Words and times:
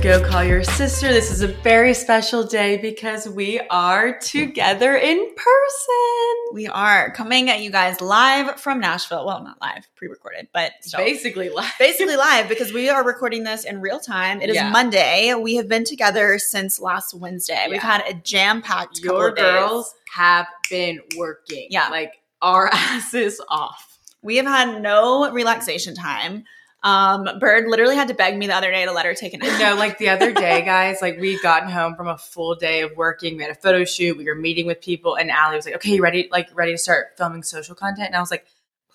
to 0.00 0.08
Go 0.08 0.26
Call 0.26 0.44
Your 0.44 0.62
Sister. 0.62 1.08
This 1.08 1.30
is 1.30 1.42
a 1.42 1.48
very 1.48 1.92
special 1.94 2.44
day 2.44 2.76
because 2.78 3.28
we 3.28 3.60
are 3.70 4.18
together 4.18 4.96
in 4.96 5.18
person. 5.34 6.54
We 6.54 6.68
are 6.68 7.12
coming 7.12 7.50
at 7.50 7.60
you 7.60 7.70
guys 7.70 8.00
live 8.00 8.58
from 8.60 8.80
Nashville. 8.80 9.26
Well, 9.26 9.42
not 9.42 9.60
live, 9.60 9.88
pre-recorded, 9.96 10.48
but 10.54 10.72
still. 10.80 11.00
Basically, 11.00 11.50
live. 11.50 11.72
basically 11.78 12.16
live 12.18 12.48
because 12.48 12.72
we 12.72 12.88
are 12.88 13.04
recording 13.04 13.44
this 13.44 13.64
in 13.64 13.80
real 13.80 14.00
time. 14.00 14.40
It 14.40 14.48
is 14.48 14.56
Yeah. 14.56 14.70
Monday. 14.70 15.34
We 15.34 15.56
have 15.56 15.68
been 15.68 15.84
together 15.84 16.38
since 16.38 16.80
last 16.80 17.12
Wednesday. 17.12 17.66
We've 17.68 17.82
had 17.82 18.02
a 18.08 18.14
jam-packed 18.14 19.02
couple 19.02 19.18
Your 19.18 19.32
girls 19.32 19.94
have 20.14 20.46
been 20.70 21.00
working. 21.16 21.66
Yeah. 21.70 21.88
Like 21.88 22.14
our 22.40 22.68
asses 22.72 23.40
off. 23.48 23.98
We 24.22 24.36
have 24.36 24.46
had 24.46 24.82
no 24.82 25.30
relaxation 25.30 25.94
time. 25.94 26.44
Um, 26.82 27.28
Bird 27.38 27.68
literally 27.68 27.94
had 27.94 28.08
to 28.08 28.14
beg 28.14 28.38
me 28.38 28.46
the 28.46 28.54
other 28.54 28.70
day 28.70 28.86
to 28.86 28.92
let 28.92 29.04
her 29.04 29.14
take 29.14 29.34
a 29.34 29.38
nap. 29.38 29.60
No, 29.60 29.74
like 29.74 29.98
the 29.98 30.08
other 30.08 30.32
day, 30.32 30.62
guys, 30.64 31.02
like 31.02 31.18
we'd 31.20 31.42
gotten 31.42 31.68
home 31.68 31.94
from 31.94 32.08
a 32.08 32.16
full 32.16 32.54
day 32.54 32.80
of 32.82 32.96
working. 32.96 33.36
We 33.36 33.42
had 33.42 33.52
a 33.52 33.60
photo 33.60 33.84
shoot. 33.84 34.16
We 34.16 34.24
were 34.24 34.34
meeting 34.34 34.66
with 34.66 34.80
people, 34.80 35.16
and 35.16 35.30
Allie 35.30 35.56
was 35.56 35.66
like, 35.66 35.74
"Okay, 35.76 35.94
you 35.94 36.02
ready? 36.02 36.28
Like 36.30 36.48
ready 36.54 36.72
to 36.72 36.78
start 36.78 37.08
filming 37.18 37.42
social 37.42 37.74
content?" 37.74 38.08
And 38.08 38.16
I 38.16 38.20
was 38.20 38.30
like, 38.30 38.46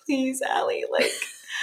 "Please, 0.04 0.42
Allie, 0.42 0.84
like 0.90 1.12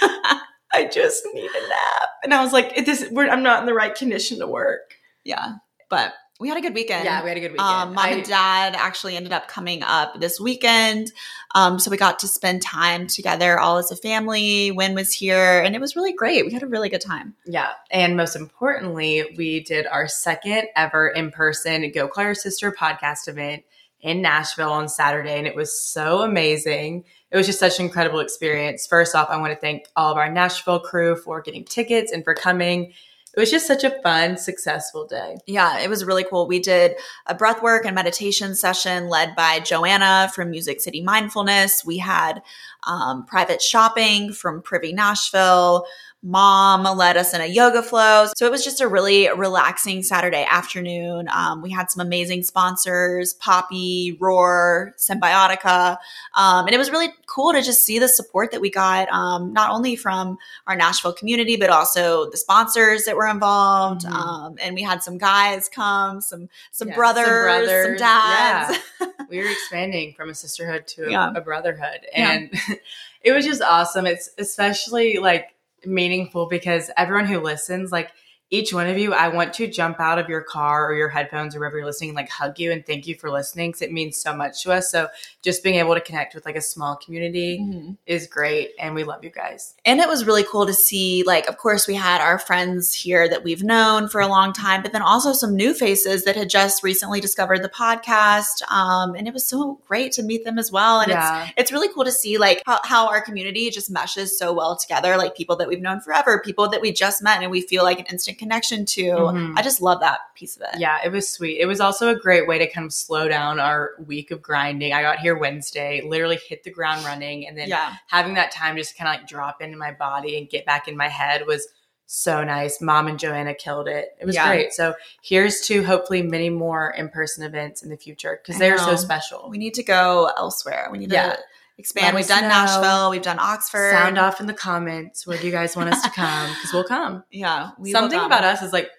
I 0.72 0.88
just 0.90 1.26
need 1.34 1.50
a 1.50 1.68
nap." 1.68 2.08
And 2.22 2.32
I 2.32 2.42
was 2.42 2.52
like, 2.54 2.86
this, 2.86 3.06
we're, 3.10 3.28
I'm 3.28 3.42
not 3.42 3.60
in 3.60 3.66
the 3.66 3.74
right 3.74 3.94
condition 3.94 4.38
to 4.38 4.46
work." 4.46 4.94
yeah, 5.24 5.54
but 5.90 6.14
we 6.40 6.48
had 6.48 6.58
a 6.58 6.60
good 6.60 6.74
weekend. 6.74 7.04
Yeah, 7.04 7.22
we 7.22 7.28
had 7.28 7.36
a 7.36 7.40
good 7.40 7.52
weekend. 7.52 7.68
Um, 7.68 7.94
mom 7.94 8.04
I- 8.04 8.08
and 8.10 8.24
dad 8.24 8.74
actually 8.76 9.16
ended 9.16 9.32
up 9.32 9.46
coming 9.46 9.82
up 9.82 10.20
this 10.20 10.40
weekend. 10.40 11.12
Um, 11.54 11.78
so 11.78 11.90
we 11.90 11.96
got 11.96 12.18
to 12.20 12.28
spend 12.28 12.60
time 12.62 13.06
together 13.06 13.60
all 13.60 13.78
as 13.78 13.92
a 13.92 13.96
family. 13.96 14.72
Win 14.72 14.94
was 14.94 15.12
here 15.12 15.60
and 15.60 15.76
it 15.76 15.80
was 15.80 15.94
really 15.94 16.12
great. 16.12 16.44
We 16.44 16.52
had 16.52 16.64
a 16.64 16.66
really 16.66 16.88
good 16.88 17.00
time. 17.00 17.34
Yeah. 17.46 17.70
And 17.90 18.16
most 18.16 18.34
importantly, 18.34 19.34
we 19.36 19.60
did 19.60 19.86
our 19.86 20.08
second 20.08 20.64
ever 20.74 21.06
in 21.08 21.30
person 21.30 21.88
Go 21.92 22.08
Call 22.08 22.24
Your 22.24 22.34
Sister 22.34 22.72
podcast 22.72 23.28
event 23.28 23.62
in 24.00 24.20
Nashville 24.20 24.72
on 24.72 24.88
Saturday. 24.88 25.38
And 25.38 25.46
it 25.46 25.54
was 25.54 25.80
so 25.80 26.22
amazing. 26.22 27.04
It 27.30 27.36
was 27.36 27.46
just 27.46 27.60
such 27.60 27.78
an 27.78 27.86
incredible 27.86 28.18
experience. 28.18 28.86
First 28.86 29.14
off, 29.14 29.30
I 29.30 29.36
want 29.36 29.52
to 29.52 29.58
thank 29.58 29.86
all 29.94 30.10
of 30.10 30.18
our 30.18 30.30
Nashville 30.30 30.80
crew 30.80 31.14
for 31.14 31.40
getting 31.40 31.64
tickets 31.64 32.10
and 32.10 32.24
for 32.24 32.34
coming. 32.34 32.92
It 33.36 33.40
was 33.40 33.50
just 33.50 33.66
such 33.66 33.84
a 33.84 34.00
fun, 34.02 34.36
successful 34.36 35.06
day. 35.06 35.36
Yeah, 35.46 35.80
it 35.80 35.90
was 35.90 36.04
really 36.04 36.24
cool. 36.24 36.46
We 36.46 36.60
did 36.60 36.96
a 37.26 37.34
breathwork 37.34 37.84
and 37.84 37.94
meditation 37.94 38.54
session 38.54 39.08
led 39.08 39.34
by 39.34 39.60
Joanna 39.60 40.30
from 40.34 40.50
Music 40.50 40.80
City 40.80 41.02
Mindfulness. 41.02 41.84
We 41.84 41.98
had 41.98 42.42
um, 42.86 43.24
private 43.26 43.60
shopping 43.60 44.32
from 44.32 44.62
Privy 44.62 44.92
Nashville. 44.92 45.86
Mom 46.26 46.84
led 46.96 47.18
us 47.18 47.34
in 47.34 47.42
a 47.42 47.46
yoga 47.46 47.82
flow. 47.82 48.26
So 48.34 48.46
it 48.46 48.50
was 48.50 48.64
just 48.64 48.80
a 48.80 48.88
really 48.88 49.28
relaxing 49.36 50.02
Saturday 50.02 50.44
afternoon. 50.48 51.28
Um, 51.28 51.60
we 51.60 51.70
had 51.70 51.90
some 51.90 52.04
amazing 52.04 52.44
sponsors 52.44 53.34
Poppy, 53.34 54.16
Roar, 54.18 54.94
Symbiotica. 54.96 55.98
Um, 56.34 56.64
and 56.66 56.74
it 56.74 56.78
was 56.78 56.90
really 56.90 57.10
cool 57.26 57.52
to 57.52 57.60
just 57.60 57.84
see 57.84 57.98
the 57.98 58.08
support 58.08 58.52
that 58.52 58.62
we 58.62 58.70
got, 58.70 59.08
um, 59.10 59.52
not 59.52 59.70
only 59.70 59.96
from 59.96 60.38
our 60.66 60.74
Nashville 60.74 61.12
community, 61.12 61.56
but 61.56 61.68
also 61.68 62.30
the 62.30 62.38
sponsors 62.38 63.04
that 63.04 63.16
were 63.16 63.26
involved. 63.28 64.06
Mhm. 64.06 64.10
Um, 64.12 64.54
and 64.62 64.74
we 64.74 64.82
had 64.82 65.02
some 65.02 65.18
guys 65.18 65.68
come, 65.68 66.20
some 66.22 66.48
some, 66.72 66.88
Yeah, 66.88 66.94
some 66.94 66.98
brothers, 66.98 67.26
some, 67.26 67.42
brothers, 67.42 67.98
dads. 68.00 68.78
we 69.30 69.38
were 69.38 69.50
expanding 69.50 70.14
from 70.16 70.30
a 70.30 70.34
sisterhood 70.34 70.86
to 70.86 71.06
a, 71.06 71.10
Yeah. 71.10 71.32
a 71.34 71.40
brotherhood 71.42 72.06
Yeah. 72.16 72.30
and 72.30 72.50
it 73.22 73.32
was 73.32 73.44
just 73.44 73.62
awesome 73.62 74.06
it's 74.06 74.30
especially 74.38 75.18
like 75.18 75.53
meaningful 75.86 76.46
because 76.46 76.90
everyone 76.96 77.26
who 77.26 77.40
listens 77.40 77.92
like 77.92 78.12
each 78.54 78.72
one 78.72 78.86
of 78.86 78.96
you 78.96 79.12
i 79.12 79.26
want 79.28 79.52
to 79.52 79.66
jump 79.66 79.98
out 80.00 80.18
of 80.18 80.28
your 80.28 80.40
car 80.42 80.86
or 80.88 80.94
your 80.94 81.08
headphones 81.08 81.54
or 81.54 81.58
wherever 81.58 81.76
you're 81.76 81.86
listening 81.86 82.10
and, 82.10 82.16
like 82.16 82.28
hug 82.30 82.58
you 82.58 82.70
and 82.72 82.86
thank 82.86 83.06
you 83.06 83.14
for 83.14 83.30
listening 83.30 83.68
because 83.70 83.82
it 83.82 83.92
means 83.92 84.16
so 84.16 84.34
much 84.34 84.62
to 84.62 84.72
us 84.72 84.90
so 84.90 85.08
just 85.42 85.62
being 85.62 85.76
able 85.76 85.94
to 85.94 86.00
connect 86.00 86.34
with 86.34 86.44
like 86.46 86.56
a 86.56 86.60
small 86.60 86.96
community 86.96 87.58
Mhm. 87.60 87.96
is 88.06 88.26
great 88.26 88.70
and 88.78 88.94
we 88.94 89.02
love 89.04 89.22
you 89.24 89.30
guys 89.30 89.74
And 89.84 90.00
it 90.00 90.08
was 90.08 90.24
really 90.24 90.44
cool 90.44 90.66
to 90.66 90.72
see, 90.72 91.22
like, 91.26 91.46
of 91.48 91.56
course, 91.58 91.86
we 91.86 91.94
had 91.94 92.20
our 92.20 92.38
friends 92.38 92.94
here 92.94 93.28
that 93.28 93.42
we've 93.44 93.62
known 93.62 94.08
for 94.08 94.20
a 94.20 94.26
long 94.26 94.52
time, 94.52 94.82
but 94.82 94.92
then 94.92 95.02
also 95.02 95.32
some 95.32 95.54
new 95.54 95.74
faces 95.74 96.24
that 96.24 96.36
had 96.36 96.48
just 96.48 96.82
recently 96.82 97.20
discovered 97.20 97.62
the 97.62 97.68
podcast. 97.68 98.62
Um, 98.70 99.14
and 99.14 99.26
it 99.28 99.34
was 99.34 99.46
so 99.46 99.78
great 99.86 100.12
to 100.12 100.22
meet 100.22 100.44
them 100.44 100.58
as 100.58 100.70
well. 100.72 101.00
And 101.00 101.10
it's 101.10 101.16
yeah 101.16 101.48
it's 101.56 101.70
really 101.72 101.88
cool 101.94 102.04
to 102.04 102.12
see 102.12 102.38
like 102.38 102.62
how, 102.66 102.78
how 102.84 103.08
our 103.08 103.20
community 103.20 103.70
just 103.70 103.90
meshes 103.90 104.38
so 104.38 104.52
well 104.52 104.76
together 104.76 105.16
like 105.16 105.36
people 105.36 105.56
that 105.56 105.68
we've 105.68 105.80
known 105.80 106.00
forever 106.00 106.40
people 106.44 106.68
that 106.68 106.80
we 106.80 106.92
just 106.92 107.22
met 107.22 107.40
and 107.42 107.50
we 107.50 107.60
feel 107.60 107.82
like 107.84 107.98
an 107.98 108.06
instant 108.06 108.38
connection 108.44 108.84
to 108.84 109.02
Mhm. 109.02 109.54
i 109.58 109.62
just 109.62 109.80
love 109.80 110.00
that 110.00 110.20
piece 110.34 110.56
of 110.56 110.62
it 110.62 110.78
Yeah, 110.78 110.98
it 111.04 111.10
was 111.10 111.28
sweet. 111.28 111.58
It 111.60 111.66
was 111.66 111.80
also 111.80 112.08
a 112.08 112.18
great 112.18 112.46
way 112.46 112.58
to 112.58 112.66
kind 112.70 112.84
of 112.86 112.92
slow 112.92 113.26
down 113.28 113.58
our 113.58 113.92
week 114.06 114.30
of 114.30 114.42
grinding. 114.42 114.92
I 114.92 115.02
got 115.02 115.18
here 115.18 115.36
Wednesday, 115.36 116.02
literally 116.04 116.38
hit 116.48 116.62
the 116.64 116.70
ground 116.70 117.04
running, 117.04 117.46
and 117.46 117.56
then 117.58 117.68
yeah 117.68 117.94
having 118.08 118.34
that 118.34 118.50
time 118.52 118.76
just 118.76 118.96
kind 118.98 119.08
of 119.08 119.14
like 119.20 119.28
drop 119.28 119.62
into 119.62 119.76
my 119.78 119.92
body 119.92 120.36
and 120.38 120.48
get 120.48 120.64
back 120.66 120.88
in 120.88 120.96
my 120.96 121.08
head 121.08 121.46
was 121.46 121.66
so 122.06 122.44
nice. 122.44 122.80
Mom 122.82 123.08
and 123.08 123.18
Joanna 123.18 123.54
killed 123.54 123.88
it. 123.88 124.10
It 124.20 124.26
was 124.26 124.34
Yeah. 124.34 124.46
great. 124.48 124.72
So 124.74 124.94
here's 125.22 125.62
to 125.68 125.82
hopefully 125.82 126.20
many 126.22 126.50
more 126.50 126.90
in 126.90 127.08
person 127.08 127.42
events 127.44 127.82
in 127.82 127.88
the 127.88 127.96
future 127.96 128.38
because 128.42 128.58
they're 128.58 128.76
so 128.78 128.94
special. 128.96 129.48
we 129.48 129.56
need 129.58 129.74
to 129.74 129.82
go 129.82 130.30
elsewhere 130.36 130.88
we 130.92 130.98
need 130.98 131.10
Yeah. 131.12 131.30
to 131.30 131.38
expand 131.78 132.14
we've 132.14 132.26
done 132.28 132.42
know. 132.42 132.48
nashville 132.48 133.10
we've 133.10 133.22
done 133.22 133.38
oxford 133.40 133.90
Sound 133.92 134.16
off 134.18 134.40
in 134.40 134.46
the 134.46 134.54
comments 134.54 135.26
where 135.26 135.36
do 135.38 135.44
you 135.46 135.52
guys 135.52 135.76
want 135.76 135.90
us 135.92 136.00
to 136.02 136.10
come 136.10 136.48
because 136.50 136.72
we'll 136.72 136.84
come. 136.84 137.24
yeah 137.30 137.70
we 137.78 137.90
Something 137.90 138.20
about 138.20 138.44
us 138.44 138.62
is 138.62 138.72
like 138.72 138.90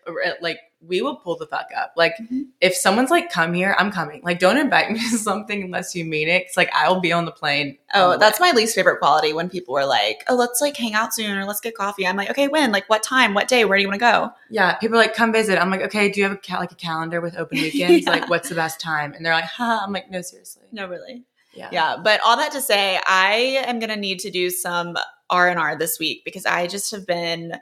like 0.42 0.60
we 0.88 1.02
will 1.02 1.16
pull 1.16 1.36
the 1.36 1.48
fuck 1.48 1.66
up. 1.76 1.94
Like 1.98 2.14
Mhm. 2.32 2.44
if 2.62 2.76
someone's 2.76 3.10
like 3.10 3.32
come 3.32 3.56
here, 3.56 3.76
I'm 3.80 3.92
coming. 3.92 4.22
Like 4.24 4.38
don't 4.38 4.58
invite 4.58 4.92
me 4.92 5.00
to 5.10 5.18
something 5.18 5.64
unless 5.64 5.96
you 5.96 6.06
mean 6.06 6.28
it. 6.28 6.46
Cause 6.48 6.58
like 6.58 6.70
I 6.76 6.88
will 6.90 7.00
be 7.00 7.12
on 7.12 7.26
the 7.26 7.32
plane. 7.32 7.80
Oh, 7.96 8.12
the 8.12 8.18
that's 8.20 8.40
way. 8.40 8.52
my 8.52 8.56
least 8.56 8.76
favorite 8.76 9.00
quality 9.00 9.34
when 9.34 9.50
people 9.50 9.76
are 9.78 9.86
like, 9.88 10.24
"Oh, 10.28 10.36
let's 10.36 10.62
like 10.62 10.78
hang 10.78 10.94
out 10.94 11.12
soon 11.12 11.38
or 11.40 11.46
let's 11.46 11.60
get 11.62 11.76
coffee." 11.76 12.06
I'm 12.06 12.16
like, 12.18 12.30
"Okay, 12.30 12.50
when? 12.50 12.72
Like, 12.72 12.88
what 12.88 13.02
time? 13.02 13.34
What 13.34 13.48
day? 13.48 13.66
Where 13.66 13.78
do 13.80 13.82
you 13.82 13.88
want 13.88 14.00
to 14.00 14.06
go?" 14.06 14.30
Yeah, 14.52 14.76
people 14.76 14.98
are 14.98 15.02
like 15.02 15.16
come 15.16 15.32
visit. 15.34 15.58
I'm 15.60 15.72
like, 15.72 15.82
okay, 15.82 16.10
do 16.12 16.20
you 16.20 16.26
have 16.28 16.34
a 16.34 16.40
ca- 16.40 16.60
like 16.60 16.72
a 16.74 16.76
calendar 16.76 17.20
with 17.20 17.36
open 17.36 17.58
weekends? 17.62 18.06
Yeah. 18.06 18.12
Like, 18.12 18.30
what's 18.30 18.50
the 18.50 18.56
best 18.56 18.80
time? 18.80 19.14
And 19.14 19.26
they're 19.26 19.34
like, 19.34 19.46
ha. 19.46 19.82
I'm 19.84 19.92
like, 19.94 20.12
no, 20.12 20.22
seriously. 20.22 20.66
No, 20.72 20.88
really. 20.88 21.24
Yeah, 21.56 21.70
Yeah, 21.72 21.98
but 22.04 22.20
all 22.24 22.38
that 22.38 22.52
to 22.52 22.62
say, 22.62 23.00
I 23.08 23.64
am 23.66 23.80
gonna 23.80 23.96
need 23.96 24.20
to 24.20 24.30
do 24.32 24.50
some 24.50 24.98
R 25.30 25.50
and 25.50 25.60
R 25.60 25.76
this 25.78 25.98
week 26.00 26.24
because 26.26 26.46
I 26.46 26.68
just 26.68 26.92
have 26.92 27.08
been 27.08 27.54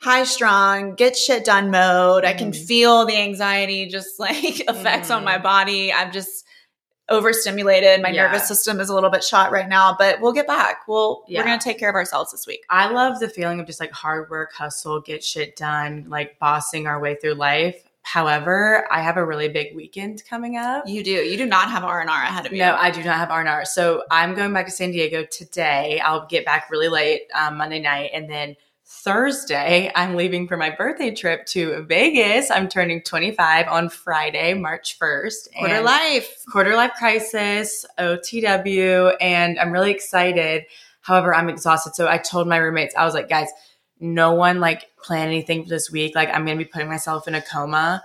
high 0.00 0.24
strung, 0.24 0.94
get 0.96 1.16
shit 1.16 1.44
done 1.44 1.70
mode. 1.70 2.24
I 2.24 2.32
can 2.32 2.50
Mhm. 2.50 2.66
feel 2.66 3.04
the 3.06 3.16
anxiety 3.16 3.86
just 3.86 4.18
like 4.20 4.60
effects 4.68 5.10
on 5.10 5.22
Mhm. 5.22 5.26
my 5.26 5.38
body. 5.38 5.92
I'm 5.92 6.10
just 6.12 6.44
overstimulated. 7.08 8.00
My 8.00 8.08
Yeah. 8.10 8.22
nervous 8.26 8.48
system 8.48 8.80
is 8.80 8.88
a 8.88 8.94
little 8.94 9.10
bit 9.10 9.22
shot 9.22 9.50
right 9.52 9.68
now, 9.68 9.94
but 9.98 10.20
we'll 10.20 10.32
get 10.32 10.46
back. 10.46 10.88
We'll 10.88 11.24
Yeah. 11.28 11.40
we're 11.40 11.44
gonna 11.46 11.60
take 11.60 11.78
care 11.78 11.88
of 11.90 11.94
ourselves 11.94 12.32
this 12.32 12.46
week. 12.46 12.64
I 12.70 12.88
love 12.88 13.20
the 13.20 13.28
feeling 13.28 13.60
of 13.60 13.66
just 13.66 13.80
like 13.80 13.92
hard 13.92 14.30
work, 14.30 14.52
hustle, 14.54 15.00
get 15.00 15.22
shit 15.22 15.54
done, 15.56 16.06
like 16.08 16.38
bossing 16.38 16.86
our 16.86 16.98
way 17.00 17.16
through 17.16 17.34
life. 17.34 17.82
However, 18.02 18.86
I 18.90 19.00
have 19.00 19.16
a 19.16 19.24
really 19.24 19.48
big 19.48 19.74
weekend 19.74 20.24
coming 20.28 20.56
up. 20.56 20.86
You 20.86 21.04
do. 21.04 21.10
You 21.10 21.36
do 21.36 21.46
not 21.46 21.70
have 21.70 21.84
R 21.84 22.00
and 22.00 22.10
R 22.10 22.22
ahead 22.22 22.46
of 22.46 22.52
you. 22.52 22.58
No, 22.58 22.74
I 22.74 22.90
do 22.90 23.02
not 23.02 23.16
have 23.16 23.30
R&R. 23.30 23.64
So 23.64 24.02
I'm 24.10 24.34
going 24.34 24.52
back 24.52 24.66
to 24.66 24.72
San 24.72 24.90
Diego 24.90 25.24
today. 25.30 26.00
I'll 26.00 26.26
get 26.26 26.44
back 26.44 26.68
really 26.70 26.88
late 26.88 27.22
um, 27.34 27.56
Monday 27.56 27.80
night. 27.80 28.10
And 28.12 28.28
then 28.28 28.56
Thursday, 28.84 29.90
I'm 29.94 30.16
leaving 30.16 30.46
for 30.46 30.56
my 30.56 30.70
birthday 30.70 31.14
trip 31.14 31.46
to 31.46 31.84
Vegas. 31.84 32.50
I'm 32.50 32.68
turning 32.68 33.02
25 33.02 33.68
on 33.68 33.88
Friday, 33.88 34.52
March 34.54 34.98
1st. 34.98 35.54
Quarter 35.56 35.80
life. 35.80 36.44
quarter 36.50 36.76
life 36.76 36.92
crisis, 36.98 37.86
OTW, 37.98 39.14
and 39.20 39.58
I'm 39.58 39.72
really 39.72 39.92
excited. 39.92 40.64
However, 41.00 41.34
I'm 41.34 41.48
exhausted. 41.48 41.94
So 41.94 42.08
I 42.08 42.18
told 42.18 42.48
my 42.48 42.58
roommates, 42.58 42.94
I 42.94 43.04
was 43.04 43.14
like, 43.14 43.28
guys, 43.28 43.48
no 44.02 44.32
one 44.34 44.58
like 44.60 44.90
plan 45.02 45.28
anything 45.28 45.62
for 45.62 45.68
this 45.70 45.90
week. 45.90 46.14
Like 46.14 46.28
I'm 46.28 46.44
gonna 46.44 46.56
be 46.58 46.64
putting 46.64 46.88
myself 46.88 47.28
in 47.28 47.34
a 47.34 47.40
coma 47.40 48.02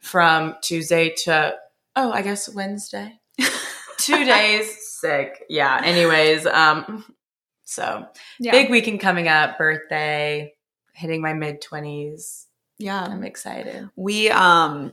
from 0.00 0.54
Tuesday 0.62 1.12
to 1.24 1.54
oh, 1.96 2.12
I 2.12 2.22
guess 2.22 2.48
Wednesday. 2.54 3.18
Two 3.98 4.24
days 4.24 4.76
sick. 5.00 5.44
Yeah. 5.48 5.80
Anyways, 5.84 6.46
um, 6.46 7.04
so 7.64 8.06
Yeah. 8.38 8.52
big 8.52 8.70
weekend 8.70 9.00
coming 9.00 9.28
up, 9.28 9.58
birthday, 9.58 10.54
hitting 10.94 11.20
my 11.20 11.32
mid 11.34 11.60
twenties. 11.60 12.46
yeah. 12.78 13.02
I'm 13.04 13.24
excited. 13.24 13.90
We 13.96 14.30
um 14.30 14.92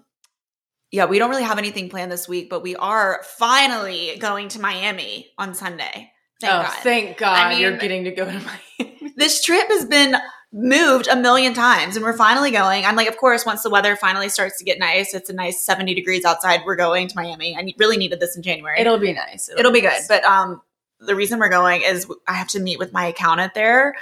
yeah, 0.92 1.06
we 1.06 1.19
don't 1.19 1.30
really 1.30 1.44
have 1.44 1.57
anything 1.57 1.89
planned 1.89 2.12
this 2.12 2.27
week, 2.30 2.50
but 2.50 2.63
we 2.63 2.75
are 2.77 3.21
finally 3.38 4.15
going 4.19 4.48
to 4.50 4.62
Miami 4.62 5.27
on 5.38 5.54
Sunday. 5.54 6.12
Thank 6.39 6.54
oh, 6.54 6.62
God. 6.63 6.74
thank 6.83 7.18
God 7.18 7.38
I 7.38 7.50
mean- 7.51 7.62
you're 7.62 7.77
getting 7.77 8.06
to 8.06 8.12
go 8.12 8.25
to 8.25 8.31
Miami. 8.80 9.13
this 9.18 9.44
trip 9.44 9.68
has 9.69 9.86
been 9.86 10.15
moved 10.57 11.07
a 11.07 11.15
million 11.15 11.54
times 11.54 11.95
and 11.95 12.04
we're 12.04 12.18
finally 12.18 12.50
going. 12.50 12.83
I'm 12.83 12.95
like, 12.95 13.07
of 13.07 13.18
course, 13.18 13.45
once 13.45 13.62
the 13.62 13.69
weather 13.69 13.95
finally 13.95 14.27
starts 14.27 14.57
to 14.57 14.63
get 14.65 14.80
nice, 14.80 15.13
it's 15.13 15.30
a 15.30 15.33
nice 15.33 15.63
70 15.63 15.94
degrees 15.94 16.25
outside, 16.25 16.62
we're 16.65 16.75
going 16.75 17.07
to 17.07 17.15
Miami. 17.15 17.56
I 17.56 17.74
really 17.77 17.98
needed 17.98 18.19
this 18.19 18.36
in 18.36 18.42
January. 18.42 18.80
It'll 18.80 18.98
be 18.98 19.13
nice. 19.13 19.50
It'll 19.56 19.71
be 19.71 19.81
good. 19.81 19.89
nice. 19.89 20.07
But 20.07 20.24
um 20.24 20.62
the 21.00 21.15
reason 21.15 21.38
we're 21.39 21.50
going 21.50 21.83
is 21.83 22.07
I 22.27 22.33
have 22.33 22.48
to 22.50 22.59
meet 22.59 22.80
with 22.80 22.92
my 22.92 23.06
accountant 23.06 23.54
there 23.54 23.94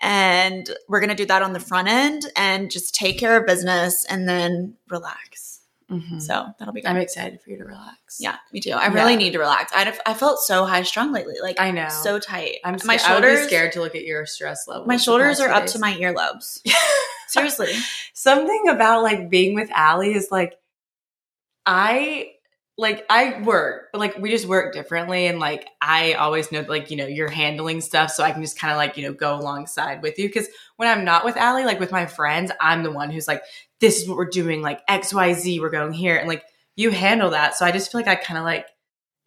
And 0.00 0.70
we're 0.88 1.00
going 1.00 1.10
to 1.10 1.16
do 1.16 1.26
that 1.26 1.42
on 1.42 1.52
the 1.52 1.60
front 1.60 1.88
end 1.88 2.22
and 2.36 2.70
just 2.70 2.94
take 2.94 3.18
care 3.18 3.36
of 3.38 3.46
business 3.46 4.04
and 4.04 4.28
then 4.28 4.74
relax. 4.88 5.27
Mhm. 5.90 6.20
So 6.20 6.46
that'll 6.58 6.74
be 6.74 6.82
good. 6.82 6.88
I'm 6.88 6.98
excited 6.98 7.40
for 7.40 7.48
you 7.50 7.56
to 7.58 7.64
relax. 7.64 8.18
yeah, 8.20 8.36
me 8.52 8.60
too. 8.60 8.72
I 8.72 8.88
Yeah. 8.88 8.92
really 8.92 9.16
need 9.16 9.32
to 9.32 9.38
relax. 9.38 9.72
I, 9.74 9.98
I 10.04 10.12
felt 10.14 10.38
so 10.40 10.66
high 10.66 10.82
strung 10.82 11.12
lately. 11.12 11.36
Like, 11.40 11.58
I 11.58 11.70
know. 11.70 11.88
so 11.88 12.18
tight. 12.18 12.56
I'm 12.64 12.76
my 12.84 12.96
scared. 12.98 13.10
I 13.10 13.14
would 13.14 13.20
be 13.22 13.26
shoulders, 13.28 13.46
scared 13.46 13.72
to 13.72 13.80
look 13.80 13.94
at 13.94 14.04
your 14.04 14.26
stress 14.26 14.68
level. 14.68 14.86
my 14.86 14.98
shoulders 14.98 15.40
are 15.40 15.48
few 15.48 15.56
up 15.56 15.66
to 15.68 15.78
my 15.78 15.94
earlobes. 15.94 16.60
Seriously. 17.28 17.72
Something 18.12 18.68
about 18.68 19.02
like 19.02 19.30
being 19.30 19.54
with 19.54 19.70
Allie 19.72 20.12
is 20.14 20.28
like 20.30 20.54
I 21.66 22.32
like 22.78 23.04
I 23.10 23.42
work, 23.42 23.88
but 23.92 23.98
like 23.98 24.16
we 24.18 24.30
just 24.30 24.46
work 24.46 24.72
differently 24.72 25.26
and 25.26 25.40
like 25.40 25.66
I 25.82 26.12
always 26.12 26.52
know 26.52 26.64
like, 26.68 26.92
you 26.92 26.96
know, 26.96 27.06
you're 27.06 27.28
handling 27.28 27.80
stuff 27.80 28.12
so 28.12 28.22
I 28.22 28.30
can 28.30 28.40
just 28.40 28.58
kind 28.58 28.70
of 28.70 28.78
like, 28.78 28.96
you 28.96 29.02
know, 29.02 29.12
go 29.12 29.34
alongside 29.34 30.00
with 30.00 30.16
you 30.16 30.30
cuz 30.30 30.48
when 30.76 30.88
I'm 30.88 31.04
not 31.04 31.24
with 31.24 31.36
Allie, 31.36 31.64
like 31.64 31.80
with 31.80 31.90
my 31.90 32.06
friends, 32.06 32.52
I'm 32.60 32.84
the 32.84 32.92
one 32.92 33.10
who's 33.10 33.26
like 33.26 33.42
this 33.80 34.00
is 34.00 34.08
what 34.08 34.16
we're 34.16 34.26
doing, 34.26 34.62
like 34.62 34.86
XYZ, 34.86 35.60
we're 35.60 35.70
going 35.70 35.92
here 35.92 36.16
and 36.16 36.28
like 36.28 36.44
you 36.76 36.90
handle 36.90 37.30
that. 37.30 37.56
So 37.56 37.66
I 37.66 37.72
just 37.72 37.90
feel 37.90 38.00
like 38.00 38.08
I 38.08 38.14
kind 38.14 38.38
of 38.38 38.44
like 38.44 38.66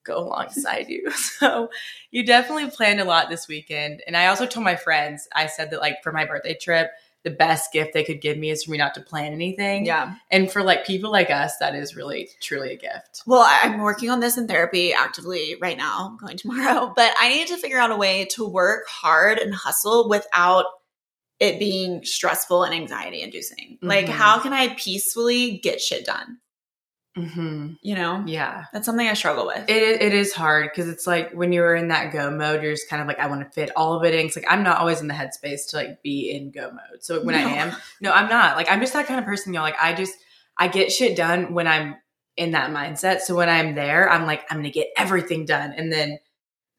go 0.06 0.18
alongside 0.18 0.88
you. 0.88 1.12
So 1.12 1.70
you 2.12 2.26
definitely 2.26 2.70
planned 2.70 3.02
a 3.02 3.06
lot 3.06 3.30
this 3.30 3.48
weekend. 3.48 4.02
And 4.08 4.16
I 4.16 4.28
also 4.28 4.46
told 4.46 4.64
my 4.64 4.76
friends, 4.76 5.28
I 5.36 5.48
said 5.48 5.72
that 5.72 5.82
like 5.82 6.04
for 6.04 6.12
my 6.14 6.24
birthday 6.24 6.54
trip, 6.54 6.92
the 7.24 7.30
best 7.32 7.72
gift 7.72 7.94
they 7.94 8.04
could 8.04 8.20
give 8.20 8.38
me 8.38 8.50
is 8.50 8.64
for 8.64 8.72
me 8.72 8.78
not 8.78 8.94
to 8.96 9.02
plan 9.02 9.32
anything. 9.32 9.86
yeah. 9.86 10.16
And 10.32 10.52
for 10.52 10.64
like 10.64 10.86
people 10.88 11.12
like 11.12 11.30
us, 11.30 11.58
that 11.60 11.76
is 11.76 11.96
really 11.96 12.30
truly 12.42 12.74
a 12.74 12.78
gift. 12.78 13.22
Well, 13.28 13.46
I'm 13.48 13.80
working 13.80 14.10
on 14.10 14.20
this 14.22 14.38
in 14.38 14.48
therapy 14.48 14.92
actively 14.94 15.56
right 15.62 15.78
now, 15.78 16.08
I'm 16.10 16.18
going 16.18 16.38
tomorrow, 16.38 16.92
but 16.96 17.14
I 17.20 17.30
need 17.30 17.48
to 17.50 17.58
figure 17.58 17.78
out 17.80 17.92
a 17.92 17.96
way 17.96 18.26
to 18.32 18.48
work 18.48 18.88
hard 18.88 19.38
and 19.38 19.54
hustle 19.54 20.10
without 20.10 20.66
it 21.40 21.58
being 21.60 22.04
stressful 22.04 22.64
and 22.64 22.74
anxiety 22.74 23.22
inducing. 23.22 23.78
Like, 23.82 24.06
Mhm. 24.06 24.10
how 24.10 24.40
can 24.40 24.54
I 24.54 24.76
peacefully 24.76 25.58
get 25.58 25.82
shit 25.82 26.06
done? 26.06 26.38
Mm-hmm. 27.18 27.74
You 27.82 27.96
know, 27.96 28.24
Yeah. 28.26 28.66
that's 28.72 28.86
something 28.86 29.06
I 29.08 29.14
struggle 29.16 29.46
with. 29.48 29.70
It, 29.70 30.02
it 30.02 30.14
is 30.14 30.32
hard 30.32 30.70
because 30.72 30.88
it's 30.88 31.06
like 31.06 31.34
when 31.34 31.52
you're 31.52 31.76
in 31.76 31.90
that 31.90 32.14
go 32.14 32.32
mode, 32.32 32.64
you're 32.64 32.72
just 32.72 32.90
kind 32.90 33.02
of 33.02 33.08
like, 33.08 33.20
I 33.20 33.28
want 33.28 33.42
to 33.42 33.50
fit 33.50 33.70
all 33.76 33.94
of 33.94 34.06
it 34.06 34.14
in. 34.14 34.28
It's 34.28 34.36
like 34.38 34.46
I'm 34.50 34.64
not 34.64 34.78
always 34.78 35.02
in 35.02 35.08
the 35.08 35.14
headspace 35.14 35.70
to 35.72 35.76
like 35.76 36.02
be 36.02 36.32
in 36.32 36.52
go 36.52 36.70
mode. 36.72 37.02
So 37.02 37.22
when 37.24 37.36
I 37.36 37.42
am, 37.42 37.76
no, 38.00 38.12
I'm 38.14 38.30
not. 38.30 38.56
Like 38.56 38.72
I'm 38.72 38.80
just 38.80 38.94
that 38.94 39.08
kind 39.08 39.20
of 39.20 39.26
person, 39.26 39.54
y'all. 39.54 39.64
Like 39.64 39.76
I 39.82 39.94
just 39.94 40.14
I 40.58 40.70
get 40.70 40.92
shit 40.92 41.18
done 41.18 41.54
when 41.54 41.68
I'm 41.68 41.96
in 42.38 42.52
that 42.52 42.72
mindset. 42.72 43.20
So 43.20 43.36
when 43.36 43.50
I'm 43.50 43.76
there, 43.76 44.10
I'm 44.10 44.26
like, 44.26 44.46
I'm 44.50 44.58
gonna 44.60 44.70
get 44.70 44.88
everything 44.96 45.46
done. 45.46 45.74
And 45.76 45.92
then 45.92 46.18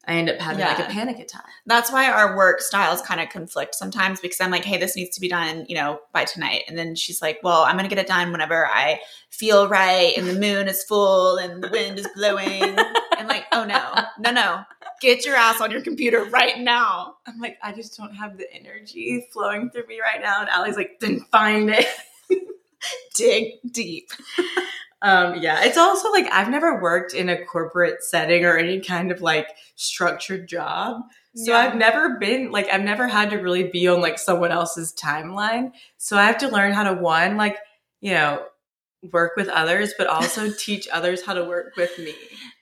I 0.05 0.15
end 0.15 0.29
up 0.29 0.37
having 0.37 0.65
like 0.65 0.79
a 0.79 0.91
panic 0.91 1.17
attack. 1.19 1.47
that's 1.65 1.89
why 1.89 2.09
our 2.09 2.35
work 2.35 2.59
styles 2.59 3.01
kind 3.01 3.21
of 3.21 3.29
conflict 3.29 3.73
sometimes 3.73 4.19
because 4.19 4.41
I'm 4.41 4.51
like, 4.51 4.65
hey, 4.65 4.77
this 4.77 4.97
needs 4.97 5.15
to 5.15 5.21
be 5.21 5.29
done, 5.29 5.65
you 5.69 5.75
know, 5.75 6.01
by 6.11 6.25
tonight. 6.25 6.63
And 6.67 6.77
then 6.77 6.95
she's 6.95 7.21
like, 7.21 7.39
well, 7.41 7.61
I'm 7.61 7.77
going 7.77 7.89
to 7.89 7.95
get 7.95 8.03
it 8.03 8.07
done 8.07 8.33
whenever 8.33 8.67
I 8.67 8.99
feel 9.29 9.69
right 9.69 10.13
and 10.17 10.27
the 10.27 10.37
moon 10.37 10.67
is 10.67 10.83
full 10.83 11.37
and 11.37 11.63
the 11.63 11.69
wind 11.69 11.99
is 11.99 12.07
blowing. 12.15 12.61
and 13.17 13.27
like, 13.29 13.45
oh 13.53 13.63
no, 13.63 13.93
no, 14.19 14.31
no. 14.31 14.63
Get 14.99 15.25
your 15.25 15.35
ass 15.35 15.61
on 15.61 15.71
your 15.71 15.81
computer 15.81 16.25
right 16.25 16.59
now. 16.59 17.15
I'm 17.25 17.39
like, 17.39 17.57
I 17.63 17.71
just 17.71 17.95
don't 17.97 18.13
have 18.13 18.37
the 18.37 18.51
energy 18.53 19.13
mm-hmm. 19.13 19.31
flowing 19.31 19.69
through 19.69 19.87
me 19.87 20.01
right 20.01 20.21
now. 20.21 20.41
And 20.41 20.49
Allie's 20.49 20.75
like, 20.75 20.99
then 20.99 21.21
find 21.31 21.69
it. 21.69 21.87
Dig 23.15 23.53
deep. 23.71 24.09
Um, 25.03 25.35
yeah, 25.41 25.63
it's 25.65 25.77
also 25.77 26.09
like 26.11 26.27
I've 26.31 26.49
never 26.49 26.81
worked 26.81 27.13
in 27.13 27.27
a 27.27 27.43
corporate 27.45 28.01
setting 28.03 28.45
or 28.45 28.57
any 28.57 28.79
kind 28.79 29.11
of 29.11 29.21
like 29.21 29.49
structured 29.75 30.47
job. 30.47 31.01
So 31.35 31.51
Yeah. 31.51 31.57
I've 31.59 31.75
never 31.75 32.17
been 32.19 32.51
like 32.51 32.69
I've 32.69 32.83
never 32.83 33.07
had 33.07 33.29
to 33.31 33.37
really 33.37 33.69
be 33.69 33.87
on 33.87 34.01
like 34.01 34.17
someone 34.17 34.51
else's 34.51 34.93
timeline. 34.93 35.71
So 35.97 36.17
I 36.17 36.23
have 36.25 36.37
to 36.39 36.47
learn 36.47 36.71
how 36.71 36.83
to 36.83 36.93
one 36.93 37.35
like, 37.35 37.57
you 37.99 38.11
know, 38.13 38.45
work 39.11 39.33
with 39.35 39.49
others 39.49 39.93
but 39.97 40.07
also 40.07 40.49
teach 40.57 40.87
others 40.93 41.25
how 41.25 41.33
to 41.33 41.43
work 41.43 41.75
with 41.75 41.97
me. 41.99 42.13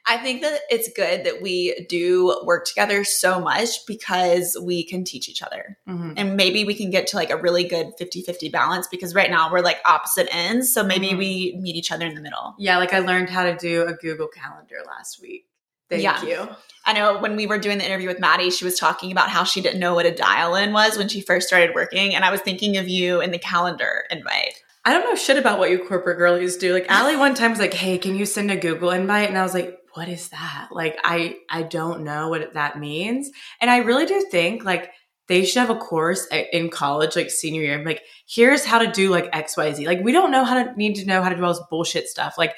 I 0.08 0.18
think 0.18 0.42
that 0.42 0.62
it's 0.70 0.90
good 0.96 1.24
that 1.26 1.42
we 1.42 1.86
do 1.90 2.42
work 2.44 2.66
together 2.66 3.04
so 3.04 3.40
much 3.40 3.86
because 3.88 4.58
we 4.62 4.84
can 4.84 5.04
teach 5.04 5.30
each 5.30 5.42
other. 5.44 5.78
Mhm. 5.88 6.14
And 6.18 6.36
maybe 6.36 6.64
we 6.66 6.74
can 6.74 6.90
get 6.90 7.08
to 7.08 7.16
like 7.18 7.30
a 7.30 7.38
really 7.38 7.64
good 7.64 7.92
50 7.98 8.22
50 8.24 8.50
balance 8.50 8.88
because 8.88 9.14
right 9.14 9.30
now 9.30 9.52
we're 9.52 9.62
like 9.62 9.78
opposite 9.86 10.28
ends. 10.34 10.74
So 10.74 10.84
maybe 10.84 11.10
Mhm. 11.10 11.18
we 11.18 11.58
meet 11.62 11.76
each 11.76 11.92
other 11.92 12.06
in 12.06 12.16
the 12.16 12.22
middle. 12.22 12.56
Yeah, 12.58 12.78
like 12.78 12.94
I 12.94 13.00
learned 13.00 13.30
how 13.30 13.44
to 13.44 13.56
do 13.56 13.84
a 13.86 13.94
Google 13.94 14.28
Calendar 14.28 14.78
last 14.88 15.22
week. 15.22 15.46
Thank 15.90 16.04
Yeah. 16.04 16.24
you. 16.24 16.50
I 16.86 16.94
know 16.94 17.20
when 17.20 17.36
we 17.36 17.46
were 17.46 17.60
doing 17.60 17.78
the 17.78 17.86
interview 17.86 18.08
with 18.08 18.20
Maddie, 18.20 18.50
she 18.50 18.66
was 18.66 18.80
talking 18.80 19.12
about 19.12 19.30
how 19.30 19.44
she 19.44 19.62
didn't 19.62 19.80
know 19.80 19.94
what 19.94 20.06
a 20.06 20.12
dial 20.12 20.56
in 20.56 20.74
was 20.74 20.98
when 20.98 21.10
she 21.10 21.22
first 21.22 21.48
started 21.48 21.76
working. 21.76 22.16
And 22.16 22.24
I 22.26 22.32
was 22.32 22.42
thinking 22.42 22.78
of 22.78 22.88
you 22.88 23.22
in 23.22 23.32
the 23.32 23.38
calendar 23.38 24.06
invite. 24.10 24.56
I 24.84 24.94
don't 24.94 25.04
know 25.04 25.16
shit 25.16 25.38
about 25.38 25.60
what 25.60 25.70
you 25.70 25.78
corporate 25.78 26.18
girlies 26.18 26.58
do. 26.58 26.74
Like 26.74 26.88
Allie 26.90 27.16
one 27.18 27.36
time 27.36 27.52
was 27.52 27.60
like, 27.60 27.74
"Hey, 27.74 28.00
can 28.00 28.16
you 28.16 28.26
send 28.26 28.50
a 28.50 28.56
Google 28.56 28.90
invite?" 28.90 29.30
And 29.30 29.38
I 29.38 29.44
was 29.44 29.54
like, 29.54 29.78
"What 29.94 30.10
is 30.10 30.30
that?" 30.30 30.70
Like 30.72 30.98
I 31.04 31.38
I 31.50 31.64
don't 31.64 32.04
know 32.04 32.30
what 32.30 32.54
that 32.54 32.80
means. 32.80 33.30
And 33.60 33.70
I 33.70 33.78
really 33.78 34.06
do 34.06 34.26
think 34.32 34.64
like 34.64 34.92
they 35.28 35.46
should 35.46 35.60
have 35.60 35.70
a 35.70 35.76
course 35.76 36.28
in 36.52 36.70
college, 36.70 37.16
like 37.16 37.30
senior 37.30 37.62
year, 37.62 37.86
like 37.86 38.02
here's 38.28 38.66
how 38.66 38.80
to 38.80 38.92
do 38.92 39.10
like 39.10 39.30
X 39.34 39.56
Y 39.56 39.72
Z. 39.74 39.88
Like 39.88 40.02
we 40.02 40.12
don't 40.12 40.32
know 40.32 40.44
how 40.44 40.64
to 40.64 40.74
need 40.76 40.96
to 40.96 41.06
know 41.06 41.22
how 41.22 41.30
to 41.30 41.36
do 41.36 41.44
all 41.44 41.54
this 41.54 41.64
bullshit 41.70 42.08
stuff. 42.08 42.36
Like 42.38 42.56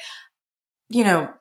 you 0.89 1.03
know, 1.03 1.33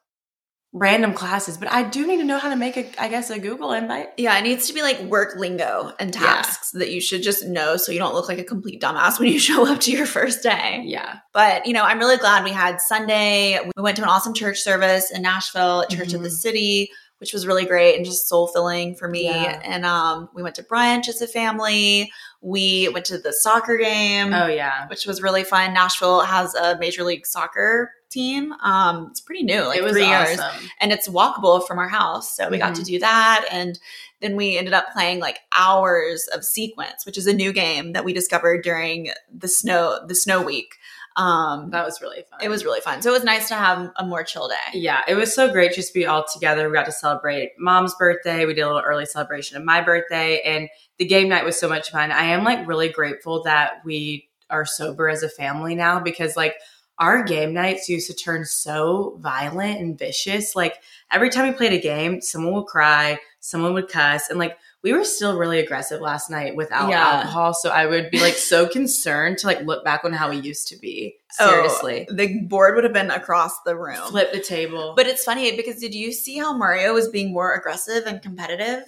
random 0.75 1.13
classes, 1.13 1.59
but 1.59 1.71
I 1.71 1.83
do 1.83 2.07
need 2.07 2.17
to 2.17 2.25
know 2.25 2.39
how 2.39 2.49
to 2.49 2.57
make 2.57 2.77
a 2.79 2.87
I 3.03 3.09
guess 3.09 3.29
a 3.29 3.39
Google 3.39 3.73
invite. 3.73 4.09
Yeah, 4.17 4.39
it 4.39 4.43
needs 4.43 4.69
to 4.69 4.73
be 4.73 4.81
like 4.81 5.01
work 5.03 5.37
lingo 5.37 5.93
and 5.99 6.15
Yeah. 6.15 6.21
tasks 6.21 6.71
that 6.71 6.91
you 6.91 7.01
should 7.01 7.23
just 7.23 7.47
know 7.47 7.77
so 7.77 7.93
you 7.93 7.99
don't 7.99 8.15
look 8.15 8.27
like 8.29 8.39
a 8.39 8.45
complete 8.45 8.81
dumbass 8.81 9.19
when 9.21 9.31
you 9.31 9.39
show 9.51 9.71
up 9.71 9.81
to 9.81 9.91
your 9.93 10.07
first 10.07 10.43
day. 10.43 10.83
Yeah. 10.87 11.17
But, 11.35 11.67
you 11.67 11.75
know, 11.75 11.85
I'm 11.85 11.99
really 11.99 12.17
glad 12.17 12.43
we 12.45 12.51
had 12.53 12.81
Sunday. 12.81 13.59
We 13.77 13.83
went 13.83 13.97
to 13.99 14.03
an 14.03 14.09
awesome 14.09 14.33
church 14.33 14.61
service 14.61 15.11
in 15.11 15.21
Nashville 15.23 15.83
at 15.83 15.91
Church 15.91 16.15
of 16.15 16.23
the 16.23 16.29
Mhm. 16.29 16.33
City, 16.33 16.91
which 17.23 17.33
was 17.33 17.47
really 17.47 17.65
great 17.65 17.95
and 17.95 18.05
just 18.05 18.29
soul 18.29 18.49
filling 18.49 18.97
for 18.97 19.07
me. 19.07 19.27
Yeah. 19.27 19.63
And 19.65 19.87
um, 19.87 20.29
we 20.35 20.43
went 20.43 20.57
to 20.57 20.65
brunch 20.65 21.09
as 21.09 21.23
a 21.23 21.29
family. 21.29 22.11
We 22.41 22.89
went 22.89 23.05
to 23.07 23.19
the 23.19 23.33
soccer 23.33 23.77
game, 23.77 24.35
Oh 24.35 24.49
yeah. 24.49 24.89
which 24.89 25.07
was 25.07 25.23
really 25.23 25.45
fun. 25.45 25.73
Nashville 25.73 26.23
has 26.23 26.53
a 26.57 26.77
major 26.81 27.05
league 27.05 27.25
soccer 27.25 27.93
team. 28.11 28.53
Um, 28.55 29.07
it's 29.13 29.21
pretty 29.21 29.45
new, 29.45 29.63
like 29.63 29.79
it 29.79 29.85
was 29.85 29.93
three 29.93 30.09
years 30.09 30.41
and 30.81 30.91
it's 30.91 31.07
walkable 31.09 31.65
from 31.65 31.79
our 31.79 31.89
house. 31.89 32.37
So 32.37 32.49
we 32.49 32.59
got 32.59 32.75
to 32.75 32.83
do 32.83 32.99
that. 32.99 33.47
And 33.53 33.79
then 34.21 34.35
we 34.35 34.59
ended 34.59 34.75
up 34.75 34.93
playing 34.93 35.21
like 35.21 35.39
hours 35.57 36.29
of 36.35 36.45
sequence, 36.45 37.07
which 37.07 37.17
is 37.17 37.29
a 37.29 37.33
new 37.33 37.53
game 37.53 37.93
that 37.93 38.05
we 38.05 38.13
discovered 38.13 38.65
during 38.65 39.11
the 39.33 39.47
snow, 39.47 40.01
the 40.09 40.17
snow 40.17 40.43
week. 40.43 40.75
Um, 41.17 41.71
That 41.71 41.85
was 41.85 42.01
really 42.01 42.25
fun. 42.31 42.41
it 42.43 42.49
was 42.49 42.65
really 42.65 42.81
fun. 42.81 43.03
So 43.03 43.11
it 43.11 43.15
was 43.15 43.25
nice 43.25 43.49
to 43.49 43.55
have 43.55 43.91
a 43.97 44.05
more 44.07 44.25
chill 44.25 44.49
day. 44.49 44.55
Yeah, 44.79 45.03
it 45.07 45.15
was 45.15 45.35
so 45.35 45.53
great 45.53 45.73
just 45.75 45.89
to 45.89 45.95
be 45.95 46.07
all 46.07 46.25
together. 46.33 46.69
We 46.69 46.75
got 46.75 46.87
to 46.87 46.93
celebrate 46.93 47.53
mom's 47.59 47.95
birthday. 47.95 48.47
We 48.47 48.55
did 48.55 48.63
a 48.63 48.67
little 48.67 48.83
early 48.83 49.07
celebration 49.07 49.57
of 49.57 49.65
my 49.65 49.81
birthday, 49.83 50.41
and 50.45 50.69
the 50.99 51.05
game 51.05 51.29
night 51.29 51.45
was 51.45 51.59
so 51.59 51.69
much 51.69 51.91
fun. 51.91 52.13
I 52.13 52.25
am 52.25 52.45
like 52.45 52.67
really 52.67 52.89
grateful 52.89 53.43
that 53.45 53.85
we 53.85 54.29
are 54.51 54.65
sober 54.65 55.09
as 55.09 55.23
a 55.23 55.29
family 55.29 55.75
now 55.75 55.99
because 56.01 56.37
like 56.37 56.55
our 56.99 57.23
game 57.25 57.55
nights 57.55 57.89
used 57.89 58.07
to 58.09 58.15
turn 58.15 58.45
so 58.45 59.17
violent 59.21 59.81
and 59.81 59.99
vicious. 59.99 60.55
Like 60.55 60.77
every 61.11 61.31
time 61.31 61.49
we 61.49 61.55
played 61.55 61.73
a 61.73 61.81
game, 61.81 62.21
someone 62.21 62.53
would 62.55 62.67
cry, 62.67 63.19
someone 63.41 63.73
would 63.75 63.89
cuss, 63.89 64.29
and 64.29 64.39
like 64.39 64.57
we 64.83 64.93
were 64.93 65.05
still 65.05 65.37
really 65.39 65.61
aggressive 65.61 66.01
last 66.01 66.29
night 66.31 66.57
without 66.57 66.91
Yeah. 66.91 67.17
alcohol. 67.19 67.55
So 67.55 67.71
I 67.71 67.87
would 67.87 68.11
be 68.11 68.21
like 68.21 68.35
so 68.35 68.67
concerned 68.73 69.39
to 69.39 69.47
like 69.47 69.61
look 69.63 69.85
back 69.85 70.05
on 70.05 70.13
how 70.13 70.31
we 70.31 70.37
used 70.39 70.69
to 70.69 70.77
be. 70.77 71.15
Oh, 71.39 71.49
Seriously. 71.51 72.09
The 72.13 72.41
board 72.43 72.75
would 72.75 72.85
have 72.85 72.93
been 72.93 73.11
across 73.11 73.53
the 73.65 73.77
room. 73.77 73.97
Flip 74.09 74.33
the 74.33 74.41
table. 74.41 74.95
But 74.97 75.07
it's 75.07 75.25
funny 75.25 75.55
because 75.57 75.77
did 75.77 75.95
you 75.95 76.13
see 76.13 76.37
how 76.39 76.57
Mario 76.57 76.95
was 76.95 77.09
being 77.09 77.33
more 77.33 77.55
aggressive 77.55 78.05
and 78.07 78.21
competitive? 78.21 78.83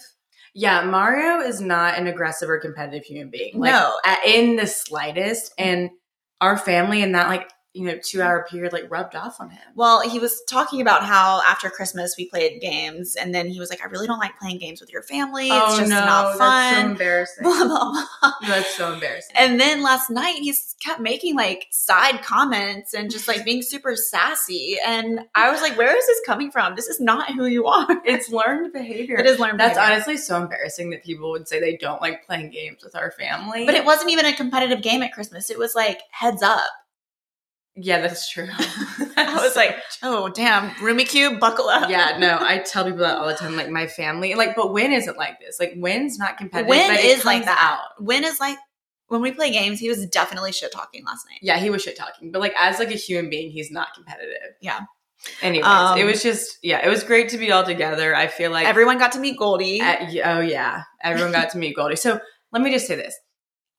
Yeah, 0.53 0.85
Mario 0.85 1.41
is 1.47 1.61
not 1.61 1.99
an 1.99 2.07
aggressive 2.07 2.49
or 2.49 2.59
competitive 2.61 3.05
human 3.05 3.29
being. 3.31 3.59
Like, 3.59 3.73
No. 3.73 3.95
in 4.27 4.57
the 4.57 4.67
slightest. 4.67 5.53
And 5.59 5.91
our 6.41 6.57
family 6.59 7.03
and 7.03 7.15
that 7.15 7.29
like 7.29 7.51
you 7.75 7.85
know 7.85 7.99
two 8.03 8.23
hour 8.23 8.47
period 8.49 8.73
like 8.73 8.91
rubbed 8.91 9.15
off 9.15 9.41
on 9.41 9.51
him. 9.51 9.63
Well, 9.75 10.09
he 10.09 10.19
was 10.19 10.43
talking 10.49 10.81
about 10.81 11.05
how 11.05 11.43
after 11.43 11.69
Christmas 11.69 12.15
we 12.17 12.29
played 12.29 12.61
games, 12.61 13.17
and 13.17 13.35
then 13.35 13.49
he 13.49 13.59
was 13.59 13.69
like, 13.69 13.83
"I 13.83 13.87
really 13.87 14.07
don't 14.07 14.19
like 14.19 14.39
playing 14.39 14.59
games 14.59 14.81
with 14.81 14.93
your 14.93 15.03
family. 15.03 15.49
It's 15.49 15.75
oh, 15.75 15.79
just 15.79 15.91
not 15.91 16.05
Oh, 16.35 16.39
that's 16.39 16.77
so 16.77 16.87
embarrassing. 16.91 17.43
Blah 17.43 17.65
blah 17.65 18.07
blah. 18.21 18.33
that's 18.47 18.75
so 18.77 18.93
embarrassing. 18.93 19.37
And 19.37 19.61
then 19.61 19.83
last 19.83 20.11
night 20.11 20.37
he's 20.37 20.75
kept 20.81 21.01
making 21.01 21.37
like 21.37 21.67
side 21.71 22.23
comments 22.23 22.95
and 22.95 23.11
just 23.11 23.29
like 23.29 23.45
being 23.45 23.63
super 23.63 23.97
sassy. 23.97 24.77
And 24.87 25.21
I 25.35 25.51
was 25.51 25.61
like, 25.61 25.77
where 25.77 25.97
is 25.97 26.07
this 26.07 26.21
coming 26.27 26.51
from? 26.51 26.77
This 26.77 26.87
is 26.87 27.01
not 27.01 27.35
who 27.35 27.47
you 27.47 27.67
are. 27.67 27.87
it's 28.05 28.31
learned 28.31 28.73
behavior. 28.73 29.17
It 29.17 29.27
is 29.27 29.39
learned 29.39 29.61
That's 29.61 29.77
behavior. 29.77 29.95
honestly 29.95 30.17
so 30.17 30.41
embarrassing 30.41 30.91
that 30.91 31.05
people 31.05 31.31
would 31.31 31.49
say 31.49 31.61
they 31.61 31.77
don't 31.77 32.01
like 32.01 32.27
playing 32.27 32.51
games 32.51 32.85
with 32.85 32.97
our 32.97 33.11
family. 33.11 33.67
But 33.67 33.75
it 33.75 33.85
wasn't 33.85 34.11
even 34.11 34.27
a 34.27 34.35
competitive 34.35 34.83
game 34.83 35.03
at 35.03 35.13
Christmas. 35.13 35.51
It 35.51 35.59
was 35.59 35.75
like 35.75 36.01
heads 36.11 36.43
up. 36.43 36.65
Yeah, 37.77 38.01
that's 38.03 38.31
true. 38.31 38.49
I 39.17 39.39
was 39.43 39.57
like, 39.57 39.77
oh 40.03 40.29
damn, 40.29 40.71
Rummikub, 40.77 41.41
buckle 41.41 41.69
up. 41.69 41.91
yeah, 41.91 42.19
no, 42.19 42.39
I 42.41 42.59
tell 42.59 42.85
people 42.85 43.01
that 43.01 43.17
all 43.17 43.27
the 43.27 43.35
time. 43.35 43.57
Like 43.57 43.69
my 43.71 43.87
family, 43.87 44.35
like, 44.35 44.55
but 44.57 44.73
Win 44.73 44.93
isn't 44.93 45.17
like 45.17 45.41
this. 45.41 45.59
Like 45.59 45.73
Win's 45.77 46.19
not 46.19 46.37
competitive. 46.39 46.73
It 46.75 47.05
is 47.05 47.25
like 47.25 47.45
that. 47.47 47.59
Out. 47.61 48.03
Win 48.05 48.25
is 48.25 48.39
like 48.41 48.59
when 49.09 49.21
we 49.21 49.33
play 49.33 49.51
games, 49.51 49.81
he 49.81 49.89
was 49.89 50.07
definitely 50.07 50.53
shit 50.53 50.73
talking 50.73 51.05
last 51.05 51.27
night. 51.31 51.41
Yeah, 51.43 51.59
he 51.59 51.69
was 51.71 51.83
shit 51.83 51.97
talking, 51.97 52.31
but 52.33 52.41
like 52.41 52.55
as 52.59 52.79
like 52.79 52.91
a 52.91 52.95
human 52.97 53.29
being, 53.31 53.51
he's 53.51 53.71
not 53.71 53.93
competitive. 53.95 54.55
Yeah. 54.61 54.81
Anyways, 55.43 55.65
Um, 55.67 55.99
it 55.99 56.05
was 56.05 56.23
just 56.23 56.59
yeah, 56.63 56.85
it 56.85 56.89
was 56.91 57.03
great 57.03 57.31
to 57.31 57.39
be 57.39 57.51
all 57.51 57.65
together. 57.65 58.15
I 58.15 58.27
feel 58.27 58.51
like 58.51 58.67
Everyone 58.67 58.99
got 58.99 59.13
to 59.13 59.19
meet 59.19 59.39
Goldie. 59.39 59.79
Y- 59.81 60.21
oh 60.25 60.41
yeah, 60.41 60.83
everyone 61.03 61.33
got 61.33 61.51
to 61.51 61.59
meet 61.59 61.75
Goldie. 61.75 61.97
So 61.97 62.21
let 62.53 62.63
me 62.63 62.71
just 62.71 62.87
say 62.87 62.95
this: 62.97 63.17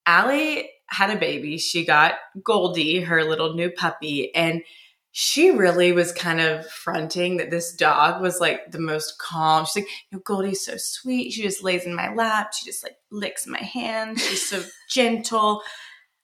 Allie 0.06 0.70
had 0.88 1.10
a 1.10 1.18
baby. 1.18 1.58
She 1.58 1.86
got 1.86 2.15
Goldie, 2.44 3.01
her 3.01 3.24
little 3.24 3.54
new 3.54 3.72
puppy, 3.72 4.34
and 4.36 4.63
she 5.12 5.50
really 5.51 5.94
was 5.94 6.12
kind 6.12 6.42
of 6.42 6.68
fronting 6.68 7.38
that 7.38 7.50
this 7.50 7.74
dog 7.74 8.22
was 8.22 8.42
like 8.42 8.72
the 8.72 8.80
most 8.80 9.18
calm. 9.18 9.65
She's 9.65 9.84
like, 9.84 9.92
"You 10.12 10.18
know, 10.18 10.22
Goldie's 10.25 10.65
so 10.65 10.74
sweet. 10.77 11.32
She 11.32 11.42
just 11.42 11.63
lays 11.63 11.86
in 11.86 11.96
my 11.96 12.13
lap. 12.13 12.54
She 12.54 12.65
just 12.65 12.84
like 12.84 12.98
licks 13.12 13.48
my 13.48 13.62
hand. 13.62 14.20
She's 14.20 14.48
so 14.48 14.63
gentle." 14.89 15.62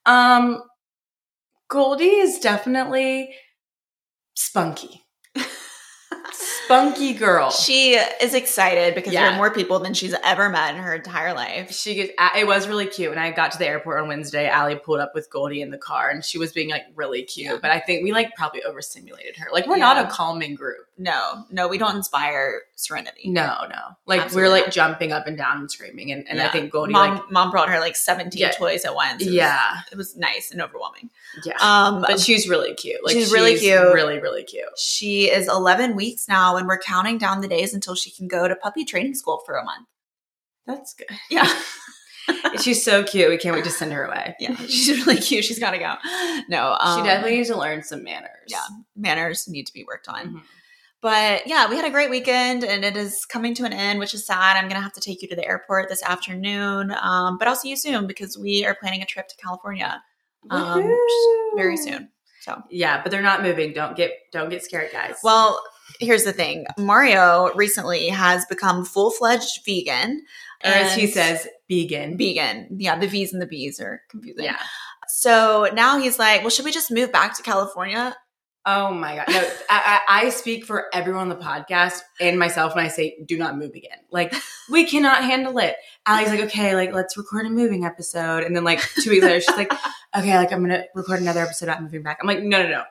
Um, 0.06 0.62
Goldie 1.70 2.06
is 2.06 2.40
definitely 2.40 3.34
spunky. 4.36 5.04
Spunky 6.72 7.14
girl. 7.14 7.52
she 7.52 7.94
is 7.94 8.34
excited 8.34 8.96
because 8.96 9.14
there 9.14 9.26
are 9.30 9.36
more 9.36 9.52
people 9.52 9.80
than 9.80 9.94
she's 9.94 10.16
ever 10.24 10.50
met 10.50 10.76
in 10.76 10.82
her 10.82 10.94
entire 10.96 11.34
life. 11.34 11.72
she 11.72 11.96
gets 11.96 12.14
it 12.38 12.48
was 12.48 12.68
really 12.68 12.86
cute 12.88 13.10
when 13.10 13.20
i 13.20 13.30
got 13.32 13.52
to 13.52 13.58
the 13.58 13.68
airport 13.68 14.02
on 14.02 14.08
wednesday 14.08 14.48
Allie 14.48 14.76
pulled 14.76 15.00
up 15.00 15.12
with 15.14 15.30
goldie 15.30 15.62
in 15.62 15.70
the 15.72 15.78
car 15.78 16.10
and 16.10 16.24
she 16.24 16.38
was 16.38 16.52
being 16.52 16.70
like 16.70 16.84
really 16.96 17.24
cute 17.24 17.48
Yeah. 17.52 17.58
but 17.62 17.72
i 17.72 17.80
think 17.80 18.04
we 18.04 18.12
like 18.12 18.36
probably 18.36 18.64
overstimulated 18.64 19.36
her 19.38 19.48
like 19.52 19.68
we're 19.68 19.78
not 19.78 19.98
a 20.04 20.10
calming 20.10 20.56
group 20.56 20.78
No, 20.98 21.46
no, 21.52 21.68
we 21.68 21.78
don't 21.78 21.96
inspire 21.96 22.62
serenity. 22.76 23.30
no 23.30 23.66
no 23.70 23.96
like 24.06 24.22
Absolutely 24.22 24.50
we're 24.50 24.56
like 24.64 24.72
jumping 24.72 25.12
up 25.12 25.28
and 25.28 25.38
down 25.38 25.60
and 25.60 25.70
screaming 25.72 26.12
and, 26.12 26.28
and 26.28 26.42
i 26.42 26.48
think 26.50 26.72
goldie 26.72 26.94
mom, 26.94 27.16
like 27.16 27.32
mom 27.32 27.52
brought 27.52 27.70
her 27.70 27.80
like 27.80 27.96
17 27.96 28.40
Yeah. 28.40 28.52
toys 28.52 28.86
at 28.86 28.96
once. 28.96 29.22
It 29.22 29.26
was- 29.28 29.36
yeah 29.36 29.82
it 29.92 29.98
was 29.98 30.16
nice 30.18 30.52
and 30.52 30.62
overwhelming. 30.62 31.10
yeah 31.46 31.58
Um, 31.60 32.02
but 32.02 32.20
she's 32.20 32.48
really 32.50 32.74
cute 32.76 33.04
like 33.04 33.14
she's 33.14 33.32
really 33.32 33.58
cute. 33.58 33.80
really 33.94 34.20
really 34.20 34.44
cute 34.44 34.66
she 34.78 35.30
is 35.30 35.48
11 35.48 35.96
weeks 35.96 36.28
now, 36.28 36.58
and 36.62 36.68
we're 36.70 36.80
counting 36.80 37.18
down 37.18 37.42
the 37.42 37.48
days 37.48 37.74
until 37.74 37.96
she 37.96 38.10
can 38.12 38.28
go 38.28 38.48
to 38.48 38.56
puppy 38.56 38.86
training 38.86 39.16
school 39.16 39.42
for 39.46 39.56
a 39.58 39.64
month. 39.66 39.88
that's 40.66 40.94
good 40.94 41.08
Yeah, 41.30 41.52
she's 42.62 42.84
so 42.86 43.04
cute 43.04 43.30
we 43.30 43.38
can't 43.38 43.56
wait 43.56 43.66
to 43.66 43.72
send 43.72 43.92
her 43.92 44.06
away 44.06 44.36
yeah, 44.40 44.56
she's 44.56 45.06
really 45.06 45.20
cute. 45.20 45.44
She's 45.44 45.60
got 45.60 45.72
to 45.72 45.78
go. 45.80 45.96
No, 46.48 46.78
um, 46.80 47.00
she 47.02 47.06
definitely 47.08 47.38
needs 47.38 47.50
to 47.50 47.58
learn 47.58 47.84
some 47.84 48.04
manners 48.04 48.30
Yeah. 48.48 48.64
manners 48.96 49.48
need 49.48 49.66
to 49.68 49.74
be 49.74 49.84
worked 49.86 50.08
on. 50.08 50.28
Mhm. 50.36 50.42
But 51.02 51.48
yeah, 51.48 51.68
we 51.68 51.76
had 51.78 51.86
a 51.86 51.90
great 51.90 52.12
weekend 52.12 52.64
and 52.64 52.86
it 52.86 52.96
is 52.96 53.26
coming 53.26 53.56
to 53.56 53.66
an 53.66 53.74
end, 53.74 53.98
which 53.98 54.14
is 54.14 54.24
sad. 54.24 54.56
I'm 54.56 54.66
going 54.66 54.76
to 54.76 54.82
have 54.84 54.94
to 54.94 55.02
take 55.02 55.24
you 55.24 55.28
to 55.30 55.36
the 55.36 55.44
airport 55.44 55.90
this 55.90 56.04
afternoon. 56.04 56.92
Um, 57.02 57.40
but 57.40 57.48
I'll 57.48 57.56
see 57.56 57.70
you 57.70 57.76
soon 57.76 58.06
because 58.06 58.38
we 58.38 58.64
are 58.68 58.76
planning 58.80 59.02
a 59.02 59.06
trip 59.08 59.28
to 59.30 59.36
California 59.38 60.00
um, 60.52 60.96
very 61.56 61.76
soon. 61.76 62.10
So, 62.42 62.62
yeah 62.72 63.02
but 63.04 63.12
they're 63.12 63.22
not 63.22 63.44
moving 63.44 63.72
don't 63.74 63.96
get 63.96 64.12
don't 64.32 64.50
get 64.50 64.64
scared 64.64 64.92
guys 64.92 65.18
well, 65.24 65.62
here's 66.00 66.24
the 66.24 66.34
thing 66.34 66.66
Mario 66.78 67.52
recently 67.56 68.08
has 68.10 68.46
become 68.46 68.86
full 68.86 69.12
fledged 69.12 69.66
vegan. 69.66 70.22
or 70.64 70.70
as 70.72 70.96
he 70.96 71.08
says 71.08 71.48
vegan 71.70 72.18
vegan. 72.18 72.68
Yeah, 72.78 72.98
the 72.98 73.08
V's 73.08 73.34
and 73.34 73.42
the 73.42 73.48
B's 73.48 73.80
are 73.80 74.02
confusing. 74.10 74.46
yeah 74.46 74.60
So 75.08 75.70
now 75.74 76.00
he's 76.00 76.18
like, 76.20 76.42
well, 76.42 76.50
should 76.50 76.66
we 76.66 76.72
just 76.72 76.92
move 76.92 77.12
back 77.12 77.36
to 77.38 77.44
California? 77.44 78.16
Oh 78.64 78.94
my 78.94 79.16
god! 79.16 79.26
No, 79.28 79.40
I, 79.72 80.02
I, 80.08 80.26
I 80.26 80.30
speak 80.30 80.66
for 80.66 80.86
everyone 80.94 81.24
on 81.24 81.30
the 81.30 81.36
podcast 81.36 82.02
and 82.20 82.38
myself 82.38 82.76
when 82.76 82.86
I 82.86 82.90
say 82.90 83.18
do 83.26 83.36
not 83.36 83.58
move 83.58 83.72
again. 83.74 83.98
Like 84.12 84.36
we 84.70 84.86
cannot 84.86 85.24
handle 85.24 85.58
it. 85.58 85.76
Allie's 86.06 86.30
like, 86.30 86.42
okay, 86.42 86.76
like 86.76 86.94
let's 86.94 87.18
record 87.18 87.48
a 87.48 87.50
moving 87.50 87.86
episode, 87.86 88.44
and 88.44 88.56
then 88.56 88.64
like 88.64 88.80
two 89.02 89.10
weeks 89.10 89.26
later, 89.26 89.42
she's 89.42 89.58
like, 89.58 89.74
okay, 90.16 90.38
like 90.38 90.54
I'm 90.54 90.62
gonna 90.62 90.84
record 90.94 91.22
another 91.22 91.40
episode 91.42 91.70
about 91.70 91.82
moving 91.82 92.04
back. 92.04 92.20
I'm 92.22 92.28
like, 92.28 92.44
no, 92.44 92.62
no, 92.62 92.70
no. 92.70 92.84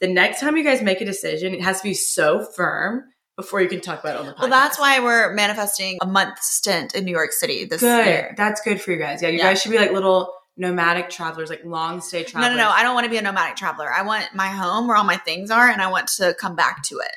The 0.00 0.08
next 0.08 0.40
time 0.40 0.56
you 0.56 0.64
guys 0.64 0.82
make 0.82 1.00
a 1.00 1.04
decision, 1.04 1.54
it 1.54 1.62
has 1.62 1.78
to 1.80 1.84
be 1.88 1.94
so 1.94 2.44
firm 2.54 3.04
before 3.36 3.60
you 3.60 3.68
can 3.68 3.80
talk 3.80 4.00
about 4.00 4.16
it 4.16 4.20
on 4.20 4.26
the 4.26 4.32
podcast. 4.32 4.40
Well, 4.40 4.50
that's 4.50 4.78
why 4.78 5.00
we're 5.00 5.32
manifesting 5.34 5.98
a 6.02 6.06
month 6.06 6.38
stint 6.40 6.94
in 6.94 7.04
New 7.04 7.12
York 7.12 7.32
City 7.32 7.64
this 7.64 7.80
good. 7.80 8.06
year. 8.06 8.34
That's 8.36 8.60
good 8.60 8.80
for 8.80 8.92
you 8.92 8.98
guys. 8.98 9.22
Yeah, 9.22 9.28
you 9.28 9.38
Yeah. 9.38 9.44
guys 9.44 9.60
should 9.62 9.72
be 9.72 9.78
like 9.78 9.92
little 9.92 10.32
nomadic 10.56 11.10
travelers, 11.10 11.50
like 11.50 11.62
long 11.64 12.00
stay 12.00 12.24
travelers. 12.24 12.52
No, 12.52 12.56
no, 12.56 12.64
no. 12.64 12.70
I 12.74 12.82
don't 12.82 12.94
want 12.94 13.04
to 13.04 13.10
be 13.10 13.18
a 13.18 13.22
nomadic 13.22 13.56
traveler. 13.56 13.92
I 13.92 14.02
want 14.02 14.34
my 14.34 14.48
home 14.48 14.86
where 14.86 14.96
all 14.96 15.04
my 15.04 15.18
things 15.18 15.50
are, 15.50 15.68
and 15.68 15.82
I 15.82 15.90
want 15.90 16.08
to 16.16 16.34
come 16.40 16.56
back 16.56 16.82
to 16.84 16.98
it. 16.98 17.12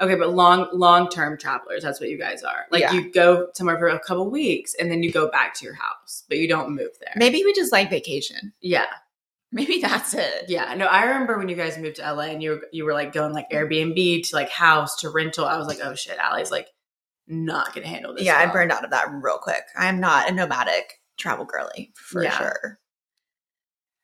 Okay, 0.00 0.14
but 0.14 0.30
long 0.34 0.66
long 0.72 1.08
term 1.10 1.36
travelers, 1.36 1.82
that's 1.82 2.00
what 2.00 2.08
you 2.08 2.18
guys 2.18 2.42
are. 2.42 2.64
Like 2.70 2.80
Yeah. 2.82 2.92
you 2.92 3.12
go 3.12 3.48
somewhere 3.54 3.78
for 3.78 3.88
a 3.88 3.98
couple 4.00 4.30
weeks 4.30 4.74
and 4.80 4.90
then 4.90 5.02
you 5.02 5.12
go 5.12 5.28
back 5.30 5.52
to 5.56 5.64
your 5.64 5.74
house, 5.74 6.24
but 6.28 6.38
you 6.38 6.48
don't 6.48 6.70
move 6.70 6.90
there. 7.00 7.12
Maybe 7.16 7.44
we 7.44 7.52
just 7.52 7.70
like 7.70 7.90
vacation. 7.90 8.54
Yeah. 8.62 8.86
Maybe 9.52 9.80
that's 9.80 10.14
it. 10.14 10.44
Yeah. 10.48 10.74
No, 10.74 10.86
I 10.86 11.04
remember 11.04 11.36
when 11.36 11.48
you 11.48 11.56
guys 11.56 11.76
moved 11.76 11.96
to 11.96 12.02
LA 12.12 12.24
and 12.24 12.42
you 12.42 12.50
were 12.50 12.60
you 12.72 12.84
were 12.84 12.92
like 12.94 13.12
going 13.12 13.32
like 13.32 13.50
Airbnb 13.50 14.28
to 14.28 14.36
like 14.36 14.48
house 14.50 14.96
to 15.00 15.10
rental. 15.10 15.44
I 15.44 15.58
was 15.58 15.66
like, 15.66 15.78
oh 15.82 15.94
shit, 15.94 16.18
Allie's 16.18 16.50
like 16.52 16.68
not 17.26 17.74
gonna 17.74 17.86
handle 17.88 18.14
this. 18.14 18.24
Yeah, 18.24 18.38
I 18.38 18.46
burned 18.46 18.70
out 18.72 18.84
of 18.84 18.90
that 18.90 19.08
real 19.10 19.38
quick. 19.38 19.62
I'm 19.76 19.98
not 20.00 20.30
a 20.30 20.32
nomadic 20.32 21.00
travel 21.18 21.44
girly 21.44 21.92
for 21.96 22.22
Yeah. 22.22 22.38
sure. 22.38 22.78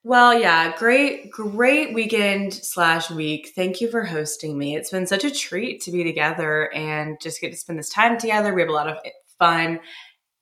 Well, 0.03 0.39
yeah, 0.39 0.77
great, 0.79 1.33
great 1.33 1.93
weekend 1.93 2.55
slash 2.55 3.11
week. 3.11 3.51
Thank 3.57 3.81
you 3.81 3.91
for 3.91 4.05
hosting 4.05 4.57
me. 4.57 4.77
It's 4.77 4.91
been 4.91 5.07
such 5.07 5.25
a 5.25 5.31
treat 5.33 5.81
to 5.83 5.91
be 5.91 6.05
together 6.05 6.73
and 6.73 7.21
just 7.21 7.41
get 7.41 7.51
to 7.51 7.57
spend 7.57 7.79
this 7.81 7.89
time 7.91 8.17
together. 8.17 8.55
We 8.55 8.61
have 8.61 8.71
a 8.71 8.73
lot 8.73 8.89
of 8.89 8.99
eh, 9.05 9.11
fun, 9.41 9.81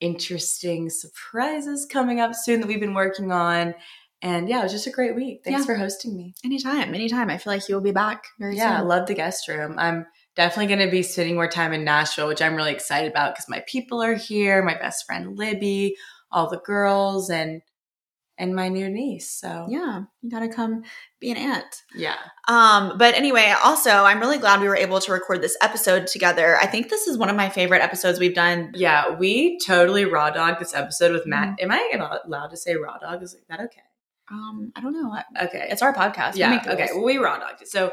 interesting 0.01 0.91
surprises 0.91 1.87
coming 1.91 2.21
up 2.21 2.35
soon 2.35 2.61
that 2.61 2.67
we've 2.67 2.79
been 2.81 2.93
working 2.93 3.33
on. 3.33 3.75
And 4.25 4.49
yeah, 4.49 4.61
it 4.61 4.63
was 4.65 4.73
just 4.73 4.87
a 4.87 4.91
great 4.91 5.15
week. 5.15 5.43
Thanks 5.45 5.61
Yeah. 5.61 5.67
for 5.67 5.75
hosting 5.77 6.17
me. 6.17 6.35
Anytime, 6.45 6.95
anytime. 6.95 7.29
I 7.29 7.37
feel 7.37 7.53
like 7.53 7.69
you'll 7.69 7.83
be 7.83 7.93
back 7.93 8.25
very 8.39 8.57
Yeah, 8.57 8.77
I 8.77 8.79
soon. 8.79 8.89
love 8.89 9.07
the 9.07 9.15
guest 9.15 9.47
room. 9.49 9.75
I'm 9.79 10.07
definitely 10.35 10.75
going 10.75 10.87
to 10.89 10.91
be 10.91 11.03
spending 11.03 11.35
more 11.35 11.47
time 11.47 11.75
in 11.75 11.85
Nashville, 11.85 12.27
which 12.29 12.41
I'm 12.41 12.57
really 12.57 12.73
excited 12.73 13.11
about 13.13 13.35
because 13.35 13.51
my 13.51 13.63
people 13.69 14.03
are 14.03 14.15
here, 14.15 14.63
my 14.65 14.75
best 14.79 15.05
friend 15.05 15.37
Libby, 15.39 15.95
all 16.33 16.49
the 16.49 16.57
girls, 16.59 17.29
and 17.31 17.61
and 18.37 18.53
my 18.57 18.69
new 18.69 18.89
niece. 18.89 19.31
So 19.31 19.67
yeah, 19.71 20.03
you 20.21 20.29
gotta 20.29 20.49
come 20.49 20.83
be 21.21 21.31
an 21.31 21.37
aunt. 21.37 21.83
yeah. 21.95 22.17
Um, 22.49 22.99
but 22.99 23.15
anyway, 23.15 23.55
also, 23.63 23.91
I'm 23.91 24.19
really 24.19 24.39
glad 24.39 24.61
we 24.61 24.67
were 24.67 24.75
able 24.75 24.99
to 25.01 25.13
record 25.13 25.41
this 25.41 25.57
episode 25.63 26.09
together. 26.09 26.57
I 26.57 26.67
think 26.67 26.89
this 26.89 27.07
is 27.07 27.17
one 27.17 27.31
of 27.31 27.37
my 27.37 27.49
favorite 27.49 27.81
episodes 27.81 28.19
we've 28.19 28.35
done. 28.35 28.73
Yeah, 28.75 29.11
we 29.11 29.59
totally 29.65 30.05
raw 30.05 30.31
dogged 30.31 30.61
this 30.61 30.75
episode 30.75 31.13
with 31.13 31.27
Matt. 31.27 31.51
Mm-hmm. 31.61 31.71
Am 31.71 31.71
I 31.71 32.21
allowed 32.27 32.49
to 32.49 32.57
say 32.57 32.75
raw 32.75 32.99
dog? 32.99 33.23
Is 33.23 33.37
that 33.49 33.61
okay? 33.61 33.83
Um, 34.31 34.73
I 34.75 34.81
don't 34.81 34.93
know. 34.93 35.13
I- 35.13 35.45
Okay. 35.45 35.67
It's 35.71 35.83
our 35.83 35.95
podcast. 35.95 36.35
We 36.35 36.41
yeah. 36.41 36.51
make 36.51 36.67
Okay. 36.67 36.89
Well, 36.93 37.05
we 37.05 37.19
raw 37.19 37.39
dogged 37.39 37.63
it. 37.63 37.69
So 37.69 37.93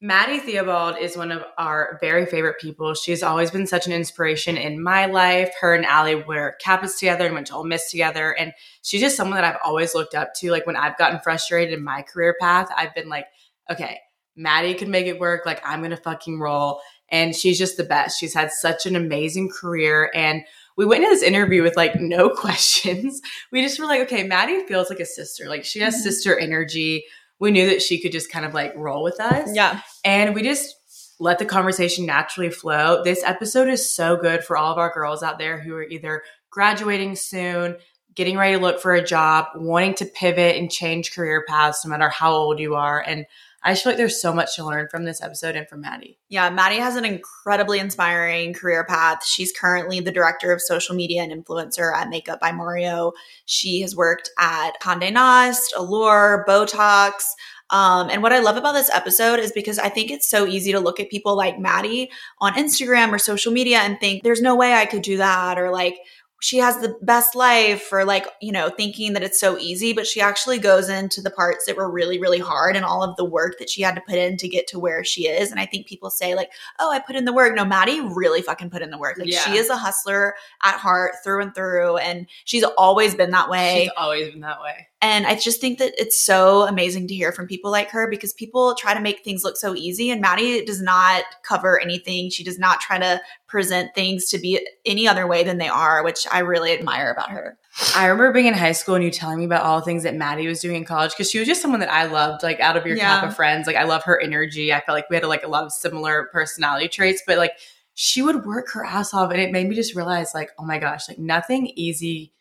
Maddie 0.00 0.38
Theobald 0.38 0.96
is 1.00 1.16
one 1.16 1.32
of 1.32 1.42
our 1.56 1.98
very 2.00 2.26
favorite 2.26 2.60
people. 2.60 2.94
She's 2.94 3.22
always 3.22 3.50
been 3.50 3.66
such 3.66 3.86
an 3.86 3.92
inspiration 3.92 4.56
in 4.56 4.82
my 4.82 5.06
life. 5.06 5.50
Her 5.60 5.74
and 5.74 5.86
Allie 5.86 6.16
were 6.16 6.56
Kappas 6.64 6.98
together 6.98 7.24
and 7.24 7.34
went 7.34 7.46
to 7.46 7.54
Ole 7.54 7.64
Miss 7.64 7.90
together. 7.90 8.32
And 8.32 8.52
she's 8.82 9.00
just 9.00 9.16
someone 9.16 9.36
that 9.36 9.44
I've 9.44 9.60
always 9.64 9.94
looked 9.94 10.14
up 10.14 10.34
to. 10.40 10.50
Like 10.50 10.66
when 10.66 10.76
I've 10.76 10.98
gotten 10.98 11.20
frustrated 11.20 11.72
in 11.76 11.82
my 11.82 12.02
career 12.02 12.36
path, 12.40 12.68
I've 12.76 12.94
been 12.94 13.08
like, 13.08 13.26
okay, 13.70 13.98
Maddie 14.36 14.74
can 14.74 14.90
make 14.90 15.06
it 15.06 15.18
work. 15.20 15.46
Like 15.46 15.62
I'm 15.64 15.80
going 15.80 15.90
to 15.90 15.96
fucking 15.96 16.38
roll. 16.38 16.80
And 17.08 17.34
she's 17.34 17.58
just 17.58 17.76
the 17.76 17.84
best. 17.84 18.18
She's 18.18 18.34
had 18.34 18.52
such 18.52 18.86
an 18.86 18.96
amazing 18.96 19.50
career. 19.50 20.10
And 20.14 20.42
we 20.76 20.84
went 20.86 21.04
into 21.04 21.14
this 21.14 21.22
interview 21.22 21.62
with 21.62 21.76
like 21.76 22.00
no 22.00 22.28
questions. 22.36 23.20
We 23.52 23.62
just 23.62 23.78
were 23.78 23.86
like, 23.86 24.02
okay, 24.02 24.24
Maddie 24.24 24.64
feels 24.66 24.90
like 24.90 25.00
a 25.00 25.06
sister. 25.06 25.48
Like 25.48 25.64
she 25.64 25.80
has 25.80 25.94
Mhm. 25.94 25.98
sister 26.02 26.38
energy. 26.38 27.04
We 27.40 27.50
knew 27.50 27.68
that 27.70 27.82
she 27.82 28.00
could 28.00 28.12
just 28.12 28.30
kind 28.30 28.44
of 28.44 28.54
like 28.54 28.72
roll 28.76 29.02
with 29.02 29.20
us. 29.20 29.50
Yeah. 29.54 29.80
And 30.04 30.34
we 30.34 30.42
just 30.42 30.74
let 31.20 31.38
the 31.38 31.44
conversation 31.44 32.06
naturally 32.06 32.50
flow. 32.50 33.02
This 33.04 33.22
episode 33.24 33.68
is 33.68 33.88
so 33.94 34.16
good 34.16 34.44
for 34.44 34.56
all 34.56 34.72
of 34.72 34.78
our 34.78 34.92
girls 34.92 35.22
out 35.22 35.38
there 35.38 35.60
who 35.60 35.74
are 35.74 35.84
either 35.84 36.22
graduating 36.50 37.16
soon, 37.16 37.76
getting 38.14 38.36
ready 38.36 38.56
to 38.56 38.62
look 38.62 38.80
for 38.80 38.94
a 38.94 39.04
job, 39.04 39.46
wanting 39.56 39.94
to 39.94 40.06
pivot 40.06 40.56
and 40.56 40.70
change 40.70 41.14
career 41.14 41.44
paths 41.48 41.84
no 41.84 41.90
matter 41.90 42.08
how 42.08 42.32
old 42.32 42.58
you 42.60 42.74
are. 42.74 43.00
And 43.00 43.26
I 43.64 43.72
just 43.72 43.82
feel 43.82 43.92
like 43.92 43.96
there's 43.96 44.20
so 44.20 44.34
much 44.34 44.56
to 44.56 44.64
learn 44.64 44.88
from 44.90 45.04
this 45.04 45.22
episode 45.22 45.56
and 45.56 45.66
from 45.66 45.80
Maddie. 45.80 46.18
Yeah, 46.28 46.50
Maddie 46.50 46.76
has 46.76 46.96
an 46.96 47.06
incredibly 47.06 47.78
inspiring 47.78 48.52
career 48.52 48.84
path. 48.84 49.24
She's 49.24 49.52
currently 49.52 50.00
the 50.00 50.12
director 50.12 50.52
of 50.52 50.60
social 50.60 50.94
media 50.94 51.22
and 51.22 51.32
influencer 51.32 51.94
at 51.94 52.10
Makeup 52.10 52.40
by 52.40 52.52
Mario. 52.52 53.12
She 53.46 53.80
has 53.80 53.96
worked 53.96 54.28
at 54.38 54.72
Condé 54.82 55.10
Nast, 55.10 55.72
Allure, 55.76 56.44
Botox. 56.46 57.22
Um, 57.70 58.10
and 58.10 58.22
what 58.22 58.34
I 58.34 58.40
love 58.40 58.58
about 58.58 58.74
this 58.74 58.90
episode 58.90 59.38
is 59.38 59.50
because 59.50 59.78
I 59.78 59.88
think 59.88 60.10
it's 60.10 60.28
so 60.28 60.46
easy 60.46 60.70
to 60.72 60.80
look 60.80 61.00
at 61.00 61.08
people 61.08 61.34
like 61.34 61.58
Maddie 61.58 62.10
on 62.40 62.52
Instagram 62.52 63.12
or 63.12 63.18
social 63.18 63.50
media 63.50 63.78
and 63.78 63.98
think, 63.98 64.22
there's 64.22 64.42
no 64.42 64.54
way 64.54 64.74
I 64.74 64.84
could 64.84 65.02
do 65.02 65.16
that. 65.16 65.58
Or 65.58 65.70
like, 65.70 65.98
she 66.40 66.58
has 66.58 66.76
the 66.78 66.94
best 67.00 67.34
life 67.34 67.90
or 67.92 68.04
like 68.04 68.26
you 68.42 68.52
know 68.52 68.68
thinking 68.68 69.12
that 69.14 69.22
it's 69.22 69.40
so 69.40 69.56
easy 69.58 69.92
but 69.92 70.06
she 70.06 70.20
actually 70.20 70.58
goes 70.58 70.88
into 70.88 71.22
the 71.22 71.30
parts 71.30 71.64
that 71.64 71.76
were 71.76 71.90
really 71.90 72.18
really 72.18 72.38
hard 72.38 72.76
and 72.76 72.84
all 72.84 73.02
of 73.02 73.16
the 73.16 73.24
work 73.24 73.58
that 73.58 73.70
she 73.70 73.80
had 73.82 73.94
to 73.94 74.02
put 74.06 74.16
in 74.16 74.36
to 74.36 74.48
get 74.48 74.66
to 74.66 74.78
where 74.78 75.02
she 75.04 75.26
is 75.26 75.50
and 75.50 75.58
i 75.60 75.64
think 75.66 75.86
people 75.86 76.10
say 76.10 76.34
like 76.34 76.50
oh 76.80 76.90
i 76.90 76.98
put 76.98 77.16
in 77.16 77.24
the 77.24 77.32
work 77.32 77.54
no 77.54 77.64
maddie 77.64 78.00
really 78.00 78.42
fucking 78.42 78.68
put 78.68 78.82
in 78.82 78.90
the 78.90 78.98
work 78.98 79.16
like 79.18 79.28
Yeah. 79.30 79.38
she 79.40 79.56
is 79.56 79.70
a 79.70 79.76
hustler 79.76 80.34
at 80.62 80.76
heart 80.76 81.12
through 81.22 81.42
and 81.42 81.54
through 81.54 81.96
and 81.98 82.26
she's 82.44 82.64
always 82.76 83.14
been 83.14 83.30
that 83.30 83.48
way 83.48 83.84
She's 83.84 83.92
always 83.96 84.30
been 84.30 84.40
that 84.40 84.60
way. 84.60 84.88
And 85.04 85.26
I 85.26 85.34
just 85.34 85.60
think 85.60 85.78
that 85.80 85.92
it's 86.00 86.16
so 86.16 86.62
amazing 86.66 87.08
to 87.08 87.14
hear 87.14 87.30
from 87.30 87.46
people 87.46 87.70
like 87.70 87.90
her 87.90 88.08
because 88.08 88.32
people 88.32 88.74
try 88.74 88.94
to 88.94 89.00
make 89.00 89.22
things 89.22 89.44
look 89.44 89.58
so 89.58 89.74
easy. 89.74 90.10
And 90.10 90.18
Maddie 90.22 90.64
does 90.64 90.80
not 90.80 91.24
cover 91.42 91.78
anything. 91.78 92.30
She 92.30 92.42
does 92.42 92.58
not 92.58 92.80
try 92.80 92.98
to 92.98 93.20
present 93.46 93.94
things 93.94 94.24
to 94.30 94.38
be 94.38 94.66
any 94.86 95.06
other 95.06 95.26
way 95.26 95.44
than 95.44 95.58
they 95.58 95.68
are, 95.68 96.02
which 96.02 96.26
I 96.32 96.38
really 96.38 96.72
admire 96.72 97.10
about 97.12 97.28
her. 97.28 97.58
I 97.94 98.06
remember 98.06 98.32
being 98.32 98.46
in 98.46 98.54
high 98.54 98.72
school 98.72 98.94
and 98.94 99.04
you 99.04 99.10
telling 99.10 99.38
me 99.40 99.44
about 99.44 99.62
all 99.62 99.78
the 99.78 99.84
things 99.84 100.04
that 100.04 100.14
Maddie 100.14 100.46
was 100.46 100.60
doing 100.60 100.76
in 100.76 100.84
college 100.86 101.10
because 101.10 101.30
she 101.30 101.38
was 101.38 101.46
just 101.46 101.60
someone 101.60 101.80
that 101.80 101.92
I 101.92 102.04
loved, 102.06 102.42
like 102.42 102.60
out 102.60 102.78
of 102.78 102.86
your 102.86 102.96
Yeah. 102.96 103.26
of 103.28 103.36
friends. 103.36 103.66
Like 103.66 103.76
I 103.76 103.84
love 103.84 104.04
her 104.04 104.18
energy. 104.18 104.72
I 104.72 104.80
felt 104.80 104.96
like 104.96 105.10
we 105.10 105.16
had 105.16 105.24
like 105.26 105.44
a 105.44 105.48
lot 105.48 105.64
of 105.64 105.72
similar 105.72 106.30
personality 106.32 106.88
traits, 106.88 107.22
but 107.26 107.36
like 107.36 107.52
she 107.92 108.22
would 108.22 108.46
work 108.46 108.70
her 108.72 108.84
ass 108.84 109.12
off, 109.12 109.30
and 109.30 109.40
it 109.40 109.52
made 109.52 109.68
me 109.68 109.76
just 109.76 109.94
realize, 109.94 110.34
like, 110.34 110.50
oh 110.58 110.64
my 110.64 110.78
gosh, 110.78 111.08
like 111.08 111.18
nothing 111.18 111.66
easy, 111.76 112.32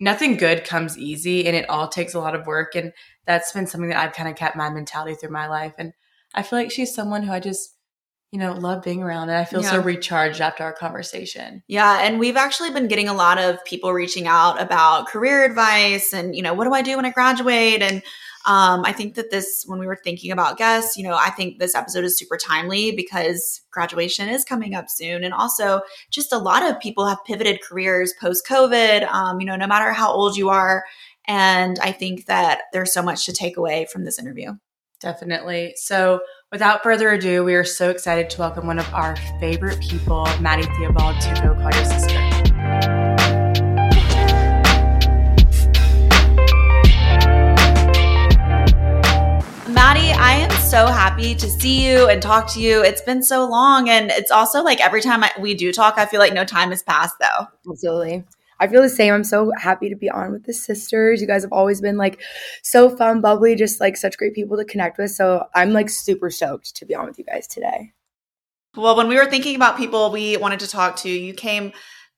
nothing 0.00 0.36
good 0.36 0.64
comes 0.64 0.98
easy, 0.98 1.46
and 1.46 1.56
it 1.56 1.68
all 1.68 1.88
takes 1.88 2.14
a 2.14 2.20
lot 2.20 2.34
of 2.34 2.46
work. 2.46 2.74
And 2.74 2.92
that's 3.26 3.52
been 3.52 3.66
something 3.66 3.90
that 3.90 3.98
I've 3.98 4.14
kind 4.14 4.28
of 4.28 4.36
kept 4.36 4.56
my 4.56 4.70
mentality 4.70 5.14
through 5.14 5.30
my 5.30 5.46
life. 5.48 5.74
And 5.78 5.92
I 6.34 6.42
feel 6.42 6.58
like 6.58 6.70
she's 6.70 6.94
someone 6.94 7.22
who 7.22 7.32
I 7.32 7.40
just, 7.40 7.74
you 8.32 8.38
know, 8.38 8.52
love 8.52 8.82
being 8.82 9.02
around, 9.02 9.30
and 9.30 9.38
I 9.38 9.44
feel 9.44 9.62
so 9.62 9.80
recharged 9.80 10.40
after 10.40 10.64
our 10.64 10.72
conversation. 10.72 11.62
Yeah, 11.68 12.00
and 12.02 12.18
we've 12.18 12.36
actually 12.36 12.70
been 12.70 12.88
getting 12.88 13.08
a 13.08 13.14
lot 13.14 13.38
of 13.38 13.64
people 13.64 13.92
reaching 13.92 14.26
out 14.26 14.60
about 14.60 15.06
career 15.06 15.44
advice 15.44 16.12
and 16.12 16.34
you 16.34 16.42
know 16.42 16.54
what 16.54 16.64
do 16.64 16.74
I 16.74 16.82
do 16.82 16.96
when 16.96 17.04
I 17.04 17.10
graduate 17.10 17.82
and 17.82 18.02
um, 18.46 18.84
I 18.84 18.92
think 18.92 19.14
that 19.14 19.30
this 19.30 19.64
when 19.66 19.78
we 19.78 19.86
were 19.86 19.98
thinking 20.04 20.30
about 20.30 20.58
guests, 20.58 20.96
you 20.96 21.04
know, 21.04 21.16
I 21.16 21.30
think 21.30 21.58
this 21.58 21.74
episode 21.74 22.04
is 22.04 22.18
super 22.18 22.36
timely 22.36 22.92
because 22.92 23.62
graduation 23.70 24.28
is 24.28 24.44
coming 24.44 24.74
up 24.74 24.90
soon, 24.90 25.24
and 25.24 25.32
also 25.32 25.80
just 26.10 26.32
a 26.32 26.38
lot 26.38 26.62
of 26.62 26.78
people 26.78 27.06
have 27.06 27.24
pivoted 27.24 27.62
careers 27.62 28.12
post 28.20 28.46
COVID. 28.46 29.08
Um, 29.08 29.40
you 29.40 29.46
know, 29.46 29.56
no 29.56 29.66
matter 29.66 29.92
how 29.92 30.12
old 30.12 30.36
you 30.36 30.50
are, 30.50 30.84
and 31.26 31.78
I 31.80 31.92
think 31.92 32.26
that 32.26 32.62
there's 32.72 32.92
so 32.92 33.02
much 33.02 33.24
to 33.26 33.32
take 33.32 33.56
away 33.56 33.86
from 33.90 34.04
this 34.04 34.18
interview. 34.18 34.52
Definitely. 35.00 35.74
So, 35.76 36.20
without 36.52 36.82
further 36.82 37.10
ado, 37.10 37.44
we 37.44 37.54
are 37.54 37.64
so 37.64 37.90
excited 37.90 38.30
to 38.30 38.40
welcome 38.40 38.66
one 38.66 38.78
of 38.78 38.92
our 38.94 39.16
favorite 39.40 39.80
people, 39.80 40.26
Maddie 40.40 40.66
Theobald, 40.78 41.20
to 41.20 41.34
Go 41.42 41.54
Call 41.54 41.74
Your 41.74 41.84
Sister. 41.84 42.23
So 50.74 50.88
happy 50.88 51.36
to 51.36 51.48
see 51.48 51.88
you 51.88 52.08
and 52.08 52.20
talk 52.20 52.52
to 52.52 52.60
you. 52.60 52.82
It's 52.82 53.00
been 53.00 53.22
so 53.22 53.48
long. 53.48 53.88
And 53.88 54.10
it's 54.10 54.32
also 54.32 54.60
like 54.60 54.80
every 54.80 55.00
time 55.00 55.22
I, 55.22 55.30
we 55.38 55.54
do 55.54 55.72
talk, 55.72 55.98
I 55.98 56.04
feel 56.04 56.18
like 56.18 56.34
no 56.34 56.44
time 56.44 56.70
has 56.70 56.82
passed 56.82 57.14
though. 57.20 57.46
Absolutely. 57.70 58.24
I 58.58 58.66
feel 58.66 58.82
the 58.82 58.88
same. 58.88 59.14
I'm 59.14 59.22
so 59.22 59.52
happy 59.56 59.88
to 59.88 59.94
be 59.94 60.10
on 60.10 60.32
with 60.32 60.46
the 60.46 60.52
sisters. 60.52 61.20
You 61.20 61.28
guys 61.28 61.42
have 61.42 61.52
always 61.52 61.80
been 61.80 61.96
like 61.96 62.20
so 62.64 62.90
fun, 62.90 63.20
bubbly, 63.20 63.54
just 63.54 63.80
like 63.80 63.96
such 63.96 64.18
great 64.18 64.34
people 64.34 64.56
to 64.56 64.64
connect 64.64 64.98
with. 64.98 65.12
So 65.12 65.46
I'm 65.54 65.72
like 65.72 65.88
super 65.88 66.28
stoked 66.28 66.74
to 66.74 66.84
be 66.84 66.96
on 66.96 67.06
with 67.06 67.20
you 67.20 67.24
guys 67.24 67.46
today. 67.46 67.92
Well, 68.76 68.96
when 68.96 69.06
we 69.06 69.14
were 69.14 69.26
thinking 69.26 69.54
about 69.54 69.76
people 69.76 70.10
we 70.10 70.36
wanted 70.38 70.58
to 70.58 70.68
talk 70.68 70.96
to, 70.96 71.08
you 71.08 71.34
came 71.34 71.72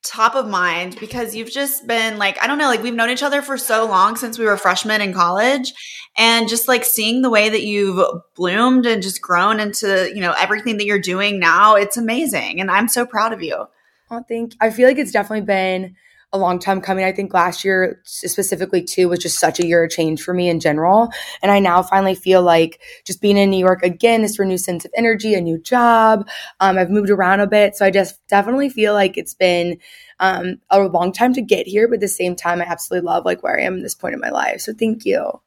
top 0.06 0.34
of 0.34 0.48
mind 0.48 0.96
because 1.00 1.34
you've 1.34 1.50
just 1.50 1.86
been 1.86 2.18
like, 2.18 2.42
I 2.42 2.46
don't 2.46 2.58
know, 2.58 2.68
like 2.68 2.82
we've 2.82 2.94
known 2.94 3.10
each 3.10 3.22
other 3.22 3.42
for 3.42 3.58
so 3.58 3.86
long 3.86 4.16
since 4.16 4.38
we 4.38 4.44
were 4.44 4.56
freshmen 4.56 5.00
in 5.00 5.12
college. 5.12 5.72
And 6.18 6.48
just 6.48 6.66
like 6.68 6.84
seeing 6.84 7.20
the 7.20 7.30
way 7.30 7.48
that 7.48 7.62
you've 7.62 8.02
bloomed 8.34 8.86
and 8.86 9.02
just 9.02 9.20
grown 9.20 9.60
into, 9.60 10.10
you 10.14 10.20
know, 10.20 10.34
everything 10.38 10.78
that 10.78 10.86
you're 10.86 10.98
doing 10.98 11.38
now, 11.38 11.74
it's 11.74 11.96
amazing. 11.96 12.60
And 12.60 12.70
I'm 12.70 12.88
so 12.88 13.04
proud 13.04 13.32
of 13.32 13.42
you. 13.42 13.66
I 14.10 14.22
think 14.22 14.54
I 14.60 14.70
feel 14.70 14.88
like 14.88 14.98
it's 14.98 15.12
definitely 15.12 15.44
been 15.44 15.96
a 16.36 16.38
long 16.38 16.58
time 16.58 16.80
coming. 16.80 17.04
I 17.04 17.12
think 17.12 17.34
last 17.34 17.64
year 17.64 18.00
specifically 18.04 18.82
too 18.82 19.08
was 19.08 19.18
just 19.18 19.38
such 19.38 19.58
a 19.58 19.66
year 19.66 19.84
of 19.84 19.90
change 19.90 20.22
for 20.22 20.34
me 20.34 20.48
in 20.48 20.60
general. 20.60 21.10
And 21.42 21.50
I 21.50 21.58
now 21.58 21.82
finally 21.82 22.14
feel 22.14 22.42
like 22.42 22.80
just 23.04 23.20
being 23.20 23.36
in 23.36 23.50
New 23.50 23.58
York 23.58 23.82
again, 23.82 24.22
this 24.22 24.38
renewed 24.38 24.60
sense 24.60 24.84
of 24.84 24.92
energy, 24.96 25.34
a 25.34 25.40
new 25.40 25.58
job. 25.58 26.28
Um, 26.60 26.78
I've 26.78 26.90
moved 26.90 27.10
around 27.10 27.40
a 27.40 27.46
bit. 27.46 27.76
So 27.76 27.84
I 27.84 27.90
just 27.90 28.24
definitely 28.28 28.68
feel 28.68 28.94
like 28.94 29.16
it's 29.16 29.34
been 29.34 29.78
um, 30.20 30.60
a 30.70 30.80
long 30.80 31.12
time 31.12 31.32
to 31.34 31.42
get 31.42 31.66
here, 31.66 31.88
but 31.88 31.94
at 31.94 32.00
the 32.00 32.08
same 32.08 32.36
time, 32.36 32.60
I 32.60 32.64
absolutely 32.64 33.06
love 33.06 33.24
like 33.24 33.42
where 33.42 33.58
I 33.58 33.64
am 33.64 33.76
at 33.76 33.82
this 33.82 33.94
point 33.94 34.14
in 34.14 34.20
my 34.20 34.30
life. 34.30 34.60
So 34.60 34.72
thank 34.72 35.04
you. 35.04 35.40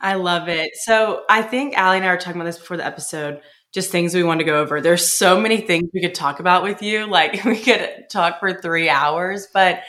I 0.00 0.14
love 0.14 0.48
it. 0.48 0.72
So, 0.74 1.22
I 1.28 1.42
think 1.42 1.76
Allie 1.76 1.96
and 1.96 2.06
I 2.06 2.10
were 2.10 2.18
talking 2.18 2.40
about 2.40 2.44
this 2.44 2.58
before 2.58 2.76
the 2.76 2.84
episode, 2.84 3.40
just 3.76 3.90
things 3.90 4.14
we 4.14 4.22
want 4.22 4.40
to 4.40 4.44
go 4.44 4.58
over. 4.58 4.80
There's 4.80 5.06
so 5.06 5.38
many 5.38 5.58
things 5.58 5.90
we 5.92 6.00
could 6.00 6.14
talk 6.14 6.40
about 6.40 6.62
with 6.62 6.82
you. 6.82 7.06
Like, 7.16 7.44
we 7.44 7.60
could 7.60 8.06
talk 8.10 8.40
for 8.40 8.52
three 8.52 8.88
hours, 8.88 9.48
but 9.52 9.80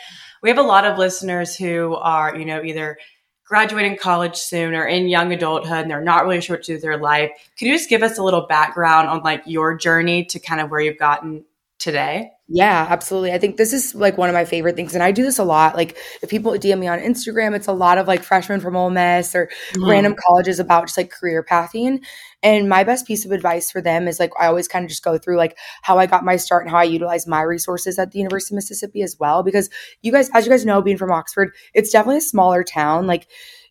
we 0.44 0.50
have 0.50 0.58
a 0.58 0.62
lot 0.62 0.86
of 0.86 0.98
listeners 0.98 1.56
who 1.56 1.96
are, 1.96 2.38
you 2.38 2.46
know, 2.46 2.62
either 2.64 2.98
graduating 3.46 3.98
college 3.98 4.36
soon 4.36 4.76
or 4.76 4.86
in 4.86 5.08
young 5.08 5.32
adulthood 5.34 5.80
and 5.80 5.92
they're 5.92 6.02
not 6.02 6.26
really 6.26 6.42
sure 6.42 6.58
what 6.58 6.64
to 6.64 6.72
do 6.72 6.74
with 6.76 6.82
their 6.82 6.98
life. 6.98 7.32
Could 7.58 7.68
you 7.68 7.74
just 7.74 7.90
give 7.90 8.04
us 8.04 8.18
a 8.18 8.24
little 8.24 8.46
background 8.46 9.08
on 9.08 9.24
like 9.24 9.44
your 9.46 9.76
journey 9.76 10.26
to 10.26 10.40
kind 10.40 10.62
of 10.62 10.70
where 10.70 10.82
you've 10.82 11.00
gotten 11.00 11.46
today? 11.80 12.32
Yeah, 12.50 12.88
absolutely. 12.90 13.34
I 13.34 13.40
think 13.40 13.58
this 13.58 13.74
is 13.74 13.94
like 13.94 14.18
one 14.18 14.30
of 14.30 14.34
my 14.34 14.46
favorite 14.46 14.76
things. 14.76 14.94
And 14.94 15.04
I 15.04 15.12
do 15.12 15.24
this 15.24 15.38
a 15.38 15.44
lot. 15.44 15.76
Like 15.76 15.98
if 16.22 16.30
people 16.30 16.54
DM 16.54 16.80
me 16.80 16.88
on 16.88 17.00
Instagram, 17.00 17.56
it's 17.56 17.68
a 17.68 17.74
lot 17.74 17.98
of 17.98 18.08
like 18.08 18.24
freshmen 18.24 18.62
from 18.62 18.76
Ole 18.76 18.90
Miss 18.90 19.36
or 19.36 19.48
mm-hmm. 19.48 19.90
random 19.90 20.16
colleges 20.28 20.60
about 20.60 20.88
just 20.88 20.98
like 20.98 21.12
career 21.12 21.44
pathing. 21.44 22.02
And 22.44 22.70
my 22.70 22.84
best 22.84 23.08
piece 23.08 23.26
of 23.26 23.32
advice 23.32 23.72
for 23.72 23.82
them 23.82 24.08
is 24.08 24.20
like 24.20 24.32
I 24.40 24.46
always 24.46 24.68
kind 24.68 24.86
of 24.86 24.90
just 24.90 25.04
go 25.04 25.18
through 25.18 25.38
like 25.38 25.58
how 25.82 25.98
I 25.98 26.06
got 26.06 26.24
my 26.24 26.36
start 26.36 26.64
and 26.64 26.72
how 26.72 26.78
I 26.78 26.84
utilize 26.84 27.26
my 27.28 27.42
resources 27.42 27.98
at 27.98 28.12
the 28.12 28.20
University 28.20 28.54
of 28.54 28.58
Mississippi 28.58 29.02
as 29.02 29.18
well. 29.20 29.42
Because 29.42 29.70
you 30.04 30.12
guys, 30.12 30.30
as 30.34 30.46
you 30.46 30.52
guys 30.52 30.66
know, 30.66 30.82
being 30.82 30.98
from 30.98 31.12
Oxford, 31.12 31.54
it's 31.74 31.92
definitely 31.92 32.20
a 32.20 32.22
smaller 32.22 32.64
town. 32.64 33.08
Like 33.08 33.28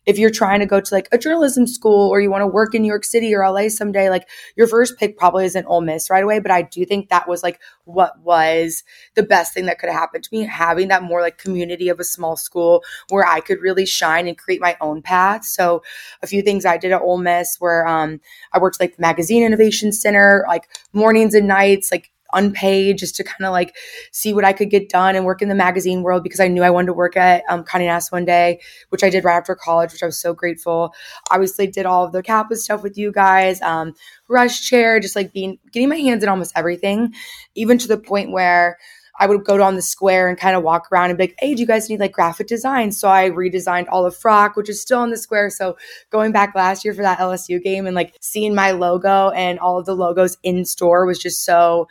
if 0.07 0.17
you're 0.17 0.31
trying 0.31 0.61
to 0.61 0.65
go 0.65 0.79
to 0.79 0.95
like 0.95 1.09
a 1.11 1.17
journalism 1.17 1.67
school 1.67 2.09
or 2.09 2.21
you 2.21 2.31
want 2.31 2.41
to 2.41 2.47
work 2.47 2.73
in 2.73 2.81
New 2.81 2.87
York 2.87 3.03
City 3.03 3.35
or 3.35 3.47
LA 3.47 3.67
someday, 3.67 4.09
like 4.09 4.27
your 4.55 4.65
first 4.65 4.97
pick 4.97 5.17
probably 5.17 5.43
isn't 5.43 5.65
Ole 5.65 5.81
Miss 5.81 6.09
right 6.09 6.23
away. 6.23 6.39
But 6.39 6.49
I 6.49 6.61
do 6.61 6.85
think 6.85 7.09
that 7.09 7.27
was 7.27 7.43
like 7.43 7.59
what 7.83 8.17
was 8.21 8.83
the 9.15 9.23
best 9.23 9.53
thing 9.53 9.65
that 9.65 9.79
could 9.79 9.89
have 9.89 9.99
happened 9.99 10.23
to 10.23 10.29
me, 10.31 10.43
having 10.43 10.87
that 10.87 11.03
more 11.03 11.19
like 11.19 11.37
community 11.37 11.89
of 11.89 11.99
a 11.99 12.05
small 12.05 12.37
school 12.37 12.83
where 13.09 13.27
I 13.27 13.41
could 13.41 13.59
really 13.59 13.85
shine 13.85 14.27
and 14.27 14.37
create 14.37 14.61
my 14.61 14.77
own 14.79 15.01
path. 15.01 15.43
So 15.43 15.83
a 16.23 16.27
few 16.27 16.41
things 16.41 16.65
I 16.65 16.77
did 16.77 16.93
at 16.93 17.01
Ole 17.01 17.17
Miss 17.17 17.57
where 17.59 17.85
um, 17.85 18.21
I 18.53 18.59
worked 18.59 18.79
like 18.79 18.95
the 18.95 19.01
Magazine 19.01 19.43
Innovation 19.43 19.91
Center, 19.91 20.45
like 20.47 20.69
mornings 20.93 21.35
and 21.35 21.49
nights, 21.49 21.91
like 21.91 22.11
unpaid 22.33 22.97
just 22.97 23.15
to 23.15 23.23
kind 23.23 23.45
of 23.45 23.51
like 23.51 23.75
see 24.11 24.33
what 24.33 24.45
I 24.45 24.53
could 24.53 24.69
get 24.69 24.89
done 24.89 25.15
and 25.15 25.25
work 25.25 25.41
in 25.41 25.49
the 25.49 25.55
magazine 25.55 26.03
world 26.03 26.23
because 26.23 26.39
I 26.39 26.47
knew 26.47 26.63
I 26.63 26.69
wanted 26.69 26.87
to 26.87 26.93
work 26.93 27.17
at 27.17 27.43
um, 27.49 27.63
Condé 27.63 27.85
Nast 27.85 28.11
one 28.11 28.25
day, 28.25 28.59
which 28.89 29.03
I 29.03 29.09
did 29.09 29.23
right 29.23 29.37
after 29.37 29.55
college, 29.55 29.91
which 29.93 30.03
I 30.03 30.07
was 30.07 30.19
so 30.19 30.33
grateful. 30.33 30.93
Obviously, 31.31 31.67
did 31.67 31.85
all 31.85 32.05
of 32.05 32.11
the 32.11 32.23
Kappa 32.23 32.55
stuff 32.55 32.83
with 32.83 32.97
you 32.97 33.11
guys, 33.11 33.61
um, 33.61 33.93
rush 34.27 34.67
chair, 34.67 34.99
just 34.99 35.15
like 35.15 35.33
being 35.33 35.59
getting 35.71 35.89
my 35.89 35.97
hands 35.97 36.23
in 36.23 36.29
almost 36.29 36.53
everything, 36.55 37.13
even 37.55 37.77
to 37.77 37.87
the 37.87 37.97
point 37.97 38.31
where 38.31 38.77
I 39.19 39.25
would 39.25 39.43
go 39.43 39.57
down 39.57 39.75
the 39.75 39.81
square 39.81 40.27
and 40.27 40.37
kind 40.37 40.55
of 40.55 40.63
walk 40.63 40.91
around 40.91 41.09
and 41.09 41.17
be 41.17 41.25
like, 41.25 41.35
hey, 41.39 41.55
do 41.55 41.61
you 41.61 41.67
guys 41.67 41.89
need 41.89 41.99
like 41.99 42.11
graphic 42.11 42.47
design? 42.47 42.91
So 42.91 43.09
I 43.09 43.29
redesigned 43.31 43.87
all 43.89 44.05
of 44.05 44.15
Frock, 44.15 44.55
which 44.55 44.69
is 44.69 44.81
still 44.81 44.99
on 44.99 45.09
the 45.09 45.17
square. 45.17 45.49
So 45.49 45.77
going 46.11 46.31
back 46.31 46.53
last 46.53 46.85
year 46.85 46.93
for 46.93 47.01
that 47.01 47.17
LSU 47.17 47.61
game 47.61 47.87
and 47.87 47.95
like 47.95 48.15
seeing 48.21 48.53
my 48.53 48.71
logo 48.71 49.29
and 49.29 49.59
all 49.59 49.79
of 49.79 49.85
the 49.85 49.95
logos 49.95 50.37
in 50.43 50.65
store 50.65 51.05
was 51.05 51.17
just 51.17 51.43
so 51.43 51.87